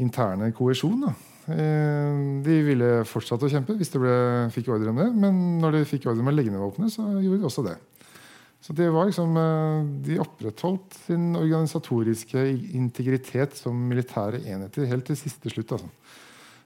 interne 0.00 0.48
koesjon. 0.56 1.04
Uh, 1.44 2.40
de 2.46 2.56
ville 2.64 2.88
fortsette 3.04 3.44
å 3.44 3.52
kjempe 3.52 3.76
hvis 3.76 3.92
de 3.92 4.00
ble, 4.00 4.14
fikk 4.54 4.72
ordre 4.72 4.94
om 4.94 5.02
det. 5.02 5.10
Men 5.12 5.42
når 5.60 5.76
de 5.76 5.88
fikk 5.90 6.08
ordre 6.08 6.24
om 6.24 6.32
å 6.32 6.34
legge 6.38 6.54
ned 6.54 6.64
våpenet, 6.64 6.94
så 6.96 7.04
gjorde 7.18 7.42
de 7.42 7.50
også 7.50 7.66
det. 7.68 7.76
Så 8.64 8.72
det 8.72 8.88
var 8.88 9.10
liksom, 9.10 9.36
uh, 9.36 9.84
De 10.08 10.16
opprettholdt 10.24 10.96
sin 11.04 11.34
organisatoriske 11.36 12.48
integritet 12.80 13.60
som 13.60 13.76
militære 13.92 14.40
enheter 14.48 14.88
helt 14.88 15.04
til 15.12 15.20
siste 15.20 15.52
slutt. 15.52 15.76
Altså. 15.76 15.92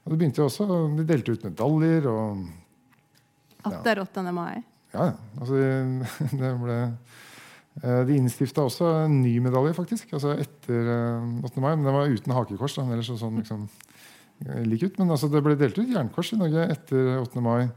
Og 0.08 0.14
det 0.14 0.22
begynte 0.22 0.40
jo 0.40 0.48
også, 0.48 0.64
De 0.96 1.04
delte 1.04 1.34
ut 1.36 1.42
medaljer. 1.44 2.08
og... 2.08 2.46
Atter 3.68 4.00
8. 4.00 4.22
mai? 4.32 4.62
Ja, 4.94 5.10
altså 5.36 5.58
det 6.40 6.52
ble 6.62 6.76
eh, 7.82 8.02
De 8.08 8.16
innstifta 8.16 8.64
også 8.64 8.88
en 9.04 9.18
ny 9.20 9.34
medalje, 9.44 9.74
faktisk. 9.76 10.14
altså 10.16 10.32
Etter 10.40 10.88
8. 11.44 11.60
mai, 11.60 11.74
men 11.74 11.84
den 11.84 11.98
var 11.98 12.08
uten 12.08 12.32
hakekors. 12.32 12.78
da, 12.78 12.86
ellers 12.88 13.12
sånn 13.20 13.36
liksom 13.42 13.68
lik 14.64 14.86
ut, 14.86 14.98
Men 14.98 15.12
altså, 15.12 15.28
det 15.28 15.44
ble 15.44 15.58
delt 15.60 15.76
ut 15.76 15.92
jernkors 15.92 16.32
i 16.32 16.40
Norge 16.40 16.64
etter 16.72 17.18
8. 17.20 17.44
mai. 17.44 17.68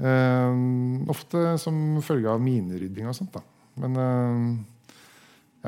Eh, 0.00 0.58
ofte 1.12 1.58
som 1.60 2.00
følge 2.02 2.32
av 2.32 2.40
minerydding 2.40 3.12
og 3.12 3.18
sånt. 3.18 3.36
da. 3.36 3.44
Men 3.82 4.00
eh, 4.00 4.40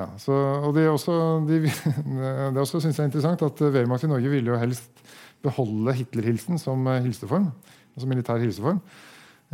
ja, 0.00 0.08
så, 0.18 0.32
og 0.64 0.72
det, 0.78 0.88
også, 0.88 1.18
de, 1.46 1.60
det 2.54 2.62
også 2.62 2.80
synes 2.80 2.96
jeg 2.96 3.04
er 3.04 3.12
interessant 3.12 3.44
at 3.44 3.60
Wehrmacht 3.68 4.08
i 4.08 4.10
Norge 4.10 4.32
ville 4.32 4.54
jo 4.54 4.58
helst 4.58 5.04
beholde 5.44 5.94
Hitlerhilsen 6.00 6.58
som 6.58 6.86
hilseform. 7.04 7.50
altså 7.94 8.08
militær 8.10 8.42
hilseform. 8.42 8.80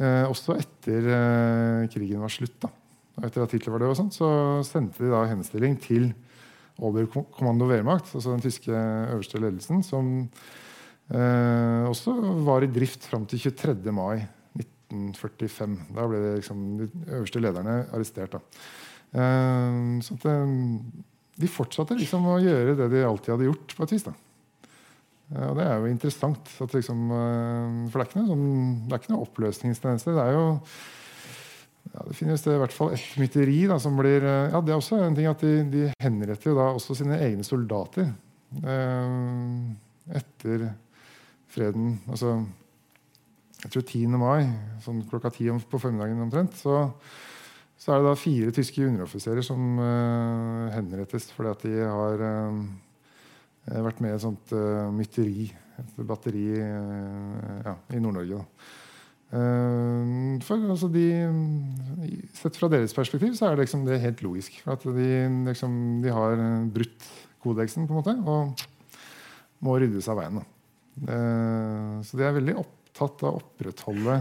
Eh, 0.01 0.25
også 0.31 0.57
etter 0.57 1.09
eh, 1.13 1.89
krigen 1.93 2.23
var 2.23 2.33
slutt. 2.33 2.57
da. 2.63 2.71
Etter 3.27 3.45
at 3.45 3.53
Hitler 3.53 3.75
var 3.75 3.83
død, 3.83 3.93
og 3.93 3.99
sånt, 3.99 4.17
så 4.17 4.29
sendte 4.65 5.05
de 5.05 5.13
da 5.13 5.27
henstilling 5.29 5.77
til 5.83 6.13
Oberkommando 6.81 7.67
Wehrmacht, 7.69 8.09
altså 8.15 8.33
den 8.33 8.45
tyske 8.45 8.73
øverste 8.73 9.41
ledelsen, 9.43 9.83
som 9.85 10.07
eh, 11.13 11.83
også 11.91 12.15
var 12.47 12.65
i 12.65 12.71
drift 12.73 13.05
fram 13.11 13.27
til 13.29 13.43
23. 13.51 13.93
mai 13.93 14.23
1945. 14.57 15.77
Da 15.99 16.09
ble 16.09 16.23
liksom, 16.39 16.65
de 16.81 16.89
øverste 17.11 17.43
lederne 17.43 17.83
arrestert. 17.93 18.39
da. 18.39 18.41
så 20.01 20.15
at, 20.15 20.25
uh, 20.25 20.49
de 21.41 21.49
fortsatte 21.51 21.97
liksom 21.99 22.27
å 22.31 22.39
gjøre 22.41 22.77
det 22.79 22.89
de 22.93 23.05
alltid 23.05 23.35
hadde 23.35 23.49
gjort, 23.51 23.75
på 23.77 23.85
et 23.85 23.95
vis. 23.97 24.07
da. 24.07 24.15
Uh, 25.31 25.51
og 25.51 25.59
det 25.59 25.67
er 25.67 25.77
jo 25.79 25.91
interessant. 25.91 26.55
Liksom, 26.61 27.05
for 27.11 27.97
det 27.97 28.05
er 28.05 28.09
ikke 28.11 28.23
noen 28.23 28.33
sånn, 28.33 28.49
det 28.91 28.99
er 28.99 29.13
noe 29.15 29.27
oppløsningstendens. 29.27 30.07
Det 30.09 30.17
er 30.25 30.35
jo 30.37 30.47
ja, 31.91 32.05
det 32.07 32.15
finnes 32.15 32.45
det 32.45 32.55
i 32.55 32.61
hvert 32.61 32.75
fall 32.77 32.93
et 32.95 33.07
mytteri 33.19 33.61
da, 33.67 33.79
som 33.83 33.97
blir 33.99 34.23
ja, 34.23 34.61
Det 34.63 34.71
er 34.71 34.77
også 34.77 35.01
en 35.01 35.17
ting 35.17 35.27
at 35.27 35.41
de, 35.43 35.55
de 35.73 35.87
henretter 35.99 36.53
jo 36.53 36.59
da 36.59 36.69
også 36.77 36.95
sine 36.99 37.17
egne 37.25 37.47
soldater 37.47 38.13
etter 40.21 40.69
freden. 41.51 41.97
altså 42.11 42.37
jeg 43.61 43.75
tror 43.75 43.85
10. 43.85 44.21
mai, 44.21 44.47
sånn 44.81 45.03
klokka 45.09 45.33
ti 45.35 45.49
på 45.51 45.81
formiddagen 45.81 46.23
omtrent, 46.25 46.57
så, 46.57 46.87
så, 47.77 47.93
er 47.93 48.01
det 48.01 48.09
da 48.09 48.17
fire 48.17 48.55
tyske 48.57 48.87
underoffiserer 48.87 49.45
som 49.45 49.83
eh, 49.85 50.71
henrettes 50.79 51.29
fordi 51.37 51.53
at 51.53 51.67
de 51.67 51.75
har 51.85 52.25
uh, 53.69 53.81
vært 53.87 54.01
med 54.03 54.13
i 54.13 54.17
et 54.17 54.23
sånt 54.25 54.55
uh, 54.57 54.89
mytteri, 54.95 55.49
et 55.81 55.99
batteri 56.07 56.45
ja, 56.53 57.73
i 57.95 58.01
Nord-Norge. 58.03 58.43
for 60.45 60.67
altså 60.75 60.91
de, 60.93 61.05
Sett 62.37 62.59
fra 62.59 62.69
deres 62.69 62.93
perspektiv 62.93 63.33
så 63.39 63.47
er 63.47 63.55
det, 63.55 63.65
liksom, 63.65 63.87
det 63.87 63.95
er 63.95 64.03
helt 64.05 64.21
logisk. 64.27 64.59
At 64.69 64.85
de, 64.85 65.07
liksom, 65.47 66.03
de 66.05 66.13
har 66.13 66.43
brutt 66.75 67.07
kodeksen 67.41 67.89
på 67.89 67.95
en 67.95 68.01
måte, 68.03 68.15
og 68.29 69.65
må 69.65 69.79
ryddes 69.81 70.11
av 70.13 70.21
veien. 70.21 70.43
så 72.05 72.21
de 72.21 72.29
er 72.29 72.37
veldig 72.37 72.59
opptatt 72.61 73.25
av 73.25 73.39
å 73.39 73.41
opprettholde 73.41 74.19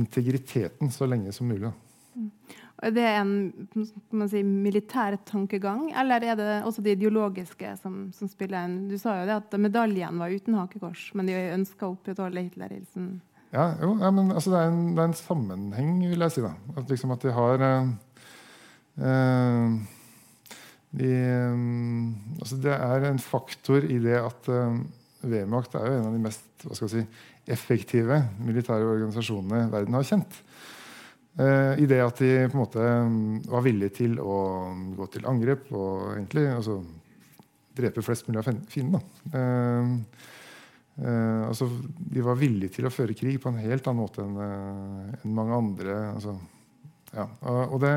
integriteten 0.00 0.88
så 0.92 1.04
lenge 1.08 1.32
som 1.36 1.48
mulig. 1.52 1.74
Mm. 2.16 2.32
Er 2.78 2.92
det 2.94 3.06
en 3.10 4.28
si, 4.30 4.42
militær 4.46 5.16
tankegang, 5.26 5.88
eller 5.98 6.22
er 6.22 6.36
det 6.38 6.50
også 6.62 6.82
de 6.84 6.92
ideologiske 6.94 7.72
som, 7.80 8.04
som, 8.14 8.30
spiller 8.30 8.68
en 8.68 8.76
Du 8.90 8.94
sa 9.00 9.16
jo 9.18 9.26
det 9.26 9.38
at 9.40 9.56
medaljen 9.58 10.20
var 10.20 10.30
uten 10.30 10.54
hakekors, 10.54 11.08
men 11.18 11.26
de 11.26 11.34
ønska 11.56 11.88
å 11.88 11.96
opprettholde 11.96 12.44
Hitler-hilsen. 12.46 13.16
Ja, 13.50 13.72
jo, 13.80 13.94
ja, 13.98 14.12
men 14.14 14.30
altså, 14.30 14.52
det, 14.52 14.60
er 14.60 14.70
en, 14.70 14.82
det, 14.92 15.02
er 15.02 15.10
en, 15.10 15.18
sammenheng, 15.18 15.92
vil 16.06 16.26
jeg 16.26 16.36
si. 16.36 16.44
da. 16.44 16.52
At, 16.76 16.86
liksom, 16.92 17.14
at 17.16 17.24
de 17.24 17.34
har 17.34 17.64
eh, 17.66 17.90
eh, 19.08 19.78
de, 21.00 21.12
eh, 21.16 21.62
altså, 22.38 22.60
Det 22.62 22.78
er 22.78 23.08
en 23.08 23.22
faktor 23.22 23.88
i 23.88 23.98
det 24.04 24.18
at 24.20 24.52
eh, 24.52 24.80
Wehrmacht 25.26 25.74
er 25.74 25.88
jo 25.88 25.96
en 25.98 26.10
av 26.12 26.14
de 26.14 26.22
mest 26.28 26.68
si, 26.78 27.02
effektive 27.50 28.20
militære 28.38 28.86
organisasjonene 28.86 29.66
verden 29.72 29.96
har 29.98 30.06
kjent. 30.06 30.42
Uh, 31.38 31.78
I 31.78 31.86
det 31.86 32.00
at 32.02 32.18
de 32.18 32.48
på 32.50 32.56
en 32.56 32.64
måte 32.64 32.82
mm, 32.82 33.46
var 33.52 33.62
villige 33.62 33.94
til 34.00 34.16
å 34.18 34.38
gå 34.98 35.06
til 35.14 35.26
angrep 35.30 35.68
og 35.70 36.16
egentlig 36.16 36.48
altså, 36.50 36.80
drepe 37.78 38.02
flest 38.02 38.26
mulig 38.26 38.42
av 38.42 38.48
fiendene. 38.72 38.98
Uh, 39.30 40.02
altså, 41.46 41.68
de 42.10 42.20
var 42.26 42.40
villige 42.40 42.74
til 42.74 42.88
å 42.88 42.90
føre 42.90 43.14
krig 43.14 43.38
på 43.38 43.52
en 43.52 43.60
helt 43.62 43.86
annen 43.86 44.02
måte 44.02 44.24
enn 44.24 44.34
en 44.42 45.36
mange 45.36 45.54
andre. 45.62 45.94
Altså, 46.16 46.34
ja. 47.14 47.26
og 47.68 47.78
det, 47.84 47.92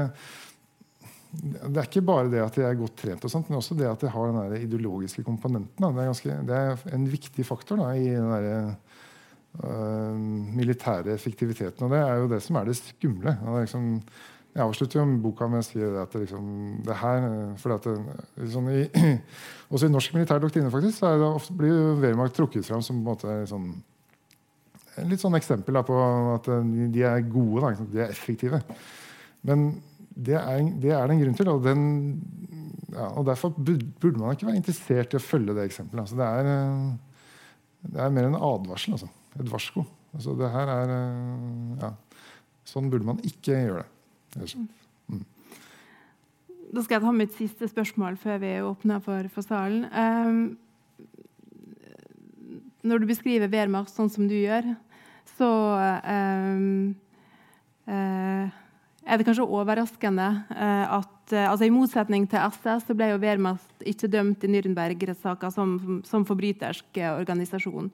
det, 1.32 1.80
er 1.80 1.88
ikke 1.88 2.04
bare 2.06 2.30
det 2.30 2.44
at 2.44 2.54
de 2.60 2.68
er 2.68 2.78
godt 2.78 3.00
trent, 3.02 3.26
og 3.26 3.32
sånt, 3.34 3.50
men 3.50 3.58
også 3.58 3.74
det 3.80 3.89
at 3.89 4.04
de 4.06 4.12
har 4.14 4.30
den 4.36 4.54
ideologiske 4.68 5.26
komponenten. 5.26 5.82
Det 5.82 5.89
er, 5.89 6.12
ganske, 6.12 6.30
det, 6.46 6.62
er 6.62 6.94
en 6.94 7.10
viktig 7.10 7.42
faktor 7.48 7.82
da, 7.82 7.89
i 7.98 8.14
den 8.14 8.30
der, 8.30 8.78
uh, 9.60 10.16
militære 10.56 11.14
effektiviteten. 11.14 11.86
Og 11.86 11.91
det 11.93 12.02
er 12.02 12.22
jo 12.22 12.30
det 12.32 12.41
som 12.43 12.60
er 12.60 12.70
det 12.70 12.78
skumle. 12.80 13.36
Liksom, 13.60 13.89
jeg 14.52 14.64
avslutter 14.66 14.99
jo 14.99 15.06
boka 15.24 15.47
med 15.47 15.64
å 15.64 15.66
si 15.66 15.80
at 15.80 16.12
det, 16.12 16.26
liksom, 16.26 16.47
det 16.84 16.97
her 16.99 17.28
for 17.62 17.76
at 17.78 17.86
det, 17.88 18.49
sånn 18.52 18.68
i, 18.74 18.82
Også 19.72 19.88
i 19.88 19.93
norsk 19.93 20.18
militær 20.18 20.41
doktrine 20.43 20.72
faktisk, 20.74 20.97
så 20.99 21.14
det 21.16 21.30
ofte, 21.30 21.56
blir 21.56 21.72
jo 21.72 21.93
Wehrmacht 22.02 22.36
trukket 22.36 22.68
fram 22.68 22.84
som 22.84 22.97
på 22.97 23.06
en 23.06 23.08
måte 23.14 23.36
sånn, 23.47 23.70
litt 25.08 25.24
sånn 25.24 25.38
eksempel 25.39 25.80
da, 25.80 25.86
på 25.88 25.95
at 26.34 26.49
de 26.91 27.06
er 27.08 27.24
gode, 27.32 27.64
da, 27.64 27.88
de 27.93 28.04
er 28.04 28.12
effektive. 28.12 28.60
Men 29.47 29.70
det 30.12 30.36
er, 30.36 30.66
det 30.84 30.91
er 30.91 31.08
det 31.08 31.16
en 31.16 31.24
grunn 31.24 31.39
til. 31.39 31.54
Og, 31.54 31.64
den, 31.64 31.86
ja, 32.91 33.08
og 33.08 33.24
Derfor 33.30 33.56
burde 33.56 34.18
man 34.20 34.36
ikke 34.36 34.49
være 34.49 34.60
interessert 34.60 35.16
i 35.16 35.22
å 35.22 35.24
følge 35.24 35.56
det 35.56 35.70
eksempelet. 35.70 36.04
Altså, 36.04 36.20
det, 36.20 36.28
er, 36.28 37.88
det 37.95 38.04
er 38.04 38.14
mer 38.20 38.28
en 38.28 38.39
advarsel. 38.52 38.99
Altså 38.99 39.08
et 39.39 39.51
varsko. 39.51 39.86
Altså, 40.15 40.36
det 40.36 40.49
her 40.51 40.71
er 40.73 40.95
eh, 40.95 41.84
ja, 41.86 41.91
Sånn 42.67 42.91
burde 42.91 43.07
man 43.07 43.19
ikke 43.25 43.55
gjøre 43.57 43.84
det. 44.36 44.49
Mm. 45.09 45.23
Da 46.71 46.84
skal 46.84 46.97
jeg 46.97 47.03
ta 47.03 47.13
mitt 47.15 47.34
siste 47.36 47.67
spørsmål 47.67 48.19
før 48.21 48.38
vi 48.43 48.51
åpner 48.63 49.01
for, 49.03 49.27
for 49.34 49.43
salen. 49.43 49.88
Um, 49.91 50.57
når 52.88 53.01
du 53.01 53.09
beskriver 53.09 53.51
Wehrmacht 53.51 53.91
sånn 53.91 54.11
som 54.13 54.29
du 54.29 54.38
gjør, 54.38 54.69
så 55.36 55.49
um, 56.05 56.93
uh, 57.89 58.45
er 58.47 59.19
det 59.19 59.27
kanskje 59.27 59.49
overraskende 59.49 60.29
uh, 60.53 61.01
at 61.01 61.36
altså 61.36 61.67
I 61.67 61.73
motsetning 61.73 62.25
til 62.29 62.43
SS 62.43 62.88
så 62.89 62.95
ble 62.95 63.13
jo 63.13 63.21
Wehrmacht 63.23 63.86
ikke 63.88 64.09
dømt 64.11 64.43
i 64.43 64.51
Nürnberg-rettssaka 64.51 65.51
som, 65.55 66.01
som 66.07 66.25
forbrytersk 66.27 66.99
organisasjon. 67.09 67.88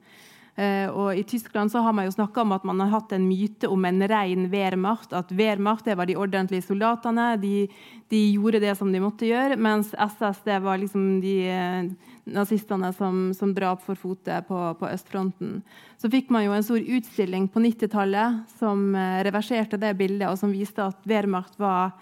Uh, 0.58 0.88
og 0.90 1.14
I 1.14 1.22
Tyskland 1.22 1.70
så 1.70 1.78
har 1.78 1.92
man 1.94 2.08
jo 2.08 2.16
snakka 2.16 2.42
om 2.42 2.52
at 2.56 2.64
man 2.66 2.80
har 2.82 2.88
hatt 2.90 3.12
en 3.14 3.28
myte 3.28 3.68
om 3.70 3.84
en 3.86 4.02
ren 4.10 4.48
Wehrmacht. 4.50 5.12
At 5.14 5.30
Wehrmacht 5.30 5.86
det 5.86 5.94
var 5.94 6.08
de 6.10 6.16
ordentlige 6.18 6.64
soldatene. 6.66 7.28
De, 7.38 7.68
de, 8.10 8.22
gjorde 8.34 8.58
det 8.64 8.72
som 8.74 8.90
de 8.90 8.98
måtte 8.98 9.28
gjøre. 9.28 9.54
Mens 9.54 9.92
SS 9.94 10.40
det 10.48 10.56
var 10.64 10.80
liksom 10.82 11.20
de 11.22 11.36
uh, 11.46 12.08
nazistene 12.34 12.90
som, 12.96 13.28
som 13.38 13.52
drap 13.54 13.84
for 13.84 13.94
fote 13.94 14.40
på, 14.48 14.62
på, 14.80 14.88
østfronten. 14.90 15.60
Så 16.02 16.10
fikk 16.10 16.32
man 16.34 16.48
jo 16.48 16.56
en 16.56 16.66
stor 16.66 16.82
utstilling 16.82 17.46
på 17.54 17.62
90-tallet 17.62 18.40
som 18.58 18.88
uh, 18.98 19.20
reverserte 19.28 19.78
det 19.78 19.92
bildet, 20.00 20.26
og 20.26 20.40
som 20.40 20.50
viste 20.50 20.82
at 20.82 21.06
Wehrmacht 21.06 21.54
var 21.58 21.92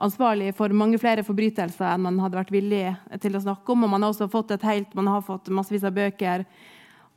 ansvarlig 0.00 0.54
for 0.56 0.72
mange 0.72 0.96
flere 0.96 1.20
forbrytelser 1.20 1.84
enn 1.84 2.00
man 2.00 2.16
hadde 2.22 2.38
vært 2.38 2.52
villig 2.54 2.94
til 3.20 3.34
å 3.36 3.42
snakke 3.44 3.74
om. 3.74 3.82
Og 3.84 3.90
man 3.92 4.00
har 4.06 4.14
også 4.14 4.30
fått 4.32 4.54
et 4.54 4.64
helt, 4.64 4.94
man 4.96 5.10
har 5.12 5.20
fått 5.26 5.50
massevis 5.52 5.84
av 5.84 5.92
bøker 5.98 6.46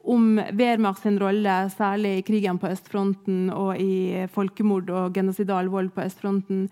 om 0.04 0.42
Wehrmacht 0.58 1.04
sin 1.04 1.20
rolle, 1.22 1.58
særlig 1.76 2.18
i 2.18 2.24
krigen 2.26 2.58
på 2.62 2.72
østfronten 2.72 3.52
og 3.54 3.78
i 3.82 4.26
folkemord 4.34 4.90
og 4.90 5.14
genocidal 5.14 5.70
vold 5.70 5.92
på 5.96 6.06
østfronten. 6.08 6.66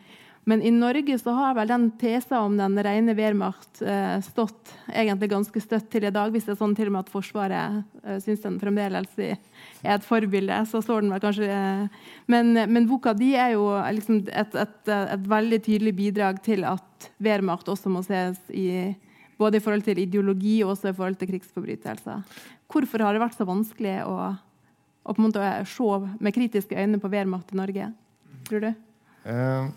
Men 0.50 0.64
i 0.66 0.72
Norge 0.74 1.14
så 1.20 1.34
har 1.38 1.54
vel 1.54 1.70
den 1.70 1.90
tesa 2.02 2.40
om 2.42 2.56
den 2.58 2.78
rene 2.82 3.14
Wehrmacht 3.14 3.84
eh, 3.86 4.18
stått 4.26 4.72
egentlig 4.88 5.30
ganske 5.30 5.62
støtt 5.62 5.90
til 5.94 6.08
i 6.08 6.14
dag. 6.16 6.32
Hvis 6.34 6.48
det 6.48 6.56
er 6.56 6.62
sånn 6.62 6.74
til 6.78 6.90
og 6.90 6.96
med 6.96 7.06
at 7.06 7.12
Forsvaret 7.14 7.84
eh, 8.02 8.18
syns 8.24 8.42
den 8.46 8.58
fremdeles 8.62 9.20
er 9.20 9.36
et 9.84 10.08
forbilde, 10.08 10.58
så 10.72 10.82
står 10.82 11.06
den 11.06 11.14
vel 11.14 11.22
kanskje 11.22 11.52
eh, 11.54 12.08
men, 12.32 12.56
men, 12.56 12.88
boka 12.90 13.14
di 13.18 13.36
er 13.38 13.54
jo 13.58 13.68
liksom 14.00 14.24
et, 14.26 14.58
et, 14.64 14.94
et, 14.96 15.30
veldig 15.30 15.62
tydelig 15.68 15.94
bidrag 16.00 16.42
til 16.46 16.66
at 16.66 17.12
Wehrmacht 17.22 17.70
også 17.70 17.94
må 17.94 18.02
ses 18.08 18.42
i 18.50 18.96
Både 19.40 19.56
i 19.56 19.64
forhold 19.64 19.86
til 19.86 20.02
ideologi 20.02 20.58
og 20.66 20.74
også 20.74 20.90
i 20.92 20.96
forhold 20.98 21.14
til 21.16 21.30
krigsforbrytelser. 21.30 22.26
Hvorfor 22.70 23.02
har 23.02 23.16
det 23.16 23.24
vært 23.24 23.38
så 23.40 23.48
vanskelig 23.50 23.96
å, 24.06 24.16
å 24.30 25.16
på 25.16 25.22
en 25.22 25.28
måte 25.28 25.52
se 25.70 25.90
med 26.22 26.36
kritiske 26.36 26.78
øyne 26.78 27.02
på 27.02 27.10
Wehrmacht 27.12 27.54
i 27.54 27.58
Norge, 27.58 27.90
tror 28.50 28.66
du? 28.68 28.70
Eh, 29.30 29.72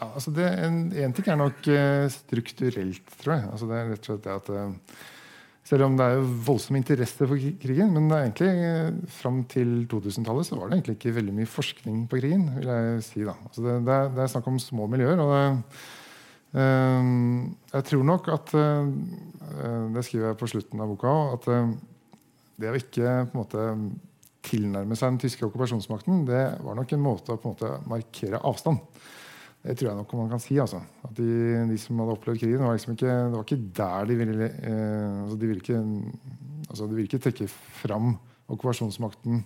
altså 0.00 0.34
det, 0.34 0.48
en, 0.66 0.82
en, 0.90 1.14
ting 1.14 1.30
er 1.30 1.38
nok 1.38 1.70
eh, 1.70 2.08
strukturelt, 2.14 3.14
tror 3.22 3.36
jeg. 3.36 3.48
Altså 3.52 3.70
det 3.70 3.78
er 3.78 3.90
rett 3.92 4.02
og 4.02 4.10
slett 4.10 4.26
det 4.26 4.36
at 4.36 4.52
eh, 4.56 4.98
selv 5.70 5.86
om 5.86 5.96
det 5.98 6.06
er 6.06 6.18
jo 6.18 6.26
voldsom 6.48 6.80
interesse 6.80 7.30
for 7.30 7.38
krigen, 7.62 7.92
men 7.94 8.10
det 8.10 8.18
er 8.18 8.26
egentlig 8.26 8.50
eh, 8.66 9.00
fram 9.20 9.44
til 9.50 9.72
2000-tallet 9.92 10.48
så 10.48 10.58
var 10.58 10.70
det 10.70 10.80
egentlig 10.80 10.98
ikke 10.98 11.16
veldig 11.20 11.36
mye 11.38 11.54
forskning 11.54 12.04
på 12.10 12.18
krigen. 12.22 12.48
vil 12.56 12.74
jeg 12.74 13.06
si 13.06 13.22
da. 13.22 13.36
Altså 13.46 13.66
det, 13.66 13.78
det, 13.86 13.96
er, 13.96 14.14
det, 14.16 14.24
er, 14.24 14.34
snakk 14.34 14.50
om 14.50 14.58
små 14.62 14.90
miljøer. 14.90 15.22
og 15.22 15.34
det, 15.36 15.44
Jeg 16.50 17.84
tror 17.86 18.02
nok 18.02 18.28
at 18.34 18.48
øh, 18.58 18.88
Det 19.94 20.02
skriver 20.02 20.32
jeg 20.32 20.38
på 20.40 20.48
slutten 20.50 20.80
av 20.82 20.90
boka 20.90 21.06
òg. 21.06 21.36
At 21.36 21.44
det 22.60 22.72
å 22.72 22.78
ikke 22.78 23.12
på 23.30 23.36
en 23.36 23.40
måte 23.40 23.66
tilnærme 24.44 24.96
seg 24.96 25.12
den 25.12 25.20
tyske 25.22 25.46
okkupasjonsmakten, 25.46 26.24
det 26.28 26.42
var 26.64 26.76
nok 26.78 26.92
en 26.96 27.02
måte 27.04 27.34
å 27.34 27.40
på 27.40 27.48
en 27.48 27.54
måte 27.54 27.90
markere 27.90 28.40
avstand. 28.46 28.80
Det 29.60 29.76
tror 29.76 29.90
jeg 29.90 29.98
nok 29.98 30.12
man 30.16 30.32
kan 30.32 30.40
si. 30.40 30.56
Altså. 30.60 30.80
At 31.04 31.12
de, 31.18 31.28
de, 31.68 31.78
som 31.80 32.00
hadde 32.00 32.16
opplevd 32.16 32.40
krigen, 32.40 32.64
var 32.64 32.76
liksom 32.76 32.94
ikke, 32.96 33.08
det 33.12 33.36
var 33.36 33.46
ikke 33.46 33.62
der 33.76 34.08
de 34.08 34.18
ville 34.22 34.48
eh, 34.48 35.16
altså 35.24 35.36
De 35.40 35.50
ville 35.50 35.64
ikke, 35.64 35.80
altså 36.68 36.86
de 36.86 36.96
ville 36.96 37.10
ikke 37.10 37.24
trekke 37.26 37.48
fram 37.82 38.14
okkupasjonsmakten 38.50 39.42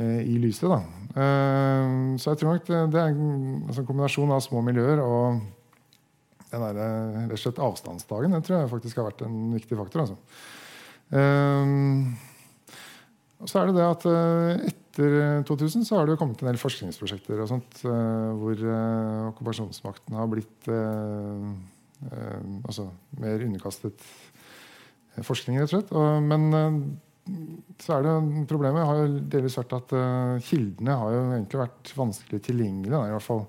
eh, 0.00 0.22
i 0.24 0.38
lyset. 0.40 0.72
Da. 0.72 0.80
Eh, 1.12 1.92
så 2.16 2.32
jeg 2.32 2.40
tror 2.40 2.56
nok 2.56 2.70
det, 2.70 2.80
det 2.94 3.02
er 3.02 3.12
en 3.12 3.66
altså, 3.66 3.84
kombinasjon 3.84 4.32
av 4.32 4.42
små 4.44 4.64
miljøer 4.64 5.04
og 5.04 5.44
den 6.50 6.62
der, 6.62 6.78
eh, 6.78 7.18
rett 7.26 7.38
og 7.38 7.42
slett 7.42 7.62
avstandsdagen. 7.62 8.36
den 8.36 8.42
tror 8.42 8.60
jeg 8.60 8.70
faktisk 8.70 9.00
har 9.00 9.10
vært 9.10 9.26
en 9.26 9.52
viktig 9.54 9.78
faktor. 9.78 10.06
Altså. 10.06 10.16
Eh, 11.14 11.62
og 13.36 13.50
så 13.50 13.60
er 13.60 13.68
det 13.68 13.76
det 13.76 13.86
at 13.86 14.06
eh, 14.10 14.66
etter 14.72 15.16
2000 15.46 15.84
så 15.86 16.00
har 16.00 16.08
det 16.08 16.18
kommet 16.18 16.40
en 16.40 16.50
del 16.50 16.60
forskningsprosjekter 16.60 17.42
og 17.44 17.50
sånt, 17.50 17.82
eh, 17.84 18.30
hvor 18.40 18.62
okkupasjonsmakten 19.32 20.16
har 20.16 20.30
blitt 20.32 20.70
altså 22.66 22.90
mer 23.20 23.40
underkastet 23.40 24.02
forskning, 25.24 25.56
rett 25.60 25.72
og 25.72 25.78
slett. 25.78 25.92
Men 26.28 26.98
så 27.80 27.96
er 27.96 28.04
det 28.04 28.46
problemet 28.50 28.84
har 28.84 29.00
jo 29.00 29.22
delvis 29.32 29.56
vært 29.58 29.72
at 29.78 29.94
kildene 30.44 30.98
har 31.00 31.14
jo 31.14 31.22
egentlig 31.30 31.62
vært 31.62 31.92
vanskelig 31.96 32.42
tilgjengelige, 32.44 33.00
i 33.00 33.14
hvert 33.16 33.24
fall 33.24 33.46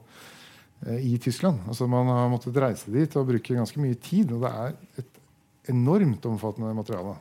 i 1.02 1.16
Tyskland. 1.22 1.64
Altså 1.68 1.88
Man 1.90 2.10
har 2.12 2.28
måttet 2.30 2.58
reise 2.62 2.92
dit 2.94 3.16
og 3.18 3.30
bruke 3.32 3.56
ganske 3.58 3.82
mye 3.82 3.98
tid. 4.02 4.34
Og 4.36 4.44
det 4.46 4.52
er 4.52 4.76
et 5.02 5.24
enormt 5.74 6.26
omfattende 6.30 6.76
materiale. 6.78 7.18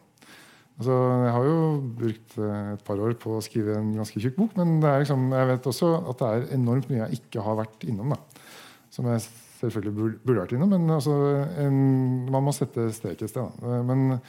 Altså, 0.77 0.93
jeg 1.25 1.33
har 1.33 1.47
jo 1.49 1.61
brukt 2.03 2.37
eh, 2.37 2.73
et 2.75 2.85
par 2.85 3.01
år 3.01 3.15
på 3.21 3.39
å 3.39 3.45
skrive 3.45 3.79
en 3.79 3.95
ganske 3.97 4.21
tjukk 4.21 4.37
bok, 4.37 4.59
men 4.61 4.77
liksom, 4.85 5.31
jeg 5.33 5.49
vet 5.49 5.69
også 5.71 5.89
at 6.13 6.21
det 6.21 6.29
er 6.29 6.51
enormt 6.59 6.91
mye 6.91 7.01
jeg 7.01 7.23
ikke 7.23 7.45
har 7.47 7.57
vært 7.63 7.87
innom. 7.89 8.13
Da. 8.13 8.45
Som 8.93 9.09
jeg 9.09 9.25
selvfølgelig 9.63 9.95
burde 10.21 10.43
vært 10.43 10.53
innom, 10.53 10.75
men 10.77 10.93
altså, 10.99 11.17
en, 11.65 11.81
man 12.29 12.45
må 12.45 12.53
sette 12.53 12.91
strek 12.93 13.25
et 13.25 13.33
sted. 13.33 13.57
Da. 13.63 13.81
Men 13.89 14.21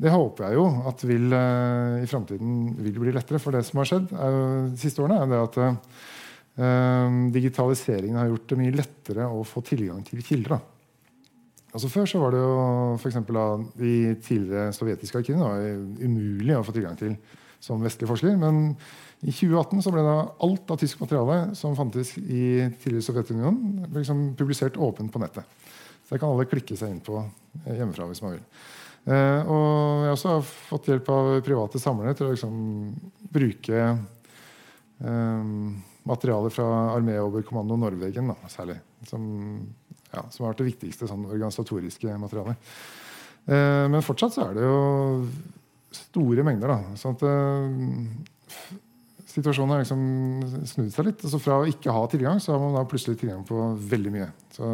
det 0.00 0.14
håper 0.14 0.46
jeg 0.46 0.60
jo 0.60 0.68
at 0.88 1.02
vil, 1.04 1.26
i 1.34 2.06
framtiden 2.08 2.54
vil 2.78 3.02
bli 3.02 3.12
lettere. 3.12 3.42
For 3.42 3.52
det 3.52 3.66
som 3.66 3.82
har 3.82 3.90
skjedd 3.90 4.14
er, 4.14 4.38
de 4.70 4.80
siste 4.80 5.02
årene, 5.02 5.18
er 5.24 5.34
det 5.34 5.42
at 5.42 5.58
digitaliseringen 7.32 8.18
har 8.20 8.28
gjort 8.28 8.50
det 8.50 8.58
mye 8.60 8.74
lettere 8.74 9.28
å 9.32 9.40
få 9.48 9.62
tilgang 9.64 10.02
til 10.04 10.20
kilder. 10.26 10.58
Altså 11.70 11.88
Før 11.88 12.08
så 12.10 12.20
var 12.20 12.34
det 12.34 12.40
jo 12.42 12.54
for 13.00 13.32
da, 13.32 13.44
de 13.78 13.92
tidligere 14.26 14.72
sovjetiske 14.74 15.22
arkivene 15.22 15.76
umulig 16.02 16.56
å 16.58 16.64
få 16.66 16.74
tilgang 16.74 16.98
til 16.98 17.14
som 17.62 17.82
vestlig 17.84 18.08
forsker. 18.10 18.34
Men 18.40 18.72
i 19.20 19.30
2018 19.30 19.84
så 19.84 19.92
ble 19.94 20.02
da 20.04 20.16
alt 20.42 20.72
av 20.72 20.80
tysk 20.80 21.02
materiale 21.04 21.54
som 21.58 21.76
fantes 21.78 22.14
i 22.18 22.66
tidligere 22.80 23.04
Sovjetunionen, 23.04 23.86
liksom 23.94 24.30
publisert 24.38 24.80
åpent 24.80 25.12
på 25.12 25.22
nettet. 25.22 25.44
Så 26.06 26.16
det 26.16 26.22
kan 26.22 26.32
alle 26.32 26.48
klikke 26.50 26.78
seg 26.78 26.94
inn 26.94 27.02
på 27.04 27.20
eh, 27.20 27.76
hjemmefra 27.76 28.08
hvis 28.08 28.22
man 28.24 28.34
vil. 28.34 28.46
Eh, 29.12 29.44
og 29.44 29.60
jeg 30.02 30.08
har 30.08 30.16
også 30.16 30.38
fått 30.72 30.88
hjelp 30.90 31.12
av 31.12 31.28
private 31.46 31.82
samlere 31.82 32.16
til 32.16 32.26
å 32.26 32.32
liksom 32.32 32.56
bruke 33.30 33.84
eh, 35.04 35.54
materialer 36.10 36.52
fra 36.54 36.66
arméoverkommando 36.96 37.78
Norvegen, 37.80 38.32
da, 38.34 38.50
særlig. 38.52 38.80
Som 39.08 39.30
ja, 40.10 40.24
som 40.30 40.44
har 40.44 40.52
vært 40.52 40.62
det 40.64 40.70
viktigste 40.72 41.08
sånn 41.08 41.26
organisatoriske 41.28 42.18
materialet. 42.20 42.70
Eh, 43.46 43.86
men 43.92 44.04
fortsatt 44.04 44.34
så 44.34 44.48
er 44.48 44.58
det 44.58 44.66
jo 44.66 44.78
store 45.94 46.46
mengder. 46.46 46.74
da, 46.74 46.98
sånn 46.98 47.18
at 47.18 47.26
eh, 47.30 48.78
Situasjonen 49.30 49.76
har 49.76 49.84
liksom 49.84 50.00
snudd 50.66 50.90
seg 50.90 51.06
litt. 51.06 51.20
altså 51.22 51.38
Fra 51.38 51.60
å 51.60 51.66
ikke 51.70 51.94
ha 51.94 52.02
tilgang, 52.10 52.40
så 52.42 52.56
har 52.56 52.64
man 52.64 52.74
da 52.74 52.82
plutselig 52.90 53.20
tilgang 53.20 53.44
på 53.46 53.54
veldig 53.92 54.10
mye. 54.10 54.26
Så, 54.56 54.66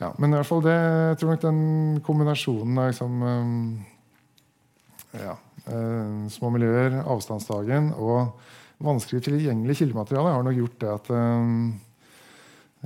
ja, 0.00 0.08
men 0.16 0.32
i 0.32 0.38
hvert 0.38 0.48
fall 0.48 0.62
det, 0.64 0.76
jeg 1.10 1.18
tror 1.20 1.34
nok 1.34 1.42
den 1.42 1.60
kombinasjonen 2.06 2.80
av 2.80 2.88
liksom, 2.88 3.18
eh, 3.28 5.26
ja, 5.26 5.34
eh, 5.66 6.14
små 6.32 6.54
miljøer, 6.54 7.02
avstandsdagen 7.04 7.92
og 7.98 8.32
vanskelig 8.84 9.24
tilgjengelig 9.26 9.78
kildemateriale 9.80 10.34
har 10.36 10.46
nok 10.46 10.58
gjort 10.58 10.80
det 10.82 10.94
at 10.94 11.12
eh, 11.18 11.52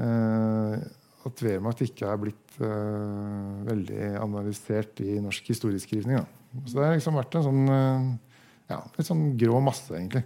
eh 0.02 0.90
at 1.22 1.38
Wehrmacht 1.38 1.78
ikke 1.84 2.08
er 2.10 2.16
blitt 2.18 2.54
uh, 2.58 3.60
veldig 3.62 4.06
analysert 4.18 4.98
i 5.04 5.20
norsk 5.22 5.52
historieskrivning. 5.52 6.16
Da. 6.18 6.62
Så 6.66 6.74
det 6.74 6.82
har 6.82 6.96
liksom 6.96 7.14
vært 7.14 7.36
en 7.38 7.44
sånn 7.46 7.60
ja, 7.70 8.80
litt 8.96 9.06
sånn 9.06 9.22
grå 9.38 9.60
masse, 9.62 9.86
egentlig. 9.94 10.24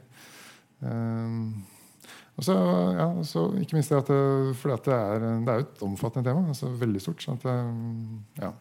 Og 0.80 2.46
så, 2.48 2.56
ja, 2.96 3.10
så 3.28 3.44
ikke 3.60 3.76
minst 3.76 3.92
det 3.92 4.00
at 4.00 4.08
det, 4.08 4.56
fordi 4.62 4.78
at 4.78 4.88
det 4.88 4.96
er, 4.96 5.26
det 5.44 5.52
er 5.52 5.66
et 5.66 5.84
omfattende 5.84 6.30
tema. 6.30 6.46
altså 6.54 6.72
Veldig 6.80 7.04
stort. 7.04 7.20
Sånn 7.26 7.36
at, 7.44 8.40
ja. 8.40 8.54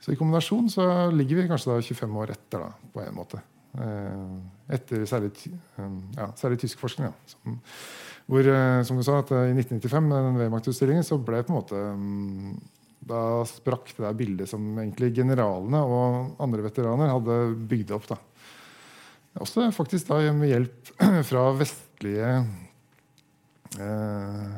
Så 0.00 0.14
i 0.14 0.18
kombinasjon 0.22 0.72
så 0.72 0.88
ligger 1.12 1.42
vi 1.42 1.48
kanskje 1.52 1.74
da 1.74 1.84
25 1.84 2.18
år 2.22 2.32
etter, 2.32 2.64
da, 2.64 2.90
på 2.96 3.04
en 3.04 3.20
måte. 3.20 3.44
Etter 4.72 5.04
særlig, 5.06 5.30
ja, 6.16 6.30
særlig 6.38 6.58
tysk 6.62 6.80
forskning. 6.82 7.10
Ja, 7.10 7.30
som, 7.30 7.58
hvor, 8.26 8.42
eh, 8.50 8.80
som 8.82 8.98
du 8.98 9.04
sa, 9.06 9.20
at 9.22 9.30
eh, 9.30 9.52
I 9.52 9.54
1995 9.54 10.08
med 10.10 10.24
den 10.26 10.38
Wehrmacht-utstillingen 10.40 11.06
så 11.06 11.18
ble 11.22 11.44
på 11.46 11.52
en 11.52 11.58
måte 11.60 11.82
mm, 11.94 12.56
Da 13.06 13.20
sprakk 13.46 13.92
det 13.92 14.02
der 14.02 14.16
bildet 14.18 14.50
som 14.50 14.64
egentlig 14.74 15.12
generalene 15.14 15.82
og 15.86 16.40
andre 16.42 16.64
veteraner 16.66 17.12
hadde 17.12 17.36
bygd 17.70 17.92
opp. 17.94 18.08
da. 18.10 18.18
Også 19.44 19.68
faktisk 19.76 20.10
da 20.10 20.18
med 20.34 20.50
hjelp 20.50 20.90
fra 21.30 21.44
vestlige 21.54 22.32
eh, 23.78 24.56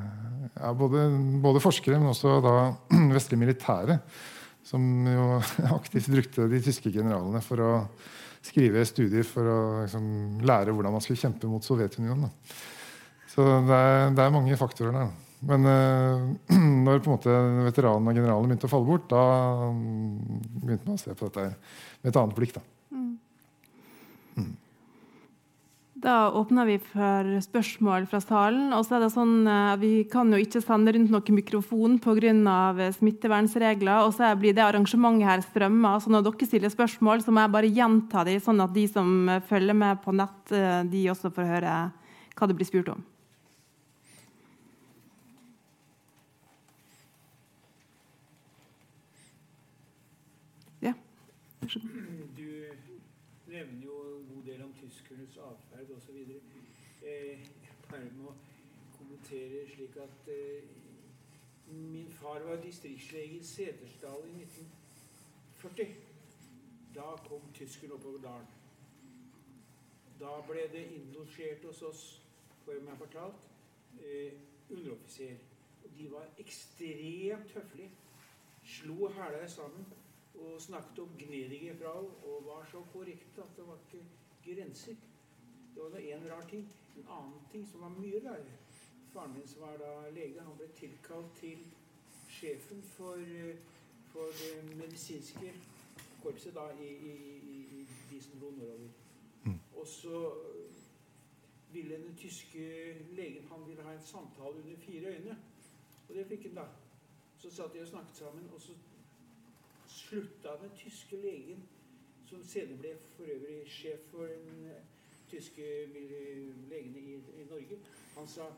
ja, 0.54 0.72
både, 0.72 1.04
både, 1.44 1.60
forskere, 1.60 2.00
men 2.00 2.14
også 2.14 2.38
da 2.44 2.54
vestlige 3.16 3.42
militære. 3.42 3.98
Som 4.64 5.04
jo 5.12 5.42
aktivt 5.78 6.08
brukte 6.14 6.48
de 6.48 6.62
tyske 6.64 6.94
generalene 6.94 7.44
for 7.44 7.60
å 7.60 7.72
skrive 8.48 8.84
studier 8.88 9.26
for 9.28 9.48
å 9.52 9.60
liksom, 9.84 10.10
lære 10.48 10.74
hvordan 10.74 10.94
man 10.96 11.04
skulle 11.04 11.20
kjempe 11.20 11.50
mot 11.50 11.64
Sovjetunionen. 11.64 12.26
Da. 12.26 12.58
Så 13.32 13.46
det 13.68 13.78
er, 13.78 14.12
det 14.16 14.24
er 14.24 14.34
mange 14.34 14.58
faktorer 14.60 14.96
der. 14.96 15.16
Men 15.48 15.68
uh, 15.70 16.24
når 16.86 17.02
på 17.02 17.10
en 17.10 17.14
måte 17.14 17.34
veteranene 17.68 18.10
og 18.10 18.18
generalene 18.18 18.50
begynte 18.50 18.66
å 18.66 18.72
falle 18.72 18.88
bort, 18.88 19.06
da 19.12 19.22
um, 19.68 20.40
begynte 20.64 20.88
man 20.88 20.98
å 20.98 21.02
se 21.02 21.14
på 21.14 21.28
dette 21.28 21.44
med 21.52 22.10
et 22.10 22.18
annet 22.18 22.38
blikk. 22.38 22.56
Da, 22.56 22.64
mm. 22.96 23.12
Da 25.98 26.30
åpner 26.30 26.66
vi 26.68 26.76
for 26.78 27.26
spørsmål 27.42 28.06
fra 28.06 28.20
salen. 28.22 28.70
Og 28.76 28.84
så 28.86 28.96
er 28.96 29.02
det 29.02 29.10
sånn, 29.16 29.48
at 29.50 29.80
Vi 29.80 30.04
kan 30.10 30.30
jo 30.30 30.38
ikke 30.38 30.62
sende 30.62 30.94
rundt 30.94 31.10
noen 31.10 31.34
mikrofon 31.34 31.98
pga. 31.98 32.92
smittevernregler. 32.94 34.06
Og 34.06 34.14
så 34.14 34.30
blir 34.38 34.54
det 34.54 34.62
arrangementet 34.62 35.26
her 35.26 35.40
strømma. 35.42 35.98
Så 36.00 36.10
når 36.10 36.22
dere 36.22 36.46
stiller 36.46 36.70
spørsmål, 36.70 37.22
så 37.22 37.32
må 37.32 37.40
jeg 37.42 37.52
bare 37.52 37.74
gjenta 37.74 38.24
dem, 38.24 38.38
sånn 38.38 38.62
at 38.62 38.72
de 38.72 38.86
som 38.86 39.28
følger 39.48 39.74
med 39.74 40.02
på 40.02 40.14
nett, 40.14 40.90
de 40.90 41.10
også 41.10 41.34
får 41.34 41.44
høre 41.44 41.92
hva 42.38 42.46
det 42.46 42.54
blir 42.54 42.66
spurt 42.66 42.94
om. 42.94 43.02
Du 51.68 52.48
nevner 53.50 53.82
jo 53.84 53.94
en 54.16 54.26
god 54.30 54.44
del 54.46 54.62
om 54.62 54.70
tyskernes 54.78 55.34
atferd 55.36 55.90
osv. 55.96 56.16
Eh, 57.04 57.42
bare 57.90 58.08
må 58.16 58.32
kommentere 58.94 59.66
slik 59.74 59.98
at 60.00 60.30
eh, 60.32 60.64
min 61.68 62.08
far 62.20 62.37
var 62.48 62.62
distriktslege 62.62 63.38
i 63.38 63.44
Setesdal 63.44 64.24
i 64.26 64.32
1940. 64.42 65.94
Da 66.94 67.16
kom 67.28 67.52
tyskerne 67.54 67.94
oppover 67.94 68.18
dalen. 68.18 68.54
Da 70.20 70.40
ble 70.48 70.64
det 70.72 70.86
innlosjert 70.96 71.64
hos 71.68 71.82
oss, 71.82 72.02
får 72.64 72.78
jeg 72.78 72.84
meg 72.86 72.98
fortalt, 72.98 73.48
eh, 74.00 74.32
underoffiser. 74.70 75.36
De 75.98 76.10
var 76.10 76.26
ekstremt 76.38 77.52
høflige. 77.52 77.90
slo 78.68 79.08
hæla 79.08 79.48
sammen 79.48 79.86
og 80.34 80.60
snakket 80.60 80.98
om 80.98 81.08
gnedige 81.18 81.76
fra 81.76 81.92
og 81.98 82.44
var 82.46 82.68
så 82.70 82.82
korrekte 82.92 83.42
at 83.42 83.56
det 83.56 83.66
var 83.66 83.78
ikke 83.86 84.04
grenser. 84.44 84.94
Det 85.74 85.82
var 85.82 85.98
én 85.98 86.28
rar 86.30 86.48
ting. 86.48 86.68
En 86.96 87.06
annen 87.08 87.40
ting 87.52 87.68
som 87.68 87.80
var 87.80 87.88
mye 87.88 88.20
rarere. 88.24 88.56
Faren 89.12 89.34
min 89.34 89.48
som 89.48 89.62
var 89.62 89.76
da 89.76 90.10
lege, 90.10 90.40
han 90.40 90.56
ble 90.56 90.68
tilkalt 90.76 91.36
til 91.36 91.58
sjefen 92.40 92.82
for, 92.82 93.14
eh, 93.14 93.56
for 94.12 94.26
det 94.40 94.76
medisinske 94.76 95.52
korpset 96.22 96.54
da 96.54 96.70
i, 96.80 96.88
i, 96.88 97.14
i, 97.54 97.80
i 97.80 97.86
de 98.10 98.22
som 98.22 98.40
dro 98.40 98.50
nordover. 98.50 98.88
Mm. 99.44 99.58
Og 99.76 99.86
så 99.86 100.26
eh, 100.26 100.74
ville 101.72 101.96
den 101.96 102.16
tyske 102.16 102.94
legen 103.10 103.44
han 103.50 103.68
ville 103.68 103.82
ha 103.82 103.92
en 103.92 104.06
samtale 104.06 104.62
under 104.64 104.76
fire 104.76 105.14
øyne. 105.16 105.38
Og 106.08 106.14
det 106.14 106.26
fikk 106.26 106.42
han 106.42 106.54
da. 106.54 106.68
Så 107.38 107.50
satt 107.50 107.74
de 107.74 107.82
og 107.82 107.88
snakket 107.88 108.16
sammen, 108.16 108.50
og 108.54 108.60
så 108.60 108.72
slutta 109.86 110.48
den 110.62 110.70
tyske 110.76 111.16
legen, 111.16 111.68
som 112.26 112.44
senere 112.44 112.78
ble 112.78 112.96
for 113.16 113.24
øvrig 113.24 113.62
sjef 113.70 114.00
for 114.10 114.26
den 114.26 114.66
eh, 114.66 114.82
tyske 115.30 115.86
legene 116.70 116.98
i, 116.98 117.14
i 117.14 117.44
Norge, 117.50 117.78
han 118.16 118.28
sa 118.28 118.48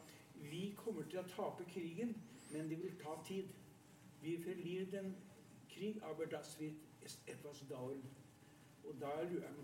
vi 0.51 0.71
kommer 0.77 1.05
til 1.11 1.21
å 1.21 1.29
tape 1.29 1.67
krigen, 1.69 2.15
men 2.51 2.71
det 2.71 2.79
vil 2.81 2.95
ta 3.03 3.17
tid. 3.27 3.51
Vi 4.23 4.37
forlir 4.45 4.87
den 4.91 5.15
Krieg, 5.71 6.03
aber 6.03 6.27
das 6.27 6.59
wird 6.61 6.75
etwas 7.27 7.65
dauern. 7.69 8.03
Og 8.85 8.95
da 9.01 9.07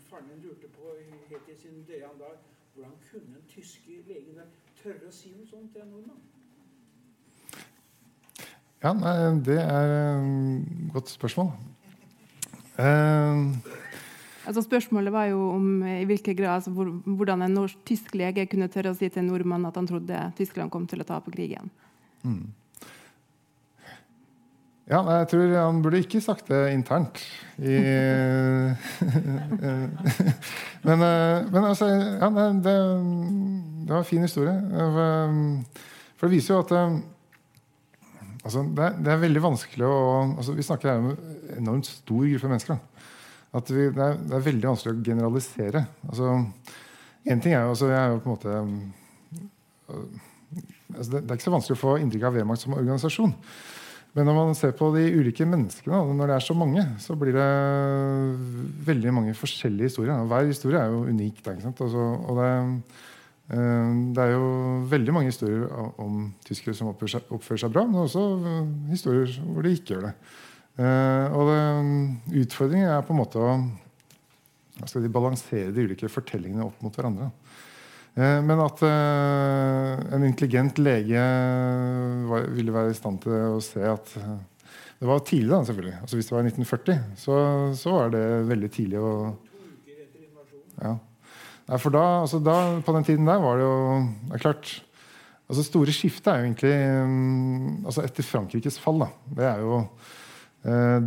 faren 0.09 0.28
min 0.28 0.42
lurte 0.44 0.68
på 0.68 0.94
helt 1.30 1.48
i 1.48 1.57
sin 1.61 1.84
døde 1.88 2.11
dag 2.18 2.36
hvordan 2.74 2.92
kunne 3.11 3.34
den 3.34 3.44
tyske 3.48 3.90
legen 4.07 4.36
der 4.36 4.48
tørre 4.82 5.09
å 5.09 5.12
si 5.12 5.30
noe 5.32 5.46
sånt 5.48 5.72
til 5.72 5.80
en 5.80 5.94
nordmann? 5.94 6.20
Ja, 8.82 8.92
nei, 8.92 9.14
det 9.46 9.57
er 9.62 10.20
et 10.20 10.92
godt 10.92 11.09
spørsmål. 11.09 11.54
Uh, 12.76 13.57
Altså 14.46 14.62
Spørsmålet 14.62 15.11
var 15.12 15.24
jo 15.26 15.40
om 15.57 15.82
eh, 15.82 16.02
i 16.02 16.07
hvilken 16.07 16.36
grad, 16.38 16.61
altså 16.61 16.70
hvor, 16.70 16.90
hvordan 17.04 17.42
en 17.42 17.57
norsk-tysk 17.57 18.14
lege 18.14 18.44
kunne 18.46 18.68
tørre 18.70 18.92
å 18.92 18.98
si 18.98 19.09
til 19.09 19.24
en 19.24 19.32
nordmann 19.32 19.66
at 19.66 19.74
han 19.74 19.88
trodde 19.90 20.20
Tyskland 20.38 20.70
kom 20.70 20.86
til 20.86 21.02
å 21.02 21.07
tape 21.09 21.32
krigen. 21.34 21.72
Ja, 24.87 25.01
jeg 25.03 25.26
tror 25.32 25.51
han 25.59 25.80
burde 25.82 25.99
ikke 25.99 26.20
sagt 26.22 26.47
det 26.53 26.61
internt. 26.70 27.18
I, 27.59 27.74
men, 30.87 31.01
eh, 31.03 31.43
men 31.51 31.64
altså 31.64 31.89
ja, 31.91 32.28
det, 32.30 32.62
det 32.62 33.91
var 33.91 33.99
en 33.99 34.07
fin 34.07 34.22
historie. 34.22 34.55
For 36.14 36.28
det 36.28 36.37
viser 36.37 36.55
jo 36.55 36.62
at 36.62 36.70
eh, 36.78 36.95
altså, 38.45 38.62
det, 38.62 38.82
er, 38.87 38.93
det 39.03 39.11
er 39.12 39.24
veldig 39.26 39.43
vanskelig 39.49 39.87
å 39.91 39.99
altså, 40.37 40.55
Vi 40.55 40.68
snakker 40.70 40.93
her 40.93 41.03
om 41.03 41.11
en 41.11 41.18
enormt 41.59 41.89
stor 41.91 42.22
gruppe 42.30 42.53
mennesker. 42.55 42.78
At 43.57 43.66
vi, 43.72 43.82
det, 43.91 44.05
er, 44.07 44.14
det 44.22 44.34
er 44.39 44.49
veldig 44.53 44.68
vanskelig 44.70 44.95
å 44.95 45.05
generalisere. 45.11 45.80
Altså, 46.07 46.24
en 47.26 47.41
ting 47.43 47.53
er 47.57 47.66
jo, 47.66 47.74
altså, 47.74 47.87
jeg 47.91 48.03
er 48.05 48.11
jo 48.14 48.22
på 48.22 48.28
en 48.30 48.37
måte 48.39 48.51
altså, 50.95 51.09
det 51.11 51.26
er 51.26 51.37
ikke 51.41 51.51
så 51.51 51.59
vanskelig 51.59 51.74
å 51.74 51.87
få 51.89 51.99
inntrykk 52.05 52.28
av 52.28 52.34
Wehrmacht 52.39 52.62
som 52.62 52.78
organisasjon. 52.78 53.34
Men 54.17 54.25
når 54.31 54.37
man 54.39 54.55
ser 54.57 54.73
på 54.73 54.89
de 54.95 55.03
ulike 55.12 55.45
menneskene, 55.45 55.99
når 56.17 56.31
det 56.31 56.37
er 56.39 56.45
så 56.47 56.55
mange, 56.57 56.83
så 57.05 57.12
blir 57.21 57.37
det 57.37 57.49
veldig 58.87 59.12
mange 59.12 59.35
forskjellige 59.37 59.91
historier. 59.91 60.23
Hver 60.31 60.49
historie 60.49 60.81
er 60.81 60.95
jo 60.95 61.03
unik. 61.05 61.43
Sant? 61.45 61.83
Altså, 61.85 62.07
og 62.25 62.41
det, 62.41 62.49
eh, 63.53 63.91
det 64.17 64.25
er 64.25 64.33
jo 64.33 64.49
veldig 64.89 65.17
mange 65.19 65.35
historier 65.35 65.69
om 66.01 66.31
tyskere 66.49 66.73
som 66.79 66.89
oppfører 66.95 67.19
seg, 67.19 67.29
oppfører 67.37 67.67
seg 67.67 67.75
bra, 67.77 67.85
men 67.85 68.07
også 68.07 68.25
eh, 68.41 68.71
historier 68.95 69.37
hvor 69.51 69.69
de 69.69 69.75
ikke 69.77 69.93
gjør 69.95 70.09
det. 70.09 70.14
Eh, 70.81 71.37
og 71.37 71.53
det, 71.53 71.61
utfordringen 72.41 72.89
er 72.89 73.05
på 73.05 73.12
en 73.12 73.21
måte 73.21 73.45
å 73.45 73.59
de 74.77 75.12
balansere 75.12 75.73
de 75.77 75.85
ulike 75.89 76.09
fortellingene 76.12 76.64
opp 76.64 76.81
mot 76.85 76.97
hverandre. 76.97 77.31
Eh, 78.17 78.41
Men 78.43 78.62
at 78.64 78.83
eh, 78.87 80.05
en 80.17 80.25
intelligent 80.25 80.79
lege 80.81 81.25
ville 82.57 82.73
være 82.75 82.95
i 82.95 82.97
stand 82.97 83.21
til 83.25 83.35
å 83.37 83.61
se 83.64 83.83
at 83.85 84.14
eh, 84.21 84.37
Det 84.97 85.09
var 85.11 85.21
tidlig, 85.29 85.51
da, 85.53 85.61
selvfølgelig. 85.69 85.99
Altså 86.01 86.17
Hvis 86.17 86.31
det 86.31 86.37
var 86.37 86.49
1940, 86.49 87.03
så, 87.21 87.35
så 87.77 87.93
var 87.93 88.14
det 88.14 88.25
veldig 88.49 88.71
tidlig. 88.73 89.03
å 89.03 89.37
ja. 90.77 90.97
Nei, 91.67 91.79
for 91.81 91.93
da, 91.93 92.05
altså 92.23 92.41
da, 92.45 92.57
På 92.85 92.93
den 92.97 93.05
tiden 93.05 93.29
der 93.29 93.41
var 93.43 93.57
det 93.61 93.64
jo 93.64 93.77
det 94.29 94.37
er 94.37 94.43
klart, 94.45 94.73
altså 95.49 95.64
Store 95.64 95.93
skiftet 95.93 96.29
er 96.33 96.41
jo 96.41 96.49
egentlig 96.51 96.75
mm, 97.09 97.87
altså 97.89 98.05
Etter 98.05 98.29
Frankrikes 98.29 98.77
fall, 98.81 99.01
da. 99.05 99.09
Det 99.41 99.49
er 99.51 99.64
jo 99.64 99.81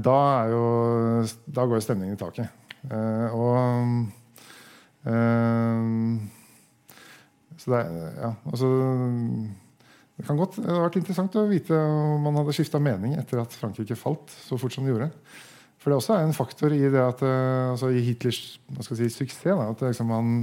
Da 0.05 0.17
er 0.39 0.53
jo 0.53 0.65
Da 1.45 1.65
går 1.65 1.79
jo 1.79 1.85
stemningen 1.85 2.17
i 2.17 2.21
taket. 2.21 2.47
Og 3.35 3.49
Så 7.59 7.73
det 7.73 7.83
Ja, 8.19 8.33
altså 8.49 8.69
det 10.19 10.25
kan 10.27 10.35
godt, 10.35 10.57
det 10.59 10.67
hadde 10.67 10.83
vært 10.83 10.97
interessant 10.99 11.35
å 11.39 11.45
vite 11.47 11.75
om 11.79 12.25
man 12.27 12.35
hadde 12.41 12.51
skifta 12.57 12.81
mening 12.83 13.13
etter 13.15 13.39
at 13.39 13.53
Frankrike 13.55 13.95
falt 13.95 14.33
så 14.35 14.57
fort 14.59 14.73
som 14.75 14.83
de 14.83 14.91
gjorde. 14.91 15.07
For 15.79 15.91
det 15.91 15.99
også 16.01 16.17
er 16.17 16.25
en 16.25 16.35
faktor 16.35 16.75
i 16.75 16.81
det 16.91 16.99
at 16.99 17.23
eh, 17.23 17.69
altså 17.71 17.87
i 17.95 18.01
Hitlers 18.03 18.41
si, 18.83 19.07
suksess. 19.07 19.45
Da, 19.47 19.69
at 19.71 19.83
liksom 19.85 20.11
han 20.11 20.33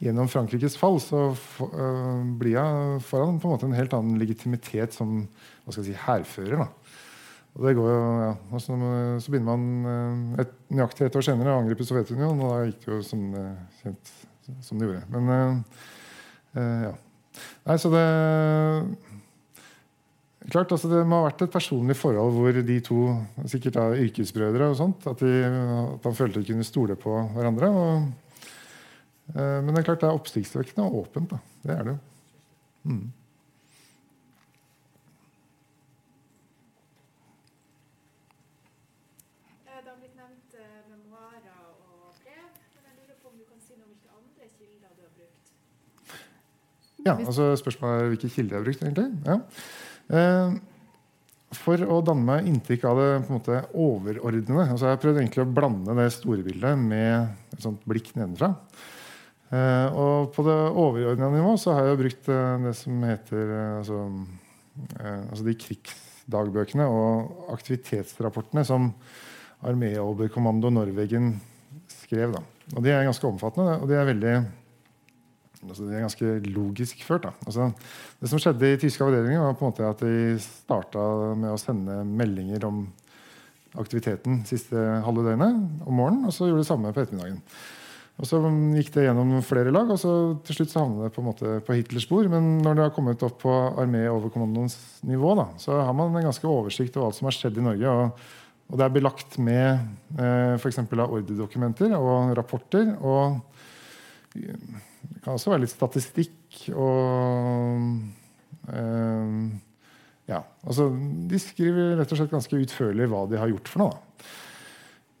gjennom 0.00 0.30
Frankrikes 0.30 0.78
fall 0.78 1.00
så 1.02 1.24
øh, 1.34 2.22
blir 2.38 2.54
han, 2.60 3.02
foran 3.02 3.40
på 3.42 3.48
en 3.48 3.56
måte 3.56 3.66
en 3.66 3.74
helt 3.76 3.96
annen 3.98 4.20
legitimitet 4.20 4.94
som 4.94 5.24
hva 5.64 5.74
skal 5.74 5.82
jeg 5.82 5.90
si, 5.90 6.02
hærfører. 6.06 6.62
Og 7.50 7.66
det 7.66 7.74
går 7.80 7.90
jo, 7.90 8.00
ja, 8.22 8.32
og 8.54 8.62
Så 8.62 9.32
begynner 9.34 9.50
man 9.50 9.90
øh, 9.90 10.42
et, 10.44 10.54
nøyaktig 10.70 11.08
ett 11.08 11.18
år 11.18 11.26
senere 11.26 11.50
å 11.50 11.64
angripe 11.64 11.88
Sovjetunionen, 11.88 12.46
og 12.46 12.54
da 12.54 12.68
gikk 12.70 12.86
det 12.86 12.94
jo 12.94 13.00
som, 13.10 13.26
kjent, 13.82 14.14
som 14.62 14.78
det 14.78 14.86
gjorde. 14.86 15.02
Men 15.16 15.34
øh, 15.34 15.80
ja. 16.58 16.94
Nei, 17.66 17.76
så 17.78 17.90
det 17.92 18.04
Klart, 20.50 20.72
altså 20.72 20.88
Det 20.88 21.02
må 21.06 21.20
ha 21.20 21.28
vært 21.28 21.44
et 21.44 21.52
personlig 21.52 21.94
forhold 22.00 22.32
hvor 22.34 22.56
de 22.66 22.78
to 22.82 23.02
sikkert 23.50 23.76
da 23.76 23.84
yrkesbrødre 23.92 24.70
og 24.72 24.78
sånt, 24.78 25.06
at, 25.06 25.20
de, 25.22 25.44
at 25.94 26.08
han 26.08 26.16
følte 26.16 26.40
de 26.40 26.48
kunne 26.48 26.66
stole 26.66 26.96
på 26.98 27.12
hverandre. 27.36 27.68
Og, 27.70 28.08
eh, 29.36 29.58
men 29.60 29.70
det 29.70 29.82
er 29.82 29.88
klart 29.90 30.02
det 30.02 30.08
er 30.08 30.18
oppsiktsvekkende 30.18 30.88
og 30.88 31.04
åpent. 31.04 31.36
da. 31.36 31.38
Det 31.62 31.76
er 31.76 31.84
det 31.86 31.94
jo. 31.94 32.00
Mm. 32.90 33.12
Eh, 39.68 39.78
Det 39.84 39.92
har 39.92 40.00
blitt 40.00 40.18
nevnt 40.18 40.58
eh, 40.58 40.82
memoarer 40.88 41.62
og 41.68 42.16
brev, 42.24 42.48
men 42.74 42.88
jeg 42.88 42.96
lurer 42.96 43.20
på 43.22 43.30
om 43.30 43.38
du 43.38 43.44
kan 43.44 43.60
si 43.60 43.76
noe 43.76 43.86
om 43.86 43.92
hvilke 43.92 44.18
andre 44.18 44.50
kilder 44.56 44.98
du 44.98 45.04
har 45.04 45.14
brukt? 45.20 45.54
Ja, 47.06 47.14
altså 47.16 47.52
Spørsmålet 47.58 48.02
er 48.02 48.10
hvilke 48.12 48.32
kilder 48.32 48.56
jeg 48.56 48.60
har 48.60 48.66
brukt. 48.66 48.82
egentlig. 48.84 49.08
Ja. 49.26 49.38
Eh, 50.10 50.58
for 51.60 51.82
å 51.82 51.98
danne 52.06 52.26
meg 52.26 52.46
inntrykk 52.46 52.84
av 52.86 53.00
det 53.00 53.08
på 53.24 53.32
en 53.32 53.38
måte 53.40 53.56
overordnede 53.74 54.68
altså 54.68 54.86
Jeg 54.86 54.94
har 54.94 55.00
prøvd 55.02 55.18
egentlig 55.18 55.42
å 55.42 55.50
blande 55.50 55.96
det 55.98 56.06
store 56.14 56.44
bildet 56.46 56.78
med 56.78 57.56
et 57.56 57.64
sånt 57.64 57.82
blikk 57.90 58.12
nedenfra. 58.14 58.52
Eh, 59.50 59.88
og 59.98 60.30
på 60.36 60.44
det 60.46 60.58
overordnede 60.68 61.32
nivå 61.34 61.56
så 61.58 61.74
har 61.74 61.90
jeg 61.90 62.02
brukt 62.04 62.30
eh, 62.30 62.52
det 62.66 62.76
som 62.78 63.02
heter 63.02 63.50
altså, 63.80 64.04
altså 65.00 65.48
de 65.48 65.56
krigsdagbøkene 65.64 66.86
og 66.86 67.50
aktivitetsrapportene 67.56 68.62
som 68.68 68.92
Arméoberkommando 69.66 70.70
Norwegen 70.72 71.34
skrev. 71.90 72.36
Da. 72.36 72.44
Og 72.76 72.84
De 72.86 72.94
er 72.94 73.04
ganske 73.04 73.26
omfattende, 73.26 73.74
og 73.82 73.90
de 73.90 73.98
er 73.98 74.08
veldig 74.08 74.34
altså 75.66 75.86
det 75.86 75.96
er 75.96 76.06
ganske 76.06 76.30
logisk 76.50 77.02
ført. 77.06 77.28
Altså, 77.46 77.70
det 78.20 78.30
som 78.30 78.40
skjedde 78.40 78.72
i 78.72 78.78
tyske 78.80 79.04
avdelinger, 79.04 79.42
var 79.44 79.58
på 79.58 79.66
en 79.66 79.72
måte 79.72 79.90
at 79.90 80.04
de 80.04 80.38
starta 80.42 81.02
med 81.36 81.52
å 81.52 81.60
sende 81.60 82.00
meldinger 82.06 82.64
om 82.68 82.86
aktiviteten 83.78 84.40
siste 84.48 84.80
halve 85.04 85.26
døgnet 85.28 85.84
om 85.86 85.94
morgenen, 85.94 86.26
og 86.26 86.34
så 86.34 86.48
gjorde 86.48 86.62
de 86.62 86.64
det 86.64 86.70
samme 86.72 86.94
på 86.94 87.04
ettermiddagen. 87.04 87.38
Og 88.20 88.28
Så 88.28 88.36
gikk 88.76 88.90
det 88.92 89.06
gjennom 89.06 89.30
flere 89.46 89.70
lag, 89.72 89.88
og 89.88 89.96
så 89.96 90.10
til 90.44 90.58
slutt 90.58 90.72
så 90.74 90.82
havnet 90.82 91.06
det 91.06 91.14
på 91.14 91.22
en 91.22 91.28
måte 91.30 91.54
på 91.64 91.76
Hitlers 91.78 92.04
spor. 92.04 92.26
Men 92.28 92.58
når 92.60 92.76
det 92.76 92.84
har 92.84 92.92
kommet 92.92 93.22
opp 93.24 93.38
på 93.40 93.54
armé-overkommandoens 93.80 94.76
nivå, 95.08 95.32
da, 95.38 95.46
så 95.62 95.78
har 95.80 95.96
man 95.96 96.12
en 96.12 96.28
ganske 96.28 96.44
oversikt 96.50 96.98
over 96.98 97.08
alt 97.08 97.16
som 97.16 97.30
har 97.30 97.36
skjedd 97.38 97.56
i 97.62 97.64
Norge. 97.70 97.96
og 97.96 98.36
og 98.70 98.78
det 98.78 98.86
er 98.86 98.92
belagt 98.94 99.38
med 99.42 99.80
eh, 100.14 100.54
f.eks. 100.54 100.78
ordredokumenter 100.78 101.94
og 101.98 102.36
rapporter. 102.38 102.92
Og 103.02 103.40
det 105.10 105.22
kan 105.24 105.34
også 105.34 105.52
være 105.52 105.64
litt 105.64 105.74
statistikk 105.74 106.60
og 106.74 107.82
eh, 108.72 109.34
Ja. 110.30 110.44
Altså, 110.62 110.86
de 111.30 111.40
skriver 111.42 111.96
rett 111.98 112.12
og 112.14 112.20
slett 112.20 112.30
ganske 112.30 112.60
utførlig 112.62 113.08
hva 113.10 113.24
de 113.26 113.38
har 113.40 113.50
gjort 113.50 113.70
for 113.72 113.82
noe. 113.82 113.96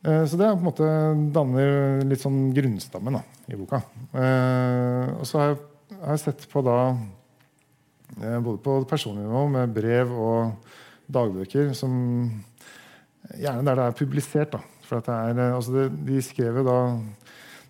Eh, 0.06 0.22
så 0.24 0.38
det 0.38 0.46
er 0.46 0.54
på 0.54 0.62
en 0.62 0.68
måte 0.68 0.90
danner 1.34 2.04
litt 2.06 2.22
sånn 2.22 2.52
grunnstammen 2.56 3.18
da, 3.18 3.24
i 3.50 3.58
boka. 3.58 3.82
Eh, 4.14 5.10
og 5.16 5.26
så 5.28 5.42
har 5.42 5.50
jeg, 5.56 6.20
sett 6.22 6.46
på 6.52 6.62
da 6.64 6.78
eh, 8.20 8.38
både 8.38 8.60
på 8.62 8.78
personlig 8.88 9.26
nivå 9.26 9.42
med 9.56 9.74
brev 9.74 10.14
og 10.14 10.70
dagbøker 11.10 11.74
som 11.74 11.92
gjerne 13.34 13.66
der 13.66 13.82
det 13.82 13.88
er 13.88 13.98
publisert. 13.98 14.54
da. 14.54 14.62
For 14.86 15.02
det 15.02 15.14
er, 15.14 15.38
eh, 15.38 15.56
altså 15.56 15.74
det, 15.74 15.88
de 16.06 16.22
skrev 16.24 16.62
jo 16.62 16.66
da 16.66 16.78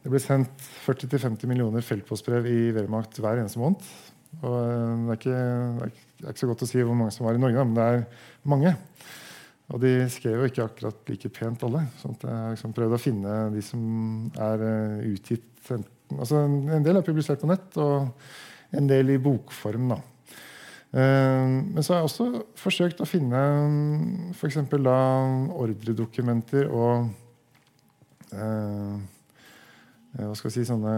Det 0.01 0.09
ble 0.13 0.21
sendt 0.23 0.63
40-50 0.87 1.45
millioner 1.51 1.85
feltpostbrev 1.85 2.47
i 2.49 2.71
Wehrmacht 2.73 3.19
hver 3.21 3.41
eneste 3.43 3.61
måned. 3.61 3.83
Og 4.41 4.55
eh, 4.57 4.95
det 5.05 5.11
er, 5.11 5.19
ikke, 5.19 5.41
det 6.21 6.25
er 6.25 6.31
ikke- 6.33 6.41
så 6.45 6.49
godt 6.49 6.63
å 6.65 6.69
si 6.71 6.81
hvor 6.83 6.97
mange 6.97 7.13
som 7.13 7.27
var 7.27 7.35
i 7.37 7.43
Norge, 7.43 7.65
men 7.67 7.75
det 7.77 7.85
er 7.85 8.07
mange. 8.49 8.73
Og 9.71 9.81
de 9.85 9.93
skrev 10.11 10.41
jo 10.41 10.49
ikke 10.51 10.65
akkurat 10.67 11.11
like 11.13 11.29
pent, 11.31 11.63
alle. 11.63 11.85
Så 12.01 12.11
at 12.11 12.25
jeg 12.27 12.55
liksom 12.57 12.73
prøvd 12.75 12.95
å 12.97 13.03
finne 13.03 13.35
de 13.55 13.63
som 13.63 13.83
er 14.39 14.65
eh, 14.67 15.13
utgitt 15.13 15.47
altså 16.11 16.41
En 16.43 16.83
del 16.83 16.97
er 16.99 17.05
publisert 17.07 17.39
på 17.43 17.47
nett, 17.47 17.77
og 17.79 18.09
en 18.75 18.87
del 18.91 19.11
i 19.15 19.19
bokform. 19.23 19.89
da. 19.93 19.99
Eh, 20.97 21.47
Men 21.71 21.83
så 21.85 21.93
har 21.95 22.01
jeg 22.01 22.09
også 22.09 22.27
forsøkt 22.59 23.01
å 23.05 23.07
finne 23.07 23.39
f.eks. 24.35 24.57
ordredokumenter 25.55 26.67
og 26.73 27.11
Hva 30.17 30.35
skal 30.35 30.51
vi 30.51 30.55
si 30.57 30.67
sånne 30.69 30.95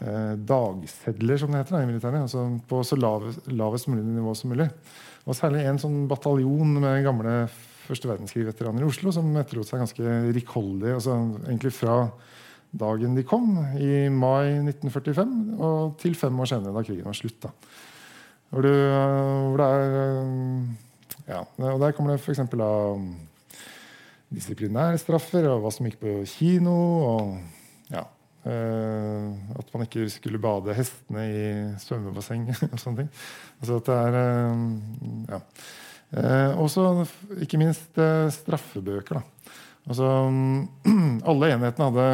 eh, 0.00 0.34
dagsedler, 0.50 1.38
som 1.38 1.52
det 1.52 1.62
heter 1.62 1.76
da, 1.76 1.82
i 1.84 1.90
militæret. 1.90 2.24
Altså 2.26 2.46
på 2.68 2.82
så 2.86 2.98
lave, 2.98 3.34
lavest 3.54 3.90
mulig 3.90 4.04
nivå 4.08 4.34
som 4.38 4.52
mulig. 4.54 4.68
Og 5.24 5.38
særlig 5.38 5.64
en 5.64 5.80
sånn 5.80 6.04
bataljon 6.10 6.76
med 6.82 7.04
gamle 7.06 7.36
første 7.84 8.08
verdenskrig-veteraner 8.08 8.84
i 8.84 8.88
Oslo 8.88 9.12
som 9.12 9.28
etterlot 9.38 9.68
seg 9.68 9.82
ganske 9.82 10.16
rikholdig. 10.36 10.94
Altså 10.96 11.16
egentlig 11.44 11.74
fra 11.76 11.98
dagen 12.74 13.14
de 13.14 13.22
kom, 13.26 13.58
i 13.78 14.08
mai 14.10 14.58
1945, 14.64 15.34
og 15.62 15.94
til 16.02 16.16
fem 16.18 16.40
år 16.42 16.50
senere, 16.50 16.74
da 16.74 16.82
krigen 16.82 17.06
var 17.06 17.18
slutt. 17.18 17.38
da. 17.44 17.52
Hvor, 18.50 18.66
du, 18.66 18.72
hvor 19.50 19.60
det 19.60 19.68
er 19.76 19.94
eh, 20.00 20.82
ja, 21.24 21.40
og 21.40 21.80
Der 21.80 21.94
kommer 21.96 22.12
det 22.12 22.20
f.eks. 22.20 22.42
da 22.52 22.72
disiplinærstraffer 24.34 25.48
og 25.52 25.64
hva 25.64 25.72
som 25.74 25.88
gikk 25.88 26.00
på 26.02 26.16
kino. 26.28 26.76
og 27.08 27.92
ja, 27.92 28.04
eh, 28.48 29.30
At 29.58 29.72
man 29.72 29.86
ikke 29.86 30.08
skulle 30.12 30.42
bade 30.42 30.76
hestene 30.76 31.24
i 31.28 31.46
svømmebasseng 31.82 32.48
og 32.72 32.78
sånne 32.80 33.04
ting. 33.04 33.10
Altså 33.60 33.80
at 33.80 33.90
det 33.90 33.98
er 34.02 34.20
eh, 34.20 34.68
ja. 35.32 35.40
Eh, 36.14 36.60
også 36.62 37.06
ikke 37.42 37.58
minst 37.58 37.98
eh, 37.98 38.28
straffebøker. 38.30 39.18
da. 39.18 39.22
Altså, 39.88 40.10
alle 41.30 41.54
enhetene 41.54 41.88
hadde 41.90 42.10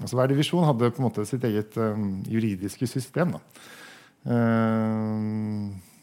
altså 0.00 0.16
Hver 0.16 0.30
divisjon 0.32 0.64
hadde 0.64 0.88
på 0.94 1.02
en 1.02 1.06
måte 1.10 1.26
sitt 1.28 1.44
eget 1.44 1.76
eh, 1.76 2.02
juridiske 2.32 2.88
system. 2.90 3.36
da. 3.36 3.40
Eh, 4.26 5.14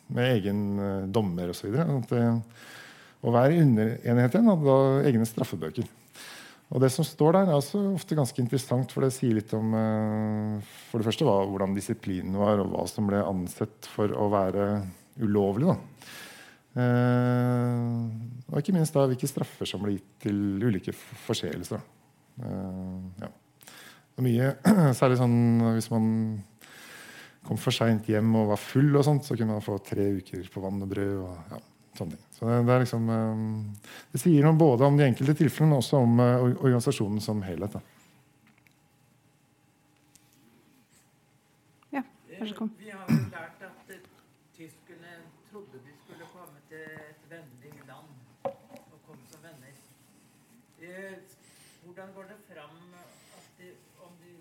med 0.08 0.30
egen 0.38 0.60
dommer 1.12 1.50
osv. 1.52 1.74
Og, 1.84 2.14
og 3.26 3.34
hver 3.34 3.56
underenhet 3.58 4.36
igjen 4.36 4.52
hadde 4.52 4.68
da 4.68 5.08
egne 5.10 5.28
straffebøker. 5.28 5.88
Og 6.68 6.84
det 6.84 6.90
som 6.92 7.06
står 7.08 7.38
der, 7.38 7.48
er 7.48 7.56
også 7.56 7.80
ofte 7.94 8.18
ganske 8.18 8.42
interessant, 8.44 8.92
for 8.92 9.06
det 9.06 9.14
sier 9.16 9.38
litt 9.38 9.54
om 9.56 9.72
eh, 9.78 10.74
for 10.90 11.00
det 11.00 11.08
første 11.08 11.28
hvordan 11.28 11.76
disiplinen 11.78 12.36
var, 12.36 12.60
og 12.60 12.74
hva 12.74 12.84
som 12.92 13.08
ble 13.08 13.22
ansett 13.24 13.88
for 13.94 14.12
å 14.12 14.28
være 14.34 14.66
ulovlig. 15.24 15.72
da. 15.72 15.78
Eh, 16.78 17.86
og 18.52 18.60
ikke 18.60 18.76
minst 18.76 18.98
da 18.98 19.08
hvilke 19.08 19.30
straffer 19.32 19.70
som 19.70 19.82
ble 19.86 19.96
gitt 19.96 20.12
til 20.28 20.68
ulike 20.68 20.94
forseelser. 21.24 21.82
Eh, 22.44 23.24
ja. 23.24 23.32
Mye, 24.26 24.52
særlig 25.00 25.22
sånn 25.22 25.40
hvis 25.72 25.92
man 25.94 26.06
kom 27.48 27.60
for 27.62 27.72
seint 27.72 28.10
hjem 28.12 28.36
og 28.42 28.52
var 28.52 28.60
full, 28.60 28.92
og 28.92 29.08
sånt, 29.08 29.24
så 29.24 29.40
kunne 29.40 29.56
man 29.56 29.64
få 29.64 29.80
tre 29.88 30.12
uker 30.20 30.50
på 30.52 30.68
vann 30.68 30.84
og 30.84 30.92
brød. 30.92 31.20
og 31.24 31.56
ja, 31.56 31.64
sånne 31.96 32.18
ting. 32.18 32.27
Så 32.38 32.46
det, 32.46 32.58
det, 32.68 32.74
er 32.76 32.84
liksom, 32.84 33.08
eh, 33.10 33.94
det 34.14 34.22
sier 34.22 34.46
noe 34.46 34.60
både 34.60 34.86
om 34.86 34.98
de 35.00 35.08
enkelte 35.08 35.34
tilfellene, 35.40 35.72
men 35.74 35.82
også 35.82 36.02
om 36.06 36.20
eh, 36.22 36.44
organisasjonen 36.62 37.24
som 37.24 37.42
helhet. 37.42 37.74
da. 37.74 37.82
Ja, 41.98 42.04
vær 42.30 42.52
så 42.52 42.60
god. 42.62 42.76
Vi 42.78 42.94
har 42.94 43.10
jo 43.10 43.18
lært 43.34 43.66
at 43.72 43.92
eh, 43.96 44.06
tyskerne 44.60 45.18
trodde 45.50 45.82
de 45.82 45.98
skulle 46.04 46.30
komme 46.36 46.62
til 46.70 46.86
et 46.86 47.26
vennlig 47.34 47.74
land 47.90 48.14
og 48.52 49.02
komme 49.10 49.26
som 49.34 49.42
venner. 49.50 49.74
Eh, 50.78 51.18
Hvordan 51.88 52.10
går 52.14 52.24
det 52.30 52.36
fram 52.46 52.80
at 53.02 53.46
de, 53.58 53.68
om 54.04 54.12
de, 54.22 54.32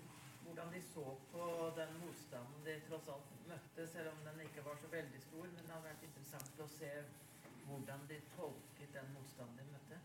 hvordan 0.45 0.67
de 0.73 0.81
så 0.93 1.05
på 1.31 1.45
den 1.77 1.93
motstanden 2.01 2.65
de 2.65 2.73
tross 2.89 3.07
alt 3.13 3.29
møtte, 3.47 3.85
selv 3.87 4.09
om 4.11 4.19
den 4.25 4.41
ikke 4.45 4.65
var 4.65 4.75
så 4.81 4.89
veldig 4.91 5.21
stor? 5.23 5.45
Men 5.53 5.63
det 5.63 5.71
hadde 5.71 5.87
vært 5.87 6.03
interessant 6.09 6.59
å 6.59 6.67
se 6.73 6.91
hvordan 7.69 8.03
de 8.11 8.19
tolket 8.35 8.91
den 8.97 9.07
motstanden 9.15 9.57
de 9.61 9.65
møtte. 9.71 10.01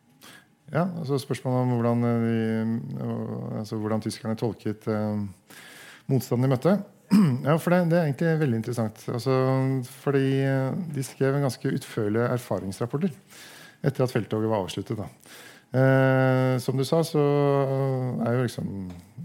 Ja, 0.73 0.87
altså 0.99 1.19
Spørsmålet 1.21 1.67
om 1.67 1.77
hvordan, 1.77 2.05
vi, 2.23 2.37
altså 3.59 3.77
hvordan 3.77 4.01
tyskerne 4.01 4.39
tolket 4.41 4.87
eh, 4.89 5.21
motstanden 6.09 6.49
de 6.49 6.55
møtte. 6.55 6.77
Ja, 7.45 7.59
for 7.61 7.75
det, 7.75 7.91
det 7.91 7.99
er 7.99 8.07
egentlig 8.09 8.35
veldig 8.41 8.59
interessant. 8.63 9.03
Altså, 9.13 9.35
fordi 10.01 10.27
eh, 10.49 10.73
de 10.95 11.05
skrev 11.05 11.37
en 11.37 11.45
ganske 11.45 11.75
utførlige 11.77 12.29
erfaringsrapporter 12.39 13.13
etter 13.83 14.05
at 14.05 14.15
felttoget 14.15 14.49
var 14.49 14.63
avsluttet. 14.63 15.03
Eh, 15.73 16.55
som 16.63 16.77
du 16.79 16.85
sa, 16.89 17.03
så 17.05 17.23
er 18.25 18.37
jo 18.37 18.47
liksom, 18.47 18.71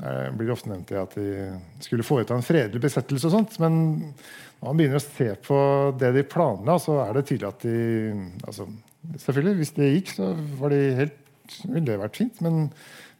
er, 0.02 0.34
blir 0.34 0.50
det 0.50 0.56
ofte 0.56 0.72
nevnt 0.72 0.94
at 1.00 1.16
de 1.16 1.52
skulle 1.84 2.08
foreta 2.08 2.36
en 2.36 2.46
fredelig 2.46 2.82
besettelse. 2.84 3.30
og 3.30 3.36
sånt, 3.38 3.56
Men 3.64 3.80
når 4.60 4.68
man 4.68 4.82
begynner 4.82 5.00
å 5.00 5.06
se 5.06 5.30
på 5.48 5.62
det 6.00 6.12
de 6.16 6.26
planla, 6.28 6.76
så 6.82 7.00
er 7.06 7.16
det 7.16 7.28
tydelig 7.30 7.50
at 7.54 7.66
de 7.68 7.80
altså, 8.44 8.68
Selvfølgelig, 9.08 9.56
hvis 9.56 9.70
det 9.72 9.86
gikk, 9.88 10.10
så 10.18 10.26
var 10.60 10.74
de 10.74 10.80
helt, 10.98 11.14
ville 11.66 11.86
det 11.88 12.00
vært 12.02 12.20
fint. 12.20 12.42
Men 12.46 12.68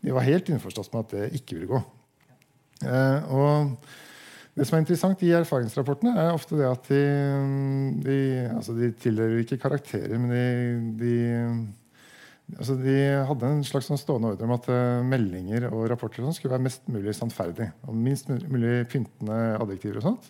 de 0.04 0.16
var 0.16 0.28
helt 0.28 0.50
innforstått 0.52 0.92
med 0.94 1.06
at 1.06 1.16
det 1.16 1.40
ikke 1.40 1.58
ville 1.58 1.72
gå. 1.72 1.82
Eh, 2.86 3.34
og 3.34 3.74
det 4.58 4.66
som 4.66 4.78
er 4.78 4.84
interessant 4.84 5.22
i 5.26 5.34
erfaringsrapportene, 5.38 6.16
er 6.18 6.34
ofte 6.34 6.58
det 6.58 6.70
at 6.70 6.88
de, 6.90 7.02
de, 8.06 8.22
altså 8.56 8.74
de 8.78 8.92
tilhører 9.02 9.44
ikke 9.44 9.60
karakterer, 9.62 10.18
men 10.18 10.32
de, 10.34 10.48
de 11.02 11.18
Altså 12.56 12.78
de 12.80 12.94
hadde 13.28 13.48
en 13.52 13.66
slags 13.68 13.90
sånn 13.90 14.00
stående 14.00 14.30
ordre 14.32 14.48
om 14.48 14.54
at 14.56 14.70
eh, 14.72 15.02
meldinger 15.04 15.66
og 15.68 15.90
rapporter 15.92 16.24
og 16.24 16.32
skulle 16.32 16.54
være 16.54 16.64
mest 16.64 16.86
mulig 16.88 17.12
sannferdig. 17.18 17.68
Og 17.84 17.98
minst 18.00 18.30
mulig 18.32 18.86
pyntende 18.88 19.40
adjektiver. 19.60 20.00
og 20.00 20.06
sånt. 20.06 20.30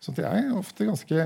Så 0.00 0.14
de 0.14 0.22
er 0.24 0.52
ofte 0.54 0.86
ganske, 0.86 1.24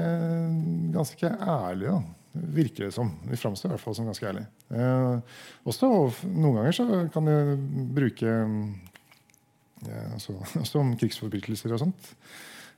ganske 0.94 1.28
ærlige, 1.28 1.92
da. 1.92 2.23
Virker 2.34 2.88
det 2.88 2.94
som. 2.94 3.10
De 3.28 3.38
framstår 3.38 3.70
i 3.70 3.74
hvert 3.74 3.84
fall 3.84 3.96
som 3.96 4.08
ganske 4.08 4.26
ærlige. 4.28 4.48
Eh, 4.74 5.36
også 5.70 5.90
Noen 6.28 6.58
ganger 6.58 6.76
så 6.76 6.86
kan 7.14 7.30
de 7.30 7.36
bruke 7.96 8.32
eh, 9.86 10.08
altså, 10.14 10.36
også 10.62 10.82
om 10.82 10.94
krigsforbrytelser 11.00 11.76
og 11.76 11.84
sånt. 11.86 12.10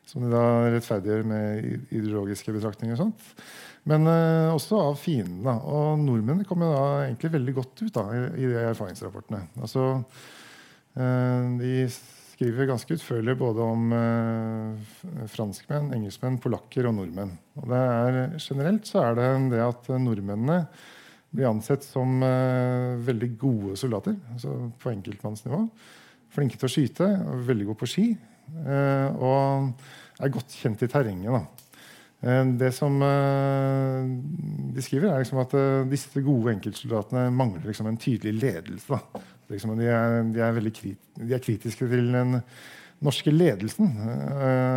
Som 0.07 0.23
de 0.23 0.31
da 0.31 0.45
rettferdiggjør 0.71 1.25
med 1.27 1.65
ideologiske 1.91 2.55
betraktninger. 2.55 2.95
og 2.95 3.09
sånt. 3.09 3.47
Men 3.91 4.07
eh, 4.11 4.55
også 4.55 4.81
av 4.83 4.99
fiendene. 5.01 5.57
Og 5.67 6.03
nordmenn 6.03 6.45
kom 6.47 6.63
jo 6.63 6.73
da 6.75 7.07
egentlig 7.07 7.33
veldig 7.37 7.57
godt 7.61 7.85
ut 7.85 7.95
da, 7.95 8.07
i, 8.13 8.23
i 8.43 8.51
de 8.51 8.61
erfaringsrapportene. 8.69 9.45
Altså, 9.63 9.89
eh, 10.99 11.51
de 11.63 11.75
skriver 12.37 12.69
ganske 12.69 12.99
utførlig 12.99 13.33
både 13.41 13.65
om 13.65 13.93
eh, 13.97 14.97
franskmenn, 15.33 15.89
engelskmenn, 15.97 16.37
polakker 16.43 16.89
og 16.91 16.99
nordmenn. 16.99 17.33
Og 17.63 17.73
er, 17.73 18.37
generelt 18.37 18.85
så 18.89 19.07
er 19.07 19.17
det 19.17 19.29
det 19.55 19.63
at 19.65 19.89
nordmennene 19.97 20.59
blir 21.33 21.49
ansett 21.49 21.85
som 21.85 22.21
eh, 22.25 22.93
veldig 23.07 23.31
gode 23.41 23.77
soldater. 23.81 24.19
altså 24.35 24.53
På 24.83 24.93
enkeltmannsnivå. 24.93 25.63
Flinke 26.37 26.61
til 26.61 26.69
å 26.69 26.75
skyte, 26.75 27.09
veldig 27.49 27.71
gode 27.71 27.81
på 27.81 27.89
ski. 27.95 28.07
eh, 28.69 29.09
og 29.17 29.73
er 30.21 30.33
godt 30.37 30.61
kjent 30.61 30.85
i 30.85 30.93
terrenget. 30.93 31.33
da. 31.33 31.66
Eh, 32.21 32.45
Det 32.45 32.73
som 32.73 33.03
eh, 33.03 34.07
de 34.75 34.85
skriver, 34.85 35.11
er 35.11 35.23
liksom 35.23 35.43
at 35.43 35.55
eh, 35.57 35.85
disse 35.91 36.23
gode 36.25 36.55
enkeltsoldatene 36.57 37.29
mangler 37.35 37.69
liksom 37.69 37.91
en 37.91 38.01
tydelig 38.01 38.41
ledelse. 38.41 39.01
Liksom, 39.53 39.77
de, 39.79 39.91
er, 39.93 40.23
de, 40.33 40.43
er 40.43 40.71
krit, 40.75 41.01
de 41.21 41.37
er 41.37 41.45
kritiske 41.45 41.87
til 41.87 42.11
den 42.15 42.41
norske 43.05 43.31
ledelsen 43.31 43.91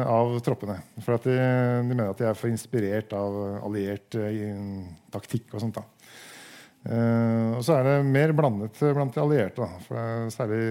av 0.06 0.34
troppene. 0.44 0.76
For 1.02 1.16
de, 1.24 1.38
de 1.40 1.88
mener 1.88 2.12
at 2.12 2.20
de 2.20 2.28
er 2.28 2.36
for 2.38 2.52
inspirert 2.52 3.16
av 3.16 3.38
alliert 3.64 4.18
taktikk 5.10 5.56
og 5.56 5.64
sånt. 5.64 5.80
da. 5.80 5.86
Og 7.56 7.64
så 7.66 7.80
er 7.80 7.88
det 7.88 7.96
mer 8.12 8.36
blandet 8.36 8.78
blant 8.92 9.16
de 9.16 9.24
allierte. 9.24 9.64
Da. 9.64 9.82
For 9.88 10.36
særlig 10.36 10.62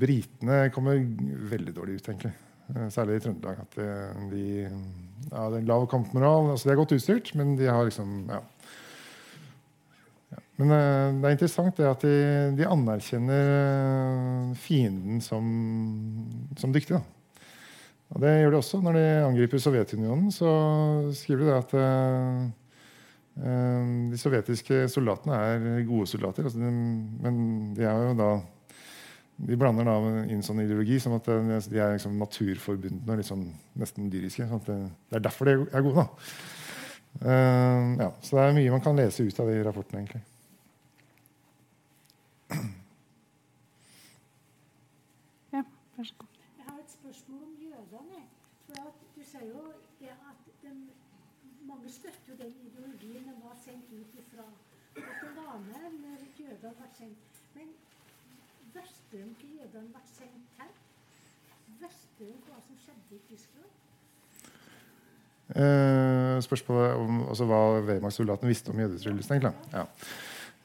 britene 0.00 0.64
kommer 0.74 0.98
veldig 1.52 1.76
dårlig 1.76 2.00
ut, 2.00 2.08
egentlig. 2.08 2.32
Eh, 2.72 2.88
Særlig 2.92 3.18
i 3.18 3.24
Trøndelag. 3.24 3.62
At 3.64 3.76
de, 3.78 3.88
de, 4.32 4.44
ja, 5.30 5.44
det 5.52 5.60
er 5.60 5.68
lav 5.68 5.86
kampmoral. 5.90 6.52
Altså, 6.54 6.68
de 6.68 6.74
er 6.74 6.80
godt 6.80 6.96
utstyrt, 6.96 7.34
men 7.38 7.56
de 7.58 7.68
har 7.70 7.86
liksom 7.88 8.16
ja. 8.30 8.40
Ja. 10.32 10.40
Men 10.62 10.74
eh, 10.76 11.10
det 11.20 11.28
er 11.28 11.36
interessant 11.36 11.76
det 11.78 11.90
at 11.90 12.06
de, 12.06 12.16
de 12.58 12.68
anerkjenner 12.70 13.52
eh, 13.58 14.56
fienden 14.64 15.20
som, 15.24 15.44
som 16.56 16.74
dyktig. 16.74 16.98
Da. 16.98 17.02
Og 18.14 18.20
det 18.22 18.34
gjør 18.38 18.52
de 18.52 18.60
også 18.60 18.78
når 18.84 18.98
de 18.98 19.06
angriper 19.24 19.62
Sovjetunionen. 19.62 20.28
Så 20.32 20.50
skriver 21.18 21.44
de 21.44 21.50
det 21.50 21.56
at 21.58 21.74
eh, 21.80 22.44
Eh, 23.34 23.86
de 24.12 24.18
sovjetiske 24.20 24.84
soldatene 24.92 25.34
er 25.34 25.86
gode 25.88 26.06
soldater, 26.06 26.46
altså 26.46 26.60
de, 26.60 26.68
men 27.24 27.38
de 27.74 27.82
er 27.82 27.96
jo 27.98 28.12
da 28.18 28.28
de 29.36 29.56
blander 29.58 29.86
da 29.88 29.94
inn 30.30 30.42
sånn 30.46 30.62
ideologi 30.62 31.00
som 31.02 31.16
at 31.16 31.26
eh, 31.32 31.56
de 31.70 31.80
er 31.82 31.96
liksom 31.96 32.18
naturforbundne 32.20 33.16
og 33.16 33.20
liksom 33.20 33.42
nesten 33.80 34.10
dyriske. 34.12 34.46
Sånn 34.50 34.62
det, 34.68 34.76
det, 35.10 35.18
er 35.18 35.24
derfor 35.26 35.50
de 35.50 35.56
er 35.64 35.86
gode. 35.86 36.04
da. 36.04 36.08
Uh, 37.14 37.94
ja, 38.00 38.08
så 38.26 38.36
det 38.36 38.44
er 38.44 38.56
mye 38.56 38.70
man 38.74 38.82
kan 38.82 38.96
lese 38.98 39.22
ut 39.22 39.36
av 39.38 39.50
de 39.50 39.60
rapportene, 39.62 40.02
egentlig. 40.02 40.22
Ja, 45.54 45.62
vær 45.94 46.08
så 46.08 46.18
god. 46.18 46.40
Jeg 46.58 46.66
har 46.66 46.80
et 46.82 46.94
spørsmål 46.94 47.42
om 47.46 47.54
jødene. 47.62 48.22
For 48.66 48.82
at 48.82 49.02
du 49.14 49.22
sier 49.22 49.46
jo 49.50 49.64
det 50.00 50.10
at 50.14 50.50
de, 50.62 50.74
mange 51.70 51.90
støtter 51.94 52.32
jo 52.32 52.38
den 52.42 52.54
ideologien 52.66 53.30
de 53.30 53.34
var 53.42 53.58
sendt 53.62 53.90
ut 53.94 54.18
ifra. 54.18 54.46
At 54.94 55.16
det 55.22 55.32
var 55.38 55.58
med 55.62 55.98
når 56.02 56.26
jødene 56.38 56.74
ble 56.78 56.90
sendt. 56.98 57.42
Men 57.54 57.74
visste 59.14 59.26
de 59.26 59.30
ikke 59.30 59.62
jødene 59.62 59.88
ble 59.88 60.00
sendt 60.06 60.46
her? 60.58 60.70
Visste 61.80 62.24
de 62.24 62.32
hva 62.46 62.58
som 62.66 62.76
skjedde 62.82 63.14
i 63.14 63.20
Tyskland? 63.28 63.70
Uh, 65.54 66.42
spørsmålet 66.42 66.94
om 66.94 67.20
altså, 67.28 67.44
hva 67.44 67.60
Weimar-soldatene 67.86 68.48
visste 68.48 68.70
om 68.70 68.80
jødetryllesten, 68.80 69.36
egentlig. 69.36 69.54
Ja. 69.72 69.84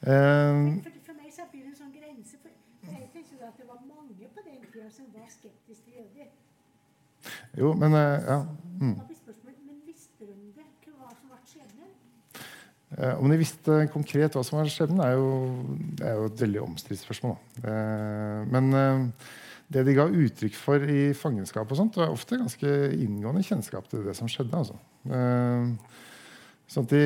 Uh, 0.02 0.82
For, 0.82 0.98
for 1.06 1.18
meg 1.20 1.32
så 1.36 1.46
blir 1.52 1.62
det 1.62 1.70
en 1.74 1.78
sånn 1.82 1.94
grense. 1.94 2.40
For 2.42 2.50
jeg 2.96 3.10
tenkte 3.14 3.46
at 3.46 3.60
det 3.60 3.68
var 3.68 3.80
mange 3.86 4.30
på 4.34 4.46
den 4.48 4.60
tida 4.66 4.90
som 4.96 5.10
var 5.14 5.28
skeptiske 5.30 5.84
til 5.84 6.00
jøder. 6.00 6.32
jo, 7.60 7.74
men 7.74 7.94
uh, 7.94 8.18
ja. 8.32 8.38
Mm. 8.80 8.96
Da 8.98 9.06
blir 9.06 9.20
spørsmålet, 9.22 9.62
Men 9.68 9.82
visste 9.86 10.26
de 10.26 10.34
det? 10.58 10.68
Hva 10.90 11.12
som 11.14 11.30
ble 11.30 11.38
skjebnen? 11.52 11.90
Eh, 12.34 12.79
om 13.22 13.30
de 13.30 13.38
visste 13.38 13.76
konkret 13.92 14.34
hva 14.34 14.42
som 14.46 14.58
var 14.58 14.70
skjebnen, 14.70 15.02
er 15.04 15.14
er 16.02 16.18
jo 16.18 16.26
et 16.26 16.42
veldig 16.42 16.62
omstridt 16.64 17.02
spørsmål. 17.04 17.36
Eh, 17.62 18.40
men 18.50 18.70
eh, 18.74 19.04
det 19.70 19.84
de 19.86 19.94
ga 19.94 20.08
uttrykk 20.10 20.58
for 20.58 20.82
i 20.90 21.12
fangenskap, 21.14 21.70
og 21.70 21.78
sånt, 21.78 21.98
var 22.00 22.10
ofte 22.10 22.40
ganske 22.40 22.72
inngående 22.96 23.44
kjennskap 23.46 23.86
til 23.90 24.02
det 24.08 24.16
som 24.18 24.30
skjedde. 24.30 24.58
Altså. 24.58 24.78
Eh, 25.06 25.98
sånn 26.70 26.88
at 26.88 26.96
de 26.96 27.04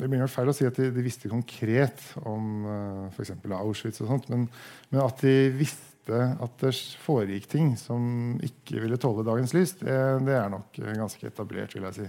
Det 0.00 0.08
blir 0.08 0.22
nok 0.22 0.32
feil 0.32 0.48
å 0.48 0.52
si 0.56 0.64
at 0.64 0.78
de, 0.80 0.86
de 0.96 1.02
visste 1.04 1.28
konkret 1.28 2.00
om 2.24 2.64
f.eks. 3.12 3.34
Auschwitz, 3.52 4.00
og 4.00 4.08
sånt, 4.08 4.30
men, 4.32 4.46
men 4.88 5.02
at 5.04 5.20
de 5.20 5.50
visste 5.52 5.90
at 6.16 6.62
det 6.62 6.72
foregikk 7.04 7.48
ting 7.50 7.74
som 7.76 8.38
ikke 8.42 8.80
ville 8.80 8.98
tåle 9.00 9.26
dagens 9.26 9.52
lys, 9.52 9.74
det, 9.82 9.98
det 10.26 10.36
er 10.38 10.48
nok 10.52 10.80
eh, 10.80 10.96
ganske 10.96 11.26
etablert. 11.28 11.74
vil 11.74 11.86
jeg 11.88 11.98
si. 11.98 12.08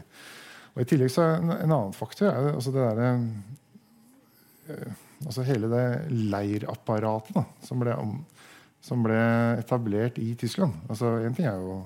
Og 0.72 0.84
I 0.84 0.88
tillegg 0.88 1.11
så 1.11 1.26
er 1.26 1.39
en, 1.39 1.53
en 1.55 1.74
annen 1.76 1.95
faktor 1.95 2.30
er 2.32 2.45
det, 2.45 2.51
altså 2.57 2.74
det 2.76 2.84
derre 2.86 3.09
eh, 4.72 4.99
altså 5.26 5.45
hele 5.45 5.69
det 5.72 5.86
leirapparatet 6.32 7.36
da, 7.36 7.45
som 7.65 7.82
ble, 7.82 7.95
om, 7.99 8.13
som 8.84 9.03
ble 9.05 9.19
etablert 9.59 10.19
i 10.22 10.32
Tyskland. 10.39 10.78
Altså 10.89 11.17
Én 11.26 11.36
ting 11.38 11.49
er 11.49 11.59
jo 11.59 11.82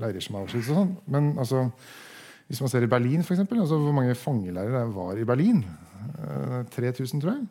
leirer 0.00 0.24
som 0.24 0.38
Auschwitz, 0.40 0.70
og 0.72 0.78
sånn, 0.78 0.92
men 1.12 1.32
altså, 1.40 1.66
hvis 2.48 2.62
man 2.64 2.70
ser 2.72 2.86
i 2.86 2.90
Berlin, 2.90 3.24
for 3.24 3.36
eksempel, 3.36 3.60
altså 3.60 3.80
hvor 3.80 3.96
mange 3.96 4.16
fangeleirer 4.16 4.78
det 4.78 4.94
var 4.96 5.18
i 5.20 5.26
Berlin 5.28 5.60
eh, 5.64 6.62
3000, 6.72 7.20
tror 7.20 7.34
jeg. 7.34 7.50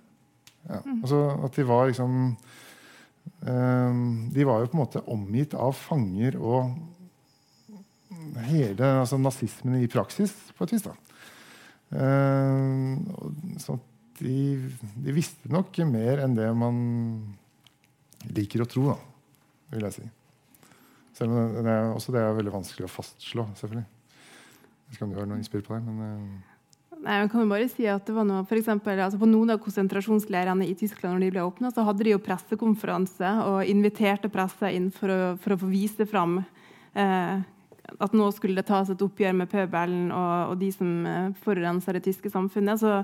Ja, 0.70 0.78
altså 0.94 1.20
At 1.42 1.56
de 1.58 1.64
var 1.66 1.88
liksom 1.90 2.12
eh, 3.50 4.02
De 4.30 4.44
var 4.46 4.60
jo 4.62 4.68
på 4.70 4.76
en 4.76 4.82
måte 4.84 5.02
omgitt 5.10 5.56
av 5.58 5.74
fanger 5.74 6.38
og 6.38 6.76
hele 8.48 8.92
altså 9.02 9.20
nazismen 9.20 9.82
i 9.82 9.90
praksis, 9.92 10.34
på 10.58 10.68
et 10.68 10.76
vis. 10.76 10.86
da. 10.86 10.96
Eh, 11.92 13.58
så 13.60 13.78
de, 14.22 14.36
de 15.06 15.16
visste 15.16 15.52
nok 15.52 15.82
mer 15.90 16.24
enn 16.24 16.38
det 16.38 16.50
man 16.56 16.78
liker 18.32 18.64
å 18.64 18.70
tro, 18.70 18.92
da, 18.92 18.98
vil 19.74 19.88
jeg 19.90 19.98
si. 19.98 20.10
Selv 21.18 21.34
om 21.34 21.42
det, 21.42 21.66
det 21.66 21.74
er, 21.74 21.90
også 21.92 22.14
det 22.16 22.22
er 22.22 22.38
veldig 22.38 22.54
vanskelig 22.54 22.88
å 22.88 22.94
fastslå, 22.94 23.50
selvfølgelig. 23.60 23.88
Jeg 23.88 24.88
vet 24.88 24.98
ikke 24.98 25.08
om 25.08 25.14
du 25.14 25.20
har 25.22 25.30
noe 25.30 25.42
innspill 25.42 25.64
på 25.66 25.76
det, 25.76 25.84
men 25.88 26.08
eh, 26.08 26.48
Nei, 27.02 27.16
jeg 27.18 27.32
kan 27.32 27.42
jo 27.42 27.50
bare 27.50 27.70
si 27.72 27.86
at 27.90 28.04
det 28.06 28.14
var 28.14 28.28
noe, 28.30 28.44
for 28.46 28.60
eksempel, 28.60 29.00
altså 29.02 29.18
På 29.18 29.26
noen 29.26 29.50
av 29.56 29.62
konsentrasjonsleirene 29.64 30.68
i 30.70 30.76
Tyskland 30.78 31.16
når 31.16 31.24
de 31.24 31.30
ble 31.34 31.46
åpna, 31.48 31.72
så 31.74 31.86
hadde 31.88 32.06
de 32.06 32.14
jo 32.14 32.22
pressekonferanse 32.22 33.32
og 33.48 33.72
inviterte 33.72 34.30
pressa 34.30 34.70
inn 34.70 34.92
for 34.94 35.10
å, 35.10 35.20
for 35.42 35.56
å 35.56 35.60
få 35.64 35.70
vise 35.72 36.06
fram 36.10 36.38
eh, 36.94 37.42
at 38.00 38.14
nå 38.16 38.30
skulle 38.32 38.62
det 38.62 38.68
tas 38.70 38.90
et 38.90 39.02
oppgjør 39.04 39.36
med 39.42 39.50
pøbelen 39.52 40.12
og, 40.16 40.54
og 40.54 40.56
de 40.62 40.70
som 40.72 40.92
forurenser 41.44 41.98
det 41.98 42.06
tyske 42.06 42.32
samfunnet. 42.32 42.80
Så 42.80 43.02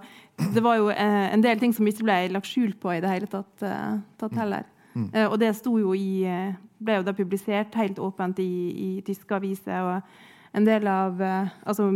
det 0.56 0.64
var 0.64 0.80
jo 0.80 0.88
eh, 0.94 1.28
en 1.34 1.44
del 1.44 1.60
ting 1.60 1.76
som 1.76 1.88
ikke 1.88 2.08
ble 2.08 2.22
lagt 2.36 2.50
skjul 2.50 2.78
på 2.80 2.96
i 2.96 3.02
det 3.04 3.12
hele 3.12 3.30
tatt, 3.32 3.54
eh, 3.66 4.00
tatt 4.22 4.40
heller. 4.40 4.68
Mm. 4.98 5.12
og 5.28 5.36
det 5.38 5.52
sto 5.54 5.76
jo 5.78 5.92
i, 5.94 6.24
eh, 6.26 6.56
ble 6.82 6.96
jo 6.98 7.04
da 7.06 7.14
publisert 7.14 7.76
helt 7.78 8.00
åpent 8.02 8.40
i, 8.42 8.54
i 8.88 8.90
tyske 9.06 9.36
aviser. 9.36 9.84
og 9.86 10.26
en 10.58 10.66
del 10.66 10.88
av 10.90 11.22
eh, 11.22 11.54
altså, 11.68 11.88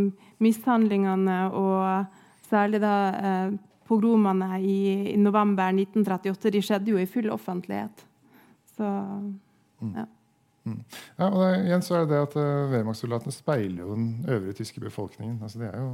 mishandlingene 0.43 1.37
og 1.57 2.49
særlig 2.49 2.81
da 2.83 2.95
eh, 3.11 3.53
pogromene 3.89 4.59
i, 4.61 4.77
i 5.13 5.17
november 5.19 5.71
1938 5.73 6.53
de 6.53 6.63
skjedde 6.63 6.93
jo 6.93 7.01
i 7.01 7.09
full 7.09 7.31
offentlighet. 7.33 8.05
Så 8.75 8.87
ja. 9.95 10.05
Ja, 10.65 11.27
og 11.27 11.39
det, 11.41 11.47
igjen 11.65 11.85
så 11.85 11.95
er 11.95 12.03
det 12.05 12.13
det 12.13 12.19
at 12.21 12.35
uh, 12.37 12.71
Wehrmacht-soldatene 12.71 13.33
speiler 13.33 13.81
jo 13.81 13.95
den 13.95 14.25
øvrige 14.29 14.59
tyske 14.61 14.83
befolkningen. 14.83 15.39
Altså, 15.41 15.61
det 15.63 15.71
er 15.71 15.79
jo 15.81 15.89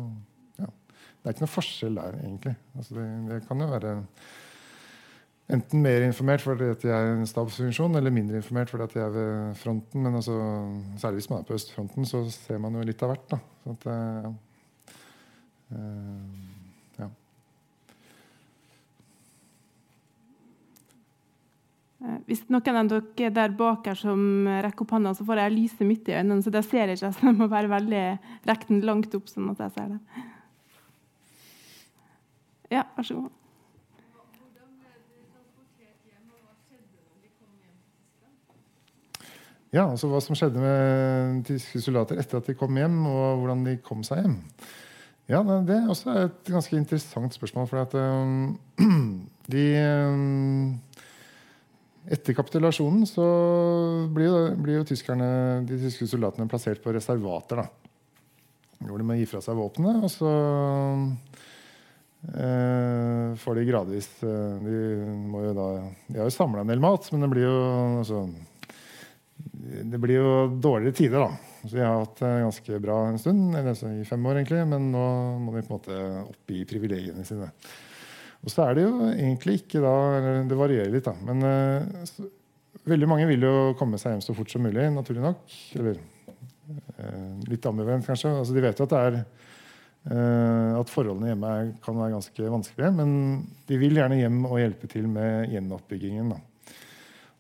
ja, 0.60 0.68
det 0.68 1.30
er 1.30 1.36
ikke 1.36 1.46
noe 1.46 1.54
forskjell 1.54 2.02
der, 2.02 2.18
egentlig. 2.24 2.56
Altså, 2.76 2.98
det, 2.98 3.08
det 3.30 3.40
kan 3.48 3.64
jo 3.64 3.70
være 3.72 3.94
enten 5.56 5.82
mer 5.82 6.04
informert 6.04 6.44
fordi 6.44 6.68
at 6.74 6.82
de 6.84 6.92
er 6.92 7.14
en 7.14 7.28
stabsfunksjon, 7.28 7.96
eller 7.96 8.12
mindre 8.12 8.42
informert 8.42 8.70
fordi 8.74 8.84
at 8.84 8.98
de 8.98 9.00
er 9.06 9.14
ved 9.16 9.56
fronten. 9.62 10.04
Men 10.04 10.20
altså, 10.20 10.36
særlig 11.00 11.22
hvis 11.22 11.30
man 11.30 11.40
er 11.40 11.48
på 11.48 11.56
østfronten, 11.56 12.06
så 12.06 12.26
ser 12.34 12.60
man 12.64 12.76
jo 12.76 12.84
litt 12.88 13.04
av 13.04 13.14
hvert. 13.14 13.32
da. 13.32 13.40
Sånn 13.64 13.80
at, 13.80 13.88
uh, 13.88 14.28
uh, 15.72 15.80
ja. 17.00 17.08
Eh, 17.08 17.16
Hvis 22.28 22.44
noen 22.54 22.78
av 22.78 22.92
dere 22.92 23.32
der 23.34 23.54
bak 23.58 23.88
her 23.90 23.98
som 23.98 24.46
rekker 24.46 24.86
opp 24.86 24.92
hånda, 24.94 25.16
så 25.18 25.26
får 25.26 25.42
jeg 25.42 25.56
lyset 25.56 25.88
midt 25.90 26.12
i 26.12 26.18
øynene, 26.20 26.44
så 26.46 26.54
det 26.54 26.62
ser 26.68 26.92
jeg 26.92 27.00
ikke. 27.00 27.10
Så 27.16 27.26
jeg 27.26 27.38
må 27.40 27.48
være 27.50 27.72
veldig 27.72 28.04
rekke 28.46 28.70
den 28.70 28.84
langt 28.86 29.18
opp, 29.18 29.32
sånn 29.32 29.50
at 29.54 29.64
jeg 29.66 29.74
ser 29.80 29.96
det. 29.96 30.26
Ja, 32.70 32.86
vær 32.98 33.08
så 33.08 33.18
god. 33.18 33.34
Ja, 39.74 39.84
altså 39.84 40.08
Hva 40.08 40.20
som 40.24 40.38
skjedde 40.38 40.62
med 40.64 41.42
tyske 41.48 41.82
soldater 41.84 42.20
etter 42.22 42.40
at 42.40 42.48
de 42.48 42.56
kom 42.58 42.78
hjem, 42.80 43.02
og 43.10 43.42
hvordan 43.42 43.66
de 43.66 43.76
kom 43.84 44.06
seg 44.08 44.24
hjem. 44.24 44.38
Ja, 45.28 45.42
Det 45.44 45.76
er 45.76 45.90
også 45.92 46.14
et 46.22 46.48
ganske 46.48 46.78
interessant 46.78 47.34
spørsmål. 47.36 47.68
For 47.68 47.82
at 47.82 47.94
um, 48.00 48.60
de 49.54 49.66
um, 50.08 50.80
Etter 52.08 52.38
kapitulasjonen 52.38 53.04
så 53.10 53.26
blir 54.16 54.54
blir 54.56 54.80
jo 54.80 54.88
tyskerne, 54.88 55.28
de 55.68 55.80
tyske 55.82 56.08
soldatene 56.08 56.48
plassert 56.48 56.80
på 56.84 56.94
reservater. 56.96 57.64
da. 57.64 57.68
Hvor 58.88 59.02
de 59.02 59.08
må 59.08 59.18
gi 59.18 59.26
fra 59.28 59.42
seg 59.44 59.58
våpenet, 59.58 60.04
og 60.06 60.12
så 60.14 60.32
eh, 62.32 63.34
får 63.42 63.58
de 63.58 63.66
gradvis 63.66 64.10
eh, 64.22 64.60
De 64.62 64.78
må 65.32 65.42
jo 65.48 65.56
da 65.58 65.68
De 66.08 66.20
har 66.20 66.30
jo 66.30 66.36
samla 66.36 66.62
en 66.62 66.72
del 66.72 66.84
mat, 66.84 67.10
men 67.12 67.26
det 67.26 67.32
blir 67.34 67.48
jo 67.48 67.58
altså, 68.04 68.22
det 69.92 70.00
blir 70.00 70.22
jo 70.22 70.32
dårligere 70.62 70.96
tider, 70.96 71.26
da. 71.26 71.58
Så 71.64 71.74
de 71.74 71.84
har 71.84 72.00
hatt 72.00 72.22
det 72.22 72.32
ganske 72.46 72.80
bra 72.86 73.02
en 73.10 73.20
stund, 73.20 73.50
eller 73.50 73.74
altså 73.74 73.92
i 73.92 74.06
fem 74.08 74.30
år 74.30 74.40
egentlig, 74.40 74.64
men 74.70 74.92
nå 74.94 75.04
må 75.44 75.58
de 75.58 75.66
på 75.66 75.74
en 75.74 75.80
måte 75.82 76.00
oppgi 76.24 76.64
privilegiene 76.70 77.26
sine. 77.28 77.50
Og 78.46 78.54
så 78.54 78.68
er 78.68 78.78
det 78.78 78.86
jo 78.86 78.94
egentlig 79.10 79.62
ikke 79.62 79.82
da 79.84 79.96
Det 80.48 80.58
varierer 80.60 80.94
litt, 80.94 81.08
da. 81.08 81.16
Men 81.26 81.48
eh, 81.48 82.06
så, 82.10 82.28
veldig 82.88 83.10
mange 83.10 83.28
vil 83.30 83.44
jo 83.44 83.56
komme 83.80 84.00
seg 84.00 84.16
hjem 84.16 84.24
så 84.24 84.36
fort 84.38 84.54
som 84.54 84.64
mulig, 84.64 84.86
naturlig 84.94 85.26
nok. 85.26 85.58
Eller 85.80 85.98
eh, 85.98 87.34
litt 87.50 87.66
ambivalent, 87.68 88.08
kanskje. 88.08 88.32
Altså, 88.32 88.56
de 88.56 88.64
vet 88.64 88.80
jo 88.80 88.88
at 88.88 88.94
det 88.94 89.02
er 89.10 89.20
eh, 89.20 90.78
at 90.78 90.94
forholdene 90.94 91.34
hjemme 91.34 91.54
kan 91.84 92.00
være 92.00 92.16
ganske 92.16 92.54
vanskelige, 92.54 92.94
men 93.00 93.12
de 93.68 93.82
vil 93.82 94.00
gjerne 94.00 94.22
hjem 94.22 94.40
og 94.48 94.62
hjelpe 94.62 94.92
til 94.92 95.10
med 95.12 95.52
gjenoppbyggingen. 95.52 96.32
Da. 96.36 96.74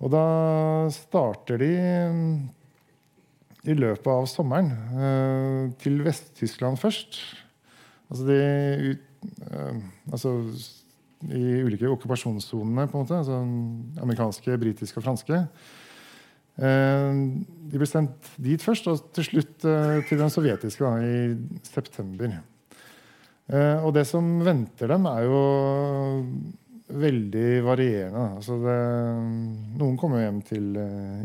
Og 0.04 0.14
da 0.14 0.28
starter 0.94 1.62
de 1.62 1.72
i 3.68 3.76
løpet 3.76 4.08
av 4.12 4.28
sommeren 4.30 4.70
til 5.82 5.98
Vest-Tyskland 6.06 6.78
først. 6.80 7.18
Altså 8.08 8.28
de 8.30 8.38
altså 10.14 10.36
i 11.26 11.64
ulike 11.66 11.90
okkupasjonssonene. 11.90 12.88
Altså 12.94 13.42
amerikanske, 14.04 14.58
britiske 14.62 15.02
og 15.02 15.08
franske. 15.08 15.42
Eh, 16.58 17.18
de 17.70 17.78
ble 17.78 17.88
sendt 17.90 18.32
dit 18.42 18.62
først, 18.62 18.88
og 18.90 19.10
til 19.16 19.28
slutt 19.28 19.66
eh, 19.70 20.00
til 20.10 20.22
den 20.22 20.32
sovjetiske 20.34 20.82
da, 20.82 20.94
i 21.06 21.66
september. 21.68 22.40
Eh, 23.48 23.84
og 23.86 23.94
det 23.96 24.08
som 24.10 24.40
venter 24.46 24.90
dem, 24.94 25.06
er 25.10 25.28
jo 25.28 25.42
veldig 26.88 27.48
varierende. 27.68 28.26
Altså 28.40 28.58
det, 28.64 28.78
noen 29.78 29.98
kommer 30.00 30.24
hjem 30.24 30.42
til 30.48 30.72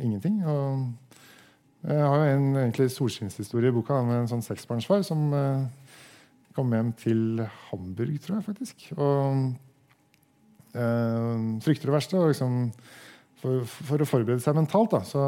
ingenting. 0.02 0.42
Og 0.44 1.88
jeg 1.88 2.02
har 2.02 2.16
jo 2.18 2.32
en 2.36 2.48
egentlig 2.64 2.90
solskinnshistorie 2.94 3.70
i 3.70 3.74
boka 3.74 4.00
med 4.06 4.20
en 4.22 4.30
sånn 4.30 4.44
seksbarnsfar 4.44 5.04
som 5.06 5.30
kom 6.52 6.74
hjem 6.74 6.90
til 6.98 7.22
Hamburg, 7.70 8.18
tror 8.20 8.40
jeg 8.40 8.46
faktisk. 8.50 8.84
Og 8.98 9.54
frykter 10.72 11.90
det 11.90 11.94
verste. 11.94 12.16
Og 12.18 12.30
liksom, 12.32 12.58
for, 13.42 13.64
for, 13.68 14.02
å 14.02 14.08
forberede 14.08 14.40
seg 14.44 14.56
mentalt 14.56 14.94
da, 14.94 15.02
så 15.04 15.22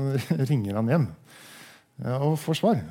ringer 0.50 0.80
han 0.80 0.90
hjem 0.90 1.08
og 2.18 2.36
får 2.38 2.60
svar. 2.60 2.82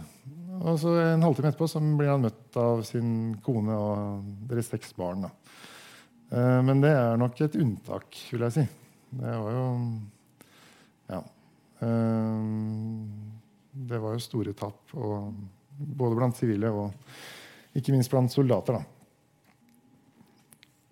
Og 0.57 0.79
så 0.81 0.93
En 1.13 1.23
halvtime 1.23 1.51
etterpå 1.51 1.67
så 1.69 1.81
blir 1.81 2.09
han 2.11 2.23
møtt 2.25 2.57
av 2.59 2.81
sin 2.87 3.37
kone 3.45 3.75
og 3.77 4.27
deres 4.49 4.69
seks 4.71 4.93
barn. 4.97 5.27
da. 5.27 5.31
Eh, 6.31 6.59
men 6.65 6.81
det 6.83 6.91
er 6.91 7.19
nok 7.19 7.39
et 7.41 7.57
unntak, 7.61 8.17
vil 8.31 8.45
jeg 8.47 8.55
si. 8.57 8.67
Det 9.21 9.37
var 9.43 9.51
jo 9.55 9.65
Ja. 11.09 11.23
Eh, 11.81 12.43
det 13.87 13.99
var 14.01 14.13
jo 14.13 14.19
store 14.19 14.53
tap, 14.53 14.79
både 14.91 16.15
blant 16.15 16.35
sivile 16.35 16.71
og 16.71 16.91
ikke 17.75 17.91
minst 17.91 18.09
blant 18.09 18.31
soldater. 18.31 18.73
da. 18.73 18.83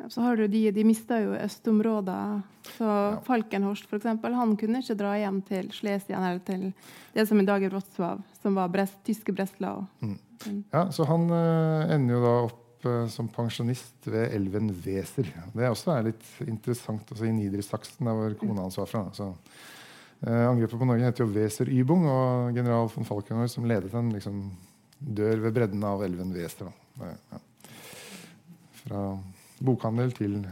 Så 0.09 0.21
har 0.21 0.37
du 0.37 0.47
de, 0.47 0.67
de 0.71 0.83
mista 0.85 1.17
jo 1.21 1.33
østområder. 1.37 2.41
Så 2.75 2.85
ja. 2.85 3.15
Falkenhorst 3.25 3.87
f.eks. 3.89 4.07
han 4.23 4.53
kunne 4.59 4.81
ikke 4.81 4.97
dra 4.99 5.15
hjem 5.19 5.39
til 5.45 5.71
Slesien 5.73 6.19
eller 6.19 6.41
til 6.45 6.67
det 7.15 7.27
som 7.29 7.39
i 7.39 7.47
dag 7.47 7.63
er 7.63 7.73
Wrocław, 7.73 8.21
som 8.41 8.57
var 8.57 8.71
Brest, 8.73 8.97
tyske 9.07 9.33
Breslau. 9.35 9.85
Mm. 10.01 10.17
Ja, 10.73 10.87
så 10.91 11.07
han 11.09 11.29
uh, 11.31 11.93
ender 11.93 12.17
jo 12.17 12.23
da 12.23 12.33
opp 12.49 12.87
uh, 12.89 13.05
som 13.11 13.29
pensjonist 13.31 14.09
ved 14.09 14.33
elven 14.35 14.73
Weser. 14.83 15.31
Det 15.53 15.63
er 15.63 15.71
også 15.71 15.95
er 15.95 16.09
litt 16.11 16.27
interessant 16.45 17.15
også 17.15 17.29
i 17.29 17.33
Niedersachsen, 17.35 18.05
der 18.05 18.19
hvor 18.19 18.37
kona 18.41 18.65
hans 18.65 18.77
var 18.81 18.91
fra. 18.91 19.05
Så, 19.15 19.29
uh, 20.25 20.43
angrepet 20.49 20.77
på 20.81 20.89
Norge 20.89 21.07
heter 21.07 21.25
jo 21.25 21.31
Weser 21.33 21.71
Ybung, 21.71 22.05
og 22.11 22.57
general 22.57 22.91
von 22.93 23.07
Falkenhorst, 23.07 23.57
som 23.57 23.69
ledet 23.69 23.93
den, 23.95 24.11
liksom, 24.17 24.43
dør 24.99 25.47
ved 25.47 25.55
bredden 25.55 25.87
av 25.87 26.03
elven 26.05 26.35
Weser. 26.35 26.69
Ja. 26.99 27.41
Fra 28.85 29.07
bokhandel 29.63 30.11
til 30.11 30.51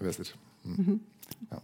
Weser. 0.00 0.36
Mm. 0.64 1.00
Ja. 1.52 1.58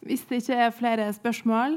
Hvis 0.00 0.20
det 0.20 0.34
ikke 0.34 0.52
er 0.52 0.70
flere 0.70 1.12
spørsmål 1.12 1.72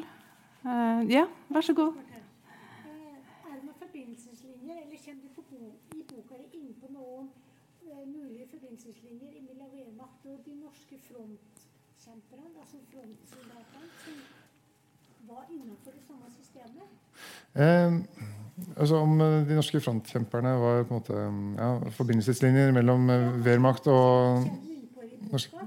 uh, 0.66 1.12
Ja, 1.12 1.26
vær 1.50 1.62
så 1.62 1.74
god. 1.74 1.94
Er 1.94 3.56
det 3.56 3.64
noen 3.64 3.76
forbindelseslinjer, 3.80 4.78
eller 4.84 4.98
kommer 5.06 5.30
du 5.36 5.42
bo, 5.52 5.74
i 5.96 6.02
boka 6.10 6.40
inn 6.54 6.72
på 6.82 6.88
noen 6.96 7.28
uh, 7.86 8.08
mulige 8.08 8.48
forbindelseslinjer 8.54 9.42
mellom 9.50 9.70
Wehrmacht 9.76 10.26
og 10.26 10.40
de 10.46 10.56
norske 10.64 10.98
frontkjemperne, 11.08 12.50
altså 12.62 12.78
frontsoldatene, 12.92 14.33
var 15.30 15.46
innenfor 15.50 15.92
det 15.96 16.04
samme 16.08 16.30
systemet? 16.34 16.88
Eh, 17.54 18.00
altså 18.78 19.02
Om 19.02 19.18
de 19.20 19.58
norske 19.58 19.82
frontkjemperne 19.82 20.56
var 20.62 20.84
på 20.84 20.94
en 20.94 21.02
måte 21.02 21.26
ja, 21.62 21.72
forbindelseslinjer 21.98 22.74
mellom 22.76 23.08
Wehrmacht 23.46 23.88
og 23.92 24.48
norske 25.32 25.64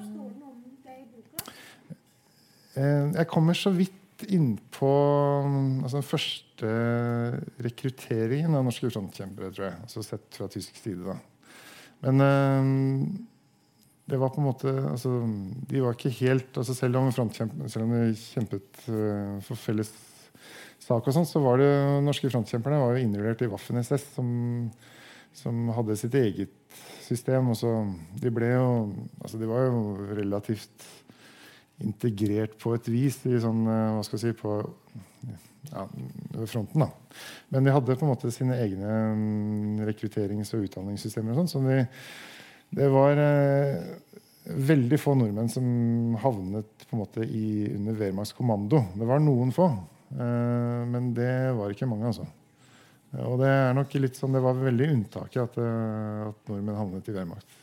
Eh, 2.76 3.12
jeg 3.16 3.28
kommer 3.30 3.56
så 3.56 3.72
vidt 3.72 4.26
innpå 4.32 4.90
altså 5.84 5.98
den 5.98 6.06
første 6.06 6.72
rekrutteringen 7.64 8.56
av 8.56 8.64
norske 8.66 8.90
frontkjempere, 8.92 9.52
tror 9.52 9.68
jeg. 9.70 9.78
Altså 9.86 10.04
sett 10.04 10.38
fra 10.38 10.48
tysk 10.52 10.76
side, 10.80 11.04
da. 11.04 11.16
Men 12.04 12.20
uh, 12.20 12.60
det 14.06 14.18
var 14.20 14.30
på 14.30 14.40
en 14.40 14.46
måte 14.46 14.72
altså, 14.86 15.12
De 15.68 15.82
var 15.82 15.96
ikke 15.96 16.14
helt 16.20 16.58
altså 16.58 16.76
Selv 16.78 17.00
om, 17.00 17.08
selv 17.12 17.90
de 17.90 18.02
kjempet 18.20 18.84
uh, 18.88 19.38
for 19.46 19.58
felles 19.58 19.92
sak, 20.86 21.08
og 21.08 21.14
sånt, 21.14 21.26
så 21.26 21.40
var 21.42 21.58
det 21.58 21.70
norske 22.04 22.28
frontkjemperne 22.30 22.78
var 22.78 22.94
jo 22.94 23.02
innrullert 23.02 23.40
i 23.42 23.48
Waffen-SS, 23.50 24.04
som, 24.14 24.28
som, 25.34 25.64
hadde 25.74 25.96
sitt 25.98 26.14
eget 26.14 26.52
system. 27.02 27.48
Og 27.50 27.58
så, 27.58 27.72
de 28.22 28.30
ble 28.30 28.52
jo 28.52 28.68
altså, 29.18 29.40
De 29.40 29.48
var 29.50 29.64
jo 29.66 29.80
relativt 30.14 30.86
integrert 31.82 32.54
på 32.62 32.76
et 32.76 32.86
vis 32.92 33.18
i 33.26 33.34
sånn, 33.42 33.64
uh, 33.66 33.96
hva 33.96 34.04
skal 34.06 34.20
jeg 34.20 34.36
si, 34.36 34.38
på 34.38 34.54
ja, 35.72 35.88
fronten. 36.46 36.84
da. 36.84 37.18
Men 37.50 37.66
de 37.66 37.74
hadde 37.74 37.98
på 37.98 38.06
en 38.06 38.12
måte 38.12 38.30
sine 38.30 38.60
egne 38.62 38.94
mm, 39.16 39.84
rekrutterings- 39.88 40.54
og 40.54 40.68
utdanningssystemer. 40.68 41.34
og 41.34 41.42
sånn, 41.42 41.50
så 41.56 41.64
de, 41.66 41.82
det 42.74 42.88
var 42.92 43.20
eh, 43.20 43.84
veldig 44.46 44.98
få 45.00 45.14
nordmenn 45.18 45.50
som 45.50 45.66
havnet 46.22 46.86
på 46.86 46.96
en 46.96 47.02
måte 47.02 47.26
i, 47.26 47.66
under 47.74 47.98
Wehrmachts 47.98 48.34
kommando. 48.36 48.82
Det 48.94 49.06
var 49.08 49.22
noen 49.22 49.52
få, 49.54 49.68
eh, 50.14 50.82
men 50.90 51.12
det 51.16 51.52
var 51.58 51.72
ikke 51.72 51.88
mange. 51.90 52.10
altså. 52.12 52.26
Og 53.26 53.38
det 53.40 53.48
er 53.48 53.76
nok 53.76 53.94
litt 54.00 54.18
sånn, 54.18 54.34
det 54.36 54.42
var 54.44 54.58
veldig 54.58 54.90
unntaket 54.92 55.42
at, 55.44 55.60
eh, 55.62 56.26
at 56.28 56.50
nordmenn 56.50 56.78
havnet 56.78 57.10
i 57.10 57.16
Wehrmacht. 57.16 57.62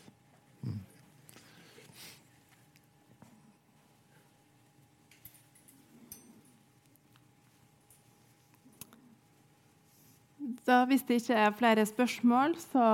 Så 10.64 10.78
hvis 10.88 11.02
det 11.04 11.18
ikke 11.20 11.36
er 11.36 11.56
flere 11.58 11.84
spørsmål, 11.84 12.54
så 12.56 12.84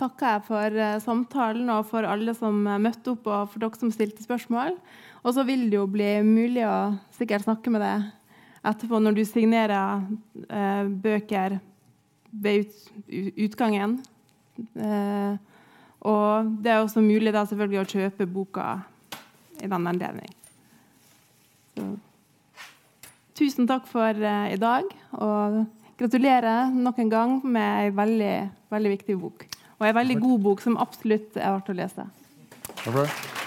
takker 0.00 0.30
jeg 0.30 0.44
for 0.46 0.78
eh, 0.80 1.00
samtalen 1.04 1.68
og 1.74 1.84
for 1.90 2.08
alle 2.08 2.32
som 2.36 2.62
møtte 2.64 3.12
opp, 3.12 3.28
og 3.28 3.50
for 3.52 3.60
dere 3.60 3.80
som 3.80 3.92
stilte 3.92 4.24
spørsmål. 4.24 4.78
Og 5.22 5.34
så 5.36 5.44
vil 5.44 5.66
det 5.68 5.76
jo 5.76 5.84
bli 5.90 6.14
mulig 6.24 6.64
å 6.64 6.94
sikkert 7.12 7.44
snakke 7.44 7.72
med 7.74 7.84
deg 7.84 8.08
etterpå 8.62 9.00
når 9.02 9.18
du 9.18 9.24
signerer 9.26 10.06
eh, 10.48 10.88
bøker 11.04 11.58
ved 12.32 12.64
ut, 12.64 13.34
utgangen. 13.48 13.98
Eh, 14.72 15.34
og 16.08 16.48
det 16.64 16.72
er 16.72 16.80
også 16.80 17.04
mulig 17.04 17.34
da 17.34 17.44
selvfølgelig 17.46 17.82
å 17.82 17.90
kjøpe 17.92 18.30
boka 18.30 18.70
i 19.62 19.68
den 19.68 19.90
anledning. 19.92 20.32
Tusen 23.38 23.68
takk 23.68 23.86
for 23.90 24.16
eh, 24.16 24.56
i 24.56 24.58
dag. 24.60 24.88
og 25.20 25.62
Gratulerer 26.02 26.72
nok 26.74 26.96
en 26.98 27.10
gang 27.12 27.34
med 27.46 27.84
ei 27.84 27.92
veldig, 27.94 28.32
veldig 28.74 28.90
viktig 28.96 29.14
bok. 29.20 29.44
Og 29.78 29.86
ei 29.86 29.94
veldig 29.94 30.16
god 30.24 30.42
bok 30.48 30.64
som 30.64 30.74
absolutt 30.82 31.38
er 31.38 31.54
verdt 31.54 31.70
å 31.70 31.78
lese. 31.78 32.08
Takk 32.72 32.82
for 32.88 33.04
det. 33.04 33.41